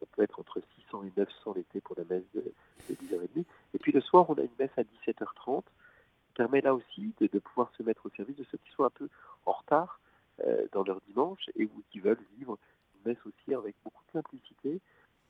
on 0.00 0.06
peut 0.06 0.22
être 0.22 0.40
entre 0.40 0.60
600 0.86 1.04
et 1.04 1.12
900 1.16 1.54
l'été 1.54 1.80
pour 1.80 1.96
la 1.96 2.04
messe 2.04 2.24
de, 2.34 2.52
10h30. 2.90 3.44
Et 3.74 3.78
puis 3.78 3.92
le 3.92 4.00
soir, 4.00 4.28
on 4.28 4.34
a 4.34 4.42
une 4.42 4.48
messe 4.58 4.70
à 4.76 4.82
17h30 4.82 5.62
qui 5.62 6.32
permet 6.34 6.60
là 6.60 6.74
aussi 6.74 7.12
de, 7.20 7.38
pouvoir 7.38 7.70
se 7.76 7.82
mettre 7.82 8.06
au 8.06 8.10
service 8.10 8.36
de 8.36 8.44
ceux 8.50 8.58
qui 8.58 8.70
sont 8.72 8.84
un 8.84 8.90
peu 8.90 9.08
en 9.44 9.52
retard 9.52 10.00
euh, 10.44 10.66
dans 10.72 10.84
leur 10.84 11.00
dimanche 11.08 11.44
et 11.56 11.64
ou 11.64 11.82
qui 11.90 12.00
veulent 12.00 12.22
vivre 12.38 12.58
une 12.94 13.12
messe 13.12 13.26
aussi 13.26 13.54
avec 13.54 13.74
beaucoup 13.84 14.02
de 14.06 14.12
simplicité, 14.12 14.80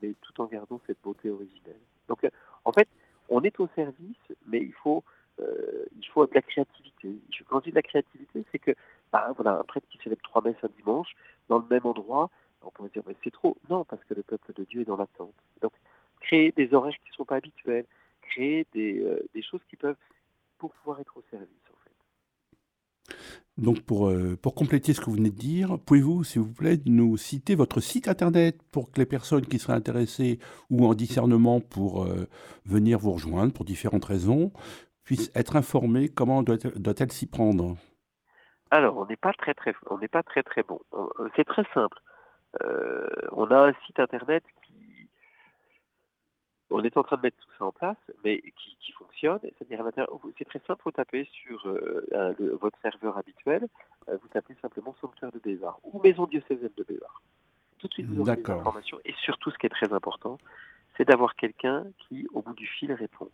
mais 0.03 0.15
tout 0.21 0.41
en 0.41 0.47
gardant 0.47 0.81
cette 0.87 1.01
beauté 1.03 1.31
originelle. 1.31 1.81
Donc 2.09 2.25
euh, 2.25 2.31
en 2.65 2.73
fait, 2.73 2.89
on 3.29 3.43
est 3.43 3.59
au 3.61 3.69
service, 3.75 4.17
mais 4.47 4.61
il 4.61 4.73
faut, 4.75 5.03
euh, 5.41 5.87
il 5.97 6.07
faut 6.09 6.27
de 6.27 6.35
la 6.35 6.43
créativité. 6.43 7.15
Quand 7.49 7.61
je 7.61 7.65
dis 7.65 7.71
de 7.71 7.77
la 7.77 7.83
créativité, 7.83 8.45
c'est 8.53 8.59
que 8.59 8.73
bah, 9.13 9.33
voilà, 9.37 9.59
un 9.59 9.65
prêtre 9.65 9.87
qui 9.89 9.99
célèbre 9.99 10.23
trois 10.23 10.43
messes 10.43 10.57
un 10.63 10.69
dimanche 10.77 11.15
dans 11.49 11.59
le 11.59 11.66
même 11.77 11.87
endroit, 11.87 12.31
on 12.63 12.71
pourrait 12.71 12.91
dire, 12.91 13.03
mais 13.07 13.17
c'est 13.23 13.33
trop. 13.33 13.57
Non, 13.71 13.85
parce 13.85 14.03
que 14.05 14.15
le 14.15 14.23
peuple 14.23 14.53
de 14.55 14.65
Dieu 14.65 14.81
est 14.83 14.85
dans 14.85 14.97
l'attente. 14.97 15.35
Donc, 15.63 15.73
créer 16.21 16.53
des 16.53 16.75
horaires 16.75 16.97
qui 17.05 17.11
ne 17.11 17.15
sont 17.15 17.25
pas 17.25 17.37
habituels, 17.37 17.87
créer 18.23 18.67
des, 18.73 19.01
euh, 19.01 19.43
choses 19.49 19.61
qui 19.71 19.77
peuvent, 19.77 19.97
pour 20.59 20.73
pouvoir 20.73 21.01
être 21.01 21.17
au 21.17 21.23
service. 21.31 21.49
Donc, 23.59 23.81
pour, 23.81 24.09
euh, 24.09 24.37
pour 24.37 24.55
compléter 24.55 24.93
ce 24.93 25.01
que 25.01 25.07
vous 25.07 25.17
venez 25.17 25.31
de 25.31 25.39
dire, 25.39 25.79
pouvez-vous, 25.79 26.25
s'il 26.25 26.43
vous 26.43 26.53
plaît, 26.53 26.79
nous 26.85 27.17
citer 27.17 27.55
votre 27.55 27.81
site 27.81 28.07
internet 28.07 28.61
pour 28.71 28.91
que 28.91 29.01
les 29.01 29.07
personnes 29.07 29.47
qui 29.47 29.59
seraient 29.59 29.73
intéressées 29.73 30.39
ou 30.69 30.85
en 30.85 30.95
discernement 30.95 31.61
pour 31.61 32.05
euh, 32.05 32.29
venir 32.67 32.99
vous 32.99 33.13
rejoindre 33.13 33.55
pour 33.55 33.65
différentes 33.65 34.05
raisons 34.05 34.53
puissent 35.05 35.31
être 35.35 35.57
informées? 35.57 36.11
Comment 36.11 36.43
doit-elle 36.43 36.73
doit 36.75 36.95
s'y 37.09 37.27
prendre? 37.27 37.77
Alors, 38.71 38.97
on 38.97 39.07
n'est 39.07 39.17
pas 39.17 39.33
très 39.33 39.55
très, 39.55 39.75
on 39.91 39.99
n'est 39.99 40.09
pas 40.09 40.23
très 40.23 40.43
très 40.43 40.63
bon. 40.63 40.81
C'est 41.37 41.45
très 41.45 41.65
simple. 41.73 41.99
Euh, 42.63 43.07
on 43.33 43.51
a 43.51 43.69
un 43.69 43.73
site 43.87 44.01
internet 44.01 44.43
qui, 44.65 45.09
on 46.71 46.83
est 46.83 46.97
en 46.97 47.03
train 47.03 47.17
de 47.17 47.23
mettre 47.23 47.37
tout 47.39 47.51
ça 47.59 47.65
en 47.65 47.73
place, 47.73 47.97
mais 48.25 48.41
qui, 48.41 48.93
fonctionne. 48.93 49.39
C'est-à-dire, 49.43 49.85
c'est 50.39 50.45
très 50.45 50.61
simple, 50.67 50.81
vous 50.85 50.91
tapez 50.91 51.29
sur 51.31 51.67
euh, 51.67 52.35
votre 52.61 52.79
serveur 52.81 53.19
habituel, 53.19 53.67
euh, 54.09 54.17
vous 54.21 54.29
tapez 54.29 54.55
simplement 54.63 54.95
Sanctuaire 55.01 55.31
de 55.33 55.39
Bézard 55.39 55.79
ou 55.85 56.01
Maison 56.01 56.27
diocésaine 56.27 56.71
de 56.77 56.83
Bézard. 56.83 57.23
Tout 57.79 57.89
de 57.89 57.93
suite, 57.93 58.07
vous 58.07 58.21
aurez 58.21 58.37
des 58.37 58.51
informations. 58.51 58.99
Et 59.05 59.13
surtout, 59.23 59.51
ce 59.51 59.59
qui 59.59 59.67
est 59.67 59.71
très 59.71 59.93
important, 59.93 60.39
c'est 60.97 61.05
d'avoir 61.05 61.37
quelqu'un 61.37 61.85
qui, 61.99 62.27
au 62.33 62.41
bout 62.41 62.55
du 62.55 62.67
fil, 62.67 62.93
répond. 62.93 63.29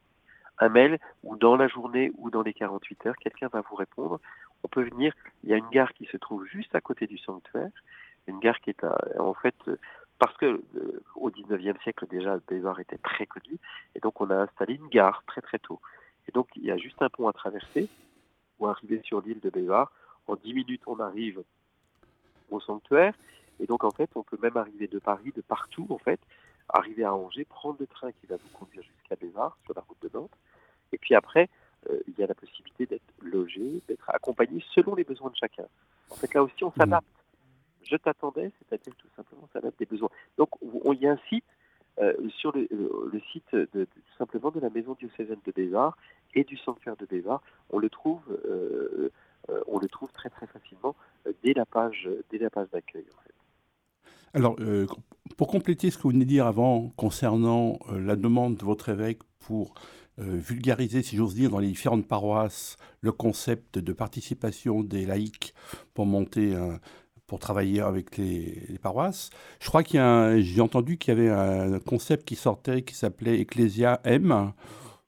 Un 0.58 0.68
mail, 0.68 0.98
ou 1.22 1.36
dans 1.36 1.56
la 1.56 1.68
journée, 1.68 2.10
ou 2.18 2.28
dans 2.30 2.42
les 2.42 2.52
48 2.52 3.06
heures, 3.06 3.16
quelqu'un 3.16 3.48
va 3.48 3.62
vous 3.62 3.76
répondre. 3.76 4.20
On 4.64 4.68
peut 4.68 4.82
venir, 4.82 5.12
il 5.44 5.50
y 5.50 5.52
a 5.52 5.56
une 5.56 5.68
gare 5.70 5.92
qui 5.94 6.06
se 6.06 6.16
trouve 6.16 6.44
juste 6.46 6.74
à 6.74 6.80
côté 6.80 7.06
du 7.06 7.18
sanctuaire, 7.18 7.70
une 8.26 8.38
gare 8.38 8.60
qui 8.60 8.70
est 8.70 8.84
en 9.18 9.34
fait 9.34 9.56
parce 10.22 10.36
que 10.36 10.62
euh, 10.76 11.02
au 11.16 11.30
19e 11.30 11.82
siècle 11.82 12.06
déjà 12.08 12.38
Bévar 12.46 12.78
était 12.78 12.98
très 12.98 13.26
connu 13.26 13.58
et 13.96 13.98
donc 13.98 14.20
on 14.20 14.30
a 14.30 14.36
installé 14.36 14.74
une 14.74 14.86
gare 14.86 15.24
très 15.26 15.40
très 15.40 15.58
tôt. 15.58 15.80
Et 16.28 16.32
donc 16.32 16.46
il 16.54 16.64
y 16.64 16.70
a 16.70 16.76
juste 16.76 17.02
un 17.02 17.08
pont 17.08 17.26
à 17.26 17.32
traverser 17.32 17.88
pour 18.56 18.68
arriver 18.68 19.00
sur 19.02 19.20
l'île 19.20 19.40
de 19.40 19.50
Bévar. 19.50 19.90
En 20.28 20.36
10 20.36 20.54
minutes 20.54 20.82
on 20.86 21.00
arrive 21.00 21.42
au 22.50 22.60
sanctuaire 22.60 23.14
et 23.58 23.66
donc 23.66 23.82
en 23.82 23.90
fait 23.90 24.10
on 24.14 24.22
peut 24.22 24.38
même 24.40 24.56
arriver 24.56 24.86
de 24.86 25.00
Paris, 25.00 25.32
de 25.34 25.40
partout 25.40 25.88
en 25.90 25.98
fait, 25.98 26.20
arriver 26.68 27.02
à 27.02 27.12
Angers, 27.12 27.44
prendre 27.44 27.78
le 27.80 27.88
train 27.88 28.12
qui 28.12 28.26
va 28.28 28.36
vous 28.36 28.56
conduire 28.56 28.84
jusqu'à 28.84 29.16
Bévar 29.16 29.58
sur 29.64 29.74
la 29.74 29.82
route 29.82 30.00
de 30.02 30.10
Nantes. 30.14 30.38
Et 30.92 30.98
puis 30.98 31.16
après 31.16 31.48
euh, 31.48 31.61
il 32.06 32.14
y 32.18 32.22
a 32.22 32.26
la 32.26 32.34
possibilité 32.34 32.86
d'être 32.86 33.02
logé, 33.20 33.82
d'être 33.88 34.08
accompagné 34.10 34.62
selon 34.74 34.94
les 34.94 35.04
besoins 35.04 35.30
de 35.30 35.36
chacun. 35.36 35.64
En 36.10 36.14
fait 36.14 36.32
là 36.34 36.42
aussi 36.42 36.64
on 36.64 36.72
s'adapte 36.72 37.06
je 37.84 37.96
t'attendais, 37.96 38.50
c'est-à-dire 38.58 38.94
tout 38.96 39.08
simplement 39.16 39.48
ça 39.52 39.60
date 39.60 39.74
des 39.78 39.86
besoins. 39.86 40.08
Donc 40.38 40.50
il 40.62 41.00
y 41.00 41.06
a 41.06 41.12
un 41.12 41.18
site 41.28 41.44
euh, 42.00 42.14
sur 42.38 42.52
le, 42.52 43.20
site 43.32 43.54
de, 43.54 43.84
tout 43.84 44.00
simplement 44.16 44.50
de 44.50 44.60
la 44.60 44.70
maison 44.70 44.96
diocésaine 44.98 45.40
de 45.44 45.52
Bézard 45.52 45.96
et 46.34 46.42
du 46.42 46.56
sanctuaire 46.56 46.96
de 46.96 47.04
Bézard. 47.04 47.42
On 47.68 47.78
le 47.78 47.90
trouve, 47.90 48.22
euh, 48.46 49.10
euh, 49.50 49.60
on 49.66 49.78
le 49.78 49.88
trouve 49.88 50.10
très 50.12 50.30
très 50.30 50.46
facilement 50.46 50.96
dès 51.44 51.52
la 51.52 51.66
page 51.66 52.08
dès 52.30 52.38
la 52.38 52.48
page 52.48 52.68
d'accueil. 52.70 53.04
Alors, 54.34 54.56
pour 55.36 55.48
compléter 55.48 55.90
ce 55.90 55.98
que 55.98 56.04
vous 56.04 56.10
venez 56.10 56.24
de 56.24 56.30
dire 56.30 56.46
avant 56.46 56.88
concernant 56.96 57.78
la 57.94 58.16
demande 58.16 58.56
de 58.56 58.64
votre 58.64 58.88
évêque 58.88 59.18
pour 59.40 59.74
vulgariser, 60.18 61.02
si 61.02 61.16
j'ose 61.16 61.34
dire, 61.34 61.50
dans 61.50 61.58
les 61.58 61.68
différentes 61.68 62.06
paroisses 62.06 62.76
le 63.00 63.12
concept 63.12 63.78
de 63.78 63.92
participation 63.92 64.82
des 64.82 65.06
laïcs 65.06 65.54
pour 65.94 66.06
monter 66.06 66.54
un, 66.54 66.78
pour 67.32 67.38
travailler 67.38 67.80
avec 67.80 68.18
les, 68.18 68.78
paroisses. 68.82 69.30
Je 69.60 69.68
crois 69.68 69.82
qu'il 69.82 69.96
y 69.96 70.00
a 70.00 70.38
j'ai 70.38 70.60
entendu 70.60 70.98
qu'il 70.98 71.14
y 71.14 71.16
avait 71.18 71.30
un 71.30 71.78
concept 71.78 72.26
qui 72.28 72.36
sortait 72.36 72.82
qui 72.82 72.94
s'appelait 72.94 73.40
Ecclesia 73.40 74.00
M, 74.04 74.52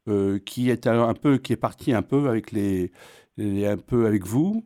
euh, 0.08 0.38
qui 0.38 0.70
est 0.70 0.86
un, 0.86 1.14
peu, 1.14 1.38
qui 1.38 1.52
est 1.52 1.56
parti 1.56 1.92
un 1.92 2.02
peu 2.02 2.28
avec 2.28 2.52
les, 2.52 2.92
un 3.38 3.76
peu 3.76 4.06
avec 4.06 4.24
vous 4.26 4.64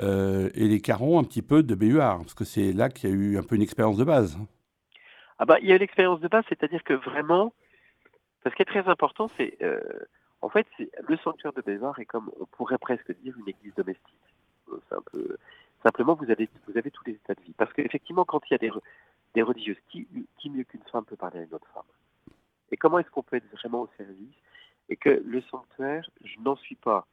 euh, 0.00 0.50
et 0.54 0.66
les 0.66 0.80
carons 0.80 1.18
un 1.18 1.24
petit 1.24 1.42
peu 1.42 1.62
de 1.62 1.74
BUR, 1.74 1.98
parce 1.98 2.34
que 2.34 2.44
c'est 2.44 2.72
là 2.72 2.88
qu'il 2.88 3.10
y 3.10 3.12
a 3.12 3.16
eu 3.16 3.38
un 3.38 3.42
peu 3.42 3.56
une 3.56 3.62
expérience 3.62 3.96
de 3.96 4.04
base. 4.04 4.38
Ah 5.38 5.44
bah 5.44 5.56
il 5.60 5.68
y 5.68 5.72
a 5.72 5.76
une 5.76 5.82
expérience 5.82 6.20
de 6.20 6.28
base, 6.28 6.44
c'est-à-dire 6.48 6.82
que 6.84 6.94
vraiment, 6.94 7.52
ce 8.50 8.56
qui 8.56 8.62
est 8.62 8.66
très 8.66 8.88
important, 8.88 9.30
c'est 9.36 9.56
euh, 9.62 9.80
en 10.42 10.48
fait 10.48 10.66
le 10.78 11.16
sanctuaire 11.18 11.52
de 11.52 11.62
Bézard 11.62 11.98
est 11.98 12.06
comme 12.06 12.30
on 12.40 12.46
pourrait 12.46 12.78
presque 12.78 13.12
dire 13.22 13.34
une 13.38 13.48
église 13.48 13.74
domestique. 13.74 14.14
Peu 15.12 15.36
Simplement, 15.84 16.14
vous 16.14 16.30
avez, 16.30 16.48
vous 16.66 16.78
avez 16.78 16.90
tous 16.90 17.04
les 17.04 17.12
états 17.12 17.34
de 17.34 17.42
vie. 17.42 17.52
Parce 17.58 17.70
qu'effectivement, 17.74 18.24
quand 18.24 18.40
il 18.48 18.52
y 18.52 18.54
a 18.54 18.58
des, 18.58 18.70
des 19.34 19.42
religieuses, 19.42 19.76
qui, 19.90 20.06
mieux 20.46 20.64
qu'une 20.64 20.82
femme 20.90 21.04
peut 21.04 21.16
parler 21.16 21.40
à 21.40 21.42
une 21.42 21.54
autre 21.54 21.68
femme? 21.74 21.82
Et 22.70 22.78
comment 22.78 22.98
est-ce 22.98 23.10
qu'on 23.10 23.22
peut 23.22 23.36
être 23.36 23.50
vraiment 23.52 23.82
au 23.82 23.90
service? 23.98 24.34
Et 24.88 24.96
que 24.96 25.10
le 25.10 25.42
sanctuaire, 25.42 26.08
je 26.24 26.40
n'en 26.40 26.56
suis 26.56 26.76
pas, 26.76 27.06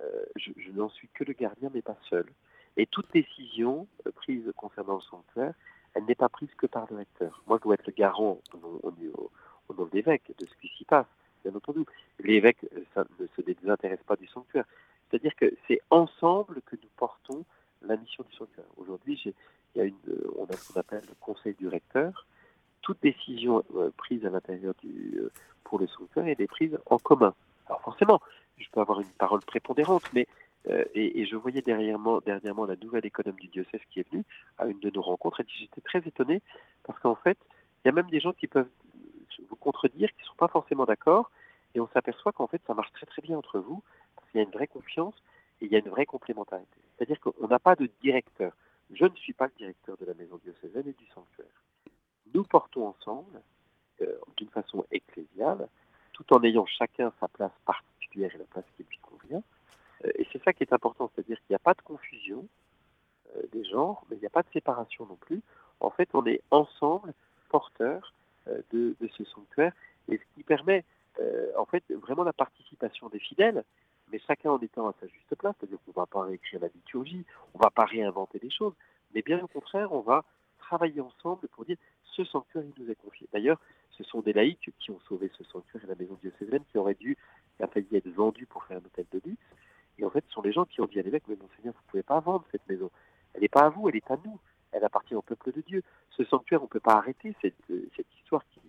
euh, 0.00 0.24
je, 0.36 0.70
n'en 0.72 0.90
suis 0.90 1.08
que 1.08 1.24
le 1.24 1.32
gardien, 1.32 1.70
mais 1.72 1.80
pas 1.80 1.96
seul. 2.10 2.26
Et 2.76 2.86
toute 2.86 3.10
décision 3.12 3.86
euh, 4.06 4.12
prise 4.12 4.52
concernant 4.56 4.96
le 4.96 5.00
sanctuaire, 5.00 5.54
elle 5.94 6.04
n'est 6.04 6.14
pas 6.14 6.28
prise 6.28 6.54
que 6.56 6.66
par 6.66 6.86
le 6.90 6.96
recteur. 6.96 7.42
Moi, 7.46 7.56
je 7.58 7.62
dois 7.62 7.74
être 7.74 7.86
le 7.86 7.92
garant 7.92 8.40
au, 8.52 8.90
nom 8.90 9.27
de 9.86 9.90
l'évêque 9.92 10.32
de 10.38 10.46
ce 10.46 10.54
qui 10.60 10.68
s'y 10.76 10.84
passe, 10.84 11.06
bien 11.44 11.54
entendu. 11.54 11.84
L'évêque 12.20 12.64
euh, 12.96 13.04
ne 13.18 13.26
se 13.36 13.42
désintéresse 13.42 14.02
pas 14.06 14.16
du 14.16 14.26
sanctuaire. 14.26 14.64
C'est-à-dire 15.08 15.34
que 15.36 15.52
c'est 15.66 15.80
ensemble 15.90 16.60
que 16.66 16.76
nous 16.76 16.88
portons 16.96 17.44
la 17.82 17.96
mission 17.96 18.24
du 18.28 18.36
sanctuaire. 18.36 18.66
Aujourd'hui, 18.76 19.20
il 19.24 19.78
y 19.78 19.80
a 19.80 19.84
une, 19.84 19.94
on 20.36 20.44
a 20.46 20.52
ce 20.52 20.72
qu'on 20.72 20.80
appelle 20.80 21.02
le 21.08 21.14
conseil 21.20 21.54
du 21.54 21.68
recteur. 21.68 22.26
Toute 22.82 23.00
décision 23.02 23.64
euh, 23.76 23.90
prise 23.96 24.24
à 24.26 24.30
l'intérieur 24.30 24.74
du, 24.82 25.18
euh, 25.18 25.30
pour 25.64 25.78
le 25.78 25.86
sanctuaire 25.86 26.26
et 26.26 26.34
des 26.34 26.46
prises 26.46 26.78
en 26.86 26.98
commun. 26.98 27.34
Alors 27.66 27.82
forcément, 27.82 28.20
je 28.56 28.66
peux 28.72 28.80
avoir 28.80 29.00
une 29.00 29.08
parole 29.18 29.40
prépondérante, 29.40 30.04
mais 30.12 30.26
euh, 30.68 30.84
et, 30.94 31.24
je 31.24 31.36
voyais 31.36 31.62
dernièrement, 31.62 32.20
dernièrement 32.20 32.66
la 32.66 32.76
nouvelle 32.76 33.06
économe 33.06 33.36
du 33.36 33.46
diocèse 33.48 33.80
qui 33.90 34.00
est 34.00 34.10
venue 34.10 34.24
à 34.58 34.66
une 34.66 34.78
de 34.80 34.90
nos 34.90 35.02
rencontres 35.02 35.40
et 35.40 35.46
j'étais 35.58 35.80
très 35.80 36.00
étonné 36.00 36.42
parce 36.84 36.98
qu'en 36.98 37.14
fait, 37.14 37.38
il 37.84 37.88
y 37.88 37.90
a 37.90 37.92
même 37.92 38.10
des 38.10 38.20
gens 38.20 38.32
qui 38.32 38.48
peuvent 38.48 38.68
contredire, 39.78 40.10
qui 40.10 40.22
ne 40.22 40.26
sont 40.26 40.34
pas 40.34 40.48
forcément 40.48 40.84
d'accord, 40.84 41.30
et 41.74 41.80
on 41.80 41.88
s'aperçoit 41.88 42.32
qu'en 42.32 42.46
fait, 42.46 42.60
ça 42.66 42.74
marche 42.74 42.92
très 42.92 43.06
très 43.06 43.22
bien 43.22 43.38
entre 43.38 43.58
vous, 43.58 43.82
parce 44.16 44.28
qu'il 44.30 44.38
y 44.38 44.44
a 44.44 44.46
une 44.46 44.52
vraie 44.52 44.66
confiance 44.66 45.14
et 45.60 45.66
il 45.66 45.72
y 45.72 45.76
a 45.76 45.78
une 45.78 45.88
vraie 45.88 46.06
complémentarité. 46.06 46.80
C'est-à-dire 46.96 47.20
qu'on 47.20 47.46
n'a 47.46 47.58
pas 47.58 47.76
de 47.76 47.88
directeur. 48.02 48.52
Je 48.90 49.04
ne 49.04 49.14
suis 49.16 49.32
pas 49.32 49.46
le 49.46 49.52
directeur 49.56 49.96
de 49.98 50.06
la 50.06 50.14
maison 50.14 50.38
diocésaine 50.42 50.88
et 50.88 50.92
du 50.92 51.06
sanctuaire. 51.14 51.62
Nous 52.34 52.42
portons 52.44 52.88
ensemble, 52.88 53.40
euh, 54.00 54.18
d'une 54.36 54.48
façon 54.48 54.84
ecclésiale, 54.90 55.68
tout 56.12 56.32
en 56.32 56.42
ayant 56.42 56.66
chacun 56.66 57.12
sa 57.20 57.28
place 57.28 57.52
particulière 57.64 58.34
et 58.34 58.38
la 58.38 58.44
place 58.44 58.64
qui 58.76 58.84
lui 58.84 58.98
convient. 58.98 59.42
Euh, 60.04 60.10
et 60.16 60.26
c'est 60.32 60.42
ça 60.42 60.52
qui 60.52 60.62
est 60.64 60.72
important, 60.72 61.10
c'est-à-dire 61.14 61.36
qu'il 61.38 61.50
n'y 61.50 61.56
a 61.56 61.60
pas 61.60 61.74
de 61.74 61.82
confusion 61.82 62.46
euh, 63.36 63.42
des 63.52 63.64
genres, 63.64 64.04
mais 64.10 64.16
il 64.16 64.20
n'y 64.20 64.26
a 64.26 64.30
pas 64.30 64.42
de 64.42 64.50
séparation 64.52 65.06
non 65.06 65.16
plus. 65.16 65.42
En 65.80 65.90
fait, 65.90 66.08
on 66.14 66.24
est 66.26 66.40
ensemble 66.50 67.12
porteurs 67.48 68.12
de, 68.72 68.96
de, 69.00 69.08
ce 69.16 69.24
sanctuaire, 69.24 69.72
et 70.08 70.16
ce 70.16 70.34
qui 70.34 70.42
permet 70.42 70.84
en 71.56 71.64
fait 71.64 71.82
vraiment 71.90 72.22
la 72.22 72.32
participation 72.32 73.08
des 73.08 73.18
fidèles, 73.18 73.64
mais 74.12 74.20
chacun 74.26 74.50
en 74.52 74.60
étant 74.60 74.88
à 74.88 74.94
sa 75.00 75.06
juste 75.06 75.34
place, 75.36 75.54
c'est-à-dire 75.58 75.78
qu'on 75.84 75.90
ne 75.90 75.96
va 75.96 76.06
pas 76.06 76.22
réécrire 76.22 76.60
la 76.60 76.68
liturgie, 76.68 77.24
on 77.54 77.58
ne 77.58 77.62
va 77.64 77.70
pas 77.70 77.84
réinventer 77.84 78.38
des 78.38 78.50
choses, 78.50 78.72
mais 79.14 79.22
bien 79.22 79.42
au 79.42 79.48
contraire, 79.48 79.92
on 79.92 80.00
va 80.00 80.24
travailler 80.58 81.00
ensemble 81.00 81.48
pour 81.48 81.64
dire 81.64 81.76
ce 82.04 82.24
sanctuaire, 82.24 82.64
il 82.64 82.82
nous 82.82 82.90
est 82.90 82.96
confié. 82.96 83.28
D'ailleurs, 83.32 83.60
ce 83.90 84.04
sont 84.04 84.20
des 84.20 84.32
laïcs 84.32 84.70
qui 84.78 84.90
ont 84.90 85.00
sauvé 85.08 85.30
ce 85.36 85.44
sanctuaire 85.44 85.84
et 85.84 85.86
la 85.86 85.94
maison 85.94 86.16
diocésaine 86.20 86.62
qui 86.70 86.78
aurait 86.78 86.94
dû, 86.94 87.16
a 87.60 87.66
failli 87.66 87.88
être 87.92 88.08
vendu 88.10 88.46
pour 88.46 88.64
faire 88.64 88.76
un 88.76 88.84
hôtel 88.84 89.06
de 89.12 89.20
luxe. 89.24 89.42
Et 89.98 90.04
en 90.04 90.10
fait, 90.10 90.24
ce 90.28 90.34
sont 90.34 90.42
les 90.42 90.52
gens 90.52 90.64
qui 90.64 90.80
ont 90.80 90.86
dit 90.86 91.00
à 91.00 91.02
l'évêque, 91.02 91.24
mais 91.28 91.36
monseigneur, 91.36 91.74
vous 91.74 91.80
ne 91.86 91.90
pouvez 91.90 92.02
pas 92.02 92.20
vendre 92.20 92.44
cette 92.52 92.66
maison. 92.68 92.90
Elle 93.34 93.42
n'est 93.42 93.48
pas 93.48 93.62
à 93.62 93.68
vous, 93.68 93.88
elle 93.88 93.96
est 93.96 94.10
à 94.10 94.16
nous. 94.24 94.38
Elle 94.72 94.84
appartient 94.84 95.14
au 95.14 95.22
peuple 95.22 95.52
de 95.52 95.60
Dieu. 95.62 95.82
Ce 96.10 96.24
sanctuaire, 96.24 96.60
on 96.60 96.64
ne 96.64 96.68
peut 96.68 96.80
pas 96.80 96.94
arrêter 96.94 97.34
cette, 97.40 97.54
cette 97.68 98.06
histoire 98.20 98.42
qui 98.52 98.60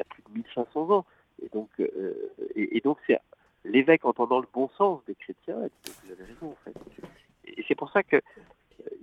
a 0.00 0.04
plus 0.04 0.22
de 0.22 0.34
1500 0.34 0.90
ans. 0.90 1.04
Et 1.42 1.48
donc, 1.48 1.68
euh, 1.80 2.32
et, 2.54 2.80
donc 2.80 2.98
c'est 3.06 3.18
l'évêque 3.64 4.04
entendant 4.04 4.40
le 4.40 4.48
bon 4.52 4.68
sens 4.76 5.00
des 5.06 5.14
chrétiens, 5.14 5.56
vous 5.56 6.12
avez 6.12 6.24
raison 6.24 6.50
en 6.52 6.56
fait. 6.64 6.74
Et 7.44 7.64
c'est 7.66 7.74
pour 7.74 7.90
ça 7.90 8.02
que 8.02 8.20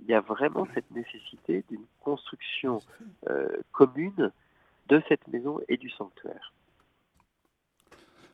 il 0.00 0.06
y 0.06 0.14
a 0.14 0.20
vraiment 0.20 0.66
cette 0.74 0.90
nécessité 0.90 1.64
d'une 1.68 1.84
construction 2.00 2.80
euh, 3.28 3.48
commune 3.72 4.32
de 4.88 5.02
cette 5.08 5.26
maison 5.28 5.60
et 5.68 5.76
du 5.76 5.90
sanctuaire. 5.90 6.52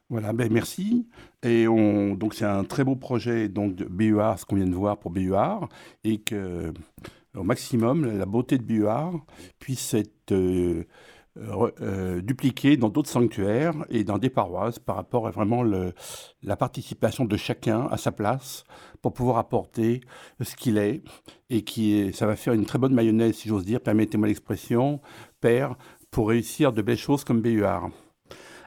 Voilà, 0.09 0.33
ben 0.33 0.53
merci. 0.53 1.09
Et 1.43 1.67
on, 1.67 2.15
donc 2.15 2.35
c'est 2.35 2.45
un 2.45 2.65
très 2.65 2.85
beau 2.85 2.97
projet 2.97 3.49
donc 3.49 3.75
de 3.75 3.85
BUAR, 3.85 4.39
ce 4.39 4.45
qu'on 4.45 4.57
vient 4.57 4.67
de 4.67 4.75
voir 4.75 4.99
pour 4.99 5.11
BUAR, 5.11 5.69
et 6.05 6.19
que 6.19 6.73
au 7.37 7.43
maximum 7.43 8.19
la 8.19 8.27
beauté 8.27 8.59
de 8.59 8.63
BUAR 8.63 9.15
puisse 9.59 9.95
être 9.95 10.33
euh, 10.33 10.85
euh, 11.81 12.21
dupliqué 12.21 12.77
dans 12.77 12.91
d'autres 12.91 13.09
sanctuaires 13.09 13.75
et 13.89 14.05
dans 14.05 14.19
des 14.19 14.29
paroisses 14.29 14.79
par 14.79 14.97
rapport 14.97 15.27
à 15.27 15.31
vraiment 15.31 15.63
le, 15.63 15.95
la 16.43 16.57
participation 16.57 17.25
de 17.25 17.37
chacun 17.39 17.87
à 17.91 17.97
sa 17.97 18.13
place 18.13 18.65
pour 19.01 19.15
pouvoir 19.15 19.39
apporter 19.39 20.03
ce 20.43 20.55
qu'il 20.55 20.77
est 20.77 21.03
et 21.49 21.63
qui 21.63 22.13
ça 22.13 22.27
va 22.27 22.37
faire 22.37 22.53
une 22.53 22.67
très 22.67 22.79
bonne 22.79 22.93
mayonnaise 22.93 23.35
si 23.35 23.49
j'ose 23.49 23.65
dire, 23.65 23.81
permettez-moi 23.81 24.29
l'expression, 24.29 25.01
père, 25.41 25.77
pour 26.11 26.29
réussir 26.29 26.71
de 26.71 26.83
belles 26.83 26.99
choses 26.99 27.25
comme 27.25 27.41
BUR. 27.41 27.89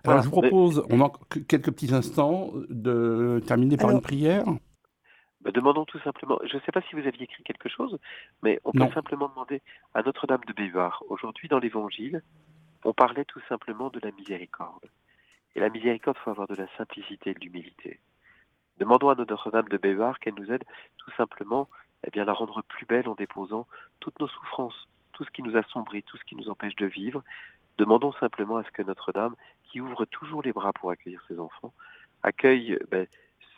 Alors 0.03 0.21
je 0.21 0.29
vous 0.29 0.41
propose, 0.41 0.83
on 0.89 1.01
a 1.01 1.11
quelques 1.47 1.71
petits 1.71 1.93
instants, 1.93 2.51
de 2.69 3.43
terminer 3.45 3.77
par 3.77 3.91
une 3.91 4.01
prière. 4.01 4.45
Bah, 5.45 5.51
demandons 5.51 5.85
tout 5.85 5.99
simplement, 5.99 6.39
je 6.43 6.55
ne 6.55 6.61
sais 6.61 6.71
pas 6.71 6.81
si 6.81 6.95
vous 6.95 7.07
aviez 7.07 7.23
écrit 7.23 7.43
quelque 7.43 7.69
chose, 7.69 7.99
mais 8.41 8.59
on 8.65 8.71
peut 8.71 8.91
simplement 8.93 9.29
demander 9.29 9.61
à 9.93 10.01
Notre-Dame 10.01 10.43
de 10.47 10.53
Béhuard, 10.53 11.03
aujourd'hui 11.07 11.47
dans 11.47 11.59
l'Évangile, 11.59 12.23
on 12.83 12.93
parlait 12.93 13.25
tout 13.25 13.41
simplement 13.47 13.91
de 13.91 13.99
la 13.99 14.11
miséricorde. 14.11 14.89
Et 15.55 15.59
la 15.59 15.69
miséricorde, 15.69 16.17
il 16.19 16.23
faut 16.23 16.31
avoir 16.31 16.47
de 16.47 16.55
la 16.55 16.67
simplicité 16.77 17.29
et 17.29 17.33
de 17.35 17.39
l'humilité. 17.39 17.99
Demandons 18.79 19.09
à 19.09 19.15
Notre-Dame 19.15 19.69
de 19.69 19.77
Béhuard 19.77 20.17
qu'elle 20.17 20.33
nous 20.33 20.51
aide 20.51 20.63
tout 20.97 21.11
simplement 21.11 21.69
eh 22.07 22.09
bien, 22.09 22.23
à 22.23 22.25
la 22.25 22.33
rendre 22.33 22.63
plus 22.63 22.87
belle 22.87 23.07
en 23.07 23.13
déposant 23.13 23.67
toutes 23.99 24.19
nos 24.19 24.27
souffrances, 24.27 24.87
tout 25.13 25.23
ce 25.25 25.29
qui 25.29 25.43
nous 25.43 25.55
assombrit, 25.55 26.01
tout 26.01 26.17
ce 26.17 26.23
qui 26.23 26.35
nous 26.35 26.49
empêche 26.49 26.75
de 26.75 26.87
vivre. 26.87 27.23
Demandons 27.77 28.13
simplement 28.13 28.57
à 28.57 28.63
ce 28.63 28.71
que 28.71 28.81
Notre-Dame, 28.81 29.35
qui 29.63 29.79
ouvre 29.79 30.05
toujours 30.05 30.41
les 30.41 30.53
bras 30.53 30.73
pour 30.73 30.89
accueillir 30.89 31.23
ses 31.27 31.39
enfants, 31.39 31.73
accueille 32.23 32.79
ben, 32.89 33.05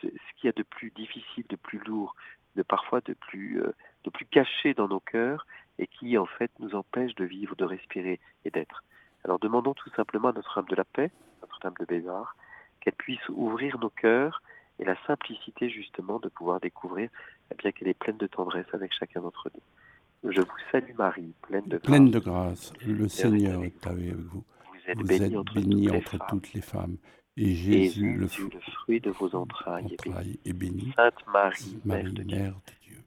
ce, 0.00 0.06
qu'il 0.06 0.46
y 0.46 0.48
a 0.48 0.52
de 0.52 0.62
plus 0.62 0.90
difficile, 0.90 1.44
de 1.48 1.56
plus 1.56 1.78
lourd, 1.78 2.14
de 2.56 2.62
parfois 2.62 3.00
de 3.00 3.14
plus, 3.14 3.62
euh, 3.62 3.72
de 4.04 4.10
plus 4.10 4.26
caché 4.26 4.74
dans 4.74 4.88
nos 4.88 5.00
cœurs 5.00 5.46
et 5.78 5.86
qui 5.86 6.18
en 6.18 6.26
fait 6.26 6.50
nous 6.58 6.74
empêche 6.74 7.14
de 7.14 7.24
vivre, 7.24 7.54
de 7.56 7.64
respirer 7.64 8.20
et 8.44 8.50
d'être. 8.50 8.84
Alors 9.24 9.38
demandons 9.38 9.74
tout 9.74 9.90
simplement 9.90 10.28
à 10.28 10.32
Notre-Dame 10.32 10.68
de 10.68 10.76
la 10.76 10.84
Paix, 10.84 11.10
Notre-Dame 11.42 11.74
de 11.80 11.84
Bézard, 11.84 12.36
qu'elle 12.80 12.94
puisse 12.94 13.28
ouvrir 13.28 13.78
nos 13.78 13.90
cœurs 13.90 14.42
et 14.78 14.84
la 14.84 14.96
simplicité 15.06 15.68
justement 15.70 16.18
de 16.18 16.28
pouvoir 16.28 16.60
découvrir 16.60 17.10
eh 17.50 17.54
bien 17.56 17.72
qu'elle 17.72 17.88
est 17.88 17.98
pleine 17.98 18.16
de 18.16 18.26
tendresse 18.26 18.66
avec 18.72 18.92
chacun 18.92 19.20
d'entre 19.20 19.50
nous. 19.54 20.32
Je 20.32 20.40
vous 20.40 20.58
salue 20.72 20.94
Marie, 20.96 21.32
pleine 21.42 21.66
de 21.66 21.78
grâce. 21.78 21.90
Pleine 21.90 22.10
de 22.10 22.18
grâce, 22.18 22.72
le 22.84 23.08
Seigneur 23.08 23.62
est 23.62 23.86
avec 23.86 24.14
vous. 24.14 24.44
Vous 24.72 24.90
êtes, 24.90 24.98
bénie, 24.98 25.90
entre, 25.90 26.18
toutes, 26.28 26.52
les 26.54 26.60
femmes. 26.60 26.96
Et 27.40 27.54
Jésus, 27.54 28.14
le, 28.14 28.26
fruit 28.26 29.00
de 29.00 29.10
vos 29.10 29.32
entrailles, 29.36 29.96
est, 30.44 30.52
béni. 30.52 30.92
Sainte 30.96 31.14
Marie, 31.32 31.78
Mère, 31.84 32.12
de 32.12 32.22
Dieu, 32.24 32.52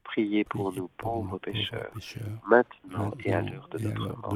priez 0.06 0.46
pour 0.46 0.72
nous 0.72 0.89
pauvres 0.98 1.38
pécheurs, 1.38 1.91
maintenant, 2.48 3.12
et 3.26 3.34
à 3.34 3.41
l'heure 3.41 3.67
de, 3.70 3.80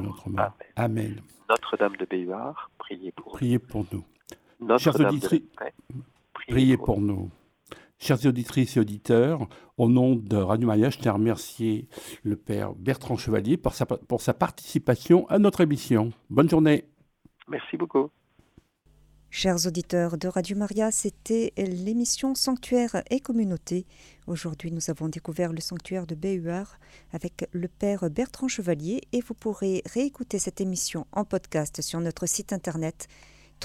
notre 0.02 0.30
mort. 0.30 0.58
Amen. 0.76 1.22
Notre-Dame 1.50 1.96
de 1.96 2.06
Béhuard, 2.06 2.72
priez 2.78 3.12
pour 3.14 3.34
priez 3.34 3.58
pour 3.58 3.86
nous. 3.94 4.04
Chers 4.78 5.00
auditrices, 5.00 5.44
priez, 6.34 6.76
pour, 6.76 7.00
nous. 7.00 7.30
Chers 7.98 8.26
auditrices 8.26 8.76
et 8.76 8.82
auditeurs, 8.82 9.48
au 9.78 9.88
nom 9.88 10.16
de 10.16 10.36
Radio 10.36 10.68
Maria, 10.68 10.90
je 10.90 11.00
tiens 11.00 11.12
à 11.12 11.16
remercier 11.16 11.88
le 12.24 12.36
Père 12.36 12.74
Bertrand 12.74 13.16
Chevalier 13.16 13.56
pour 13.56 13.74
sa, 13.74 13.86
pour 13.86 14.22
sa 14.22 14.34
participation 14.34 15.26
à 15.30 15.40
notre 15.40 15.62
émission. 15.62 16.12
Bonne 16.30 16.50
journée. 16.50 16.84
Merci 17.48 17.78
beaucoup. 17.78 18.10
Chers 19.38 19.68
auditeurs 19.68 20.18
de 20.18 20.30
Radio 20.30 20.56
Maria, 20.56 20.92
c'était 20.92 21.52
l'émission 21.58 22.36
Sanctuaire 22.36 23.04
et 23.10 23.20
Communauté. 23.20 23.86
Aujourd'hui, 24.28 24.72
nous 24.72 24.90
avons 24.90 25.10
découvert 25.10 25.52
le 25.52 25.60
sanctuaire 25.60 26.08
de 26.08 26.16
Béhuard 26.16 26.80
avec 27.12 27.46
le 27.52 27.68
Père 27.68 28.10
Bertrand 28.10 28.48
Chevalier 28.48 29.02
et 29.12 29.20
vous 29.20 29.34
pourrez 29.34 29.84
réécouter 29.94 30.40
cette 30.40 30.62
émission 30.62 31.06
en 31.12 31.26
podcast 31.26 31.82
sur 31.82 32.00
notre 32.00 32.28
site 32.28 32.54
internet 32.54 33.10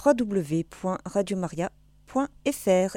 www.radiomaria.fr. 0.05 2.97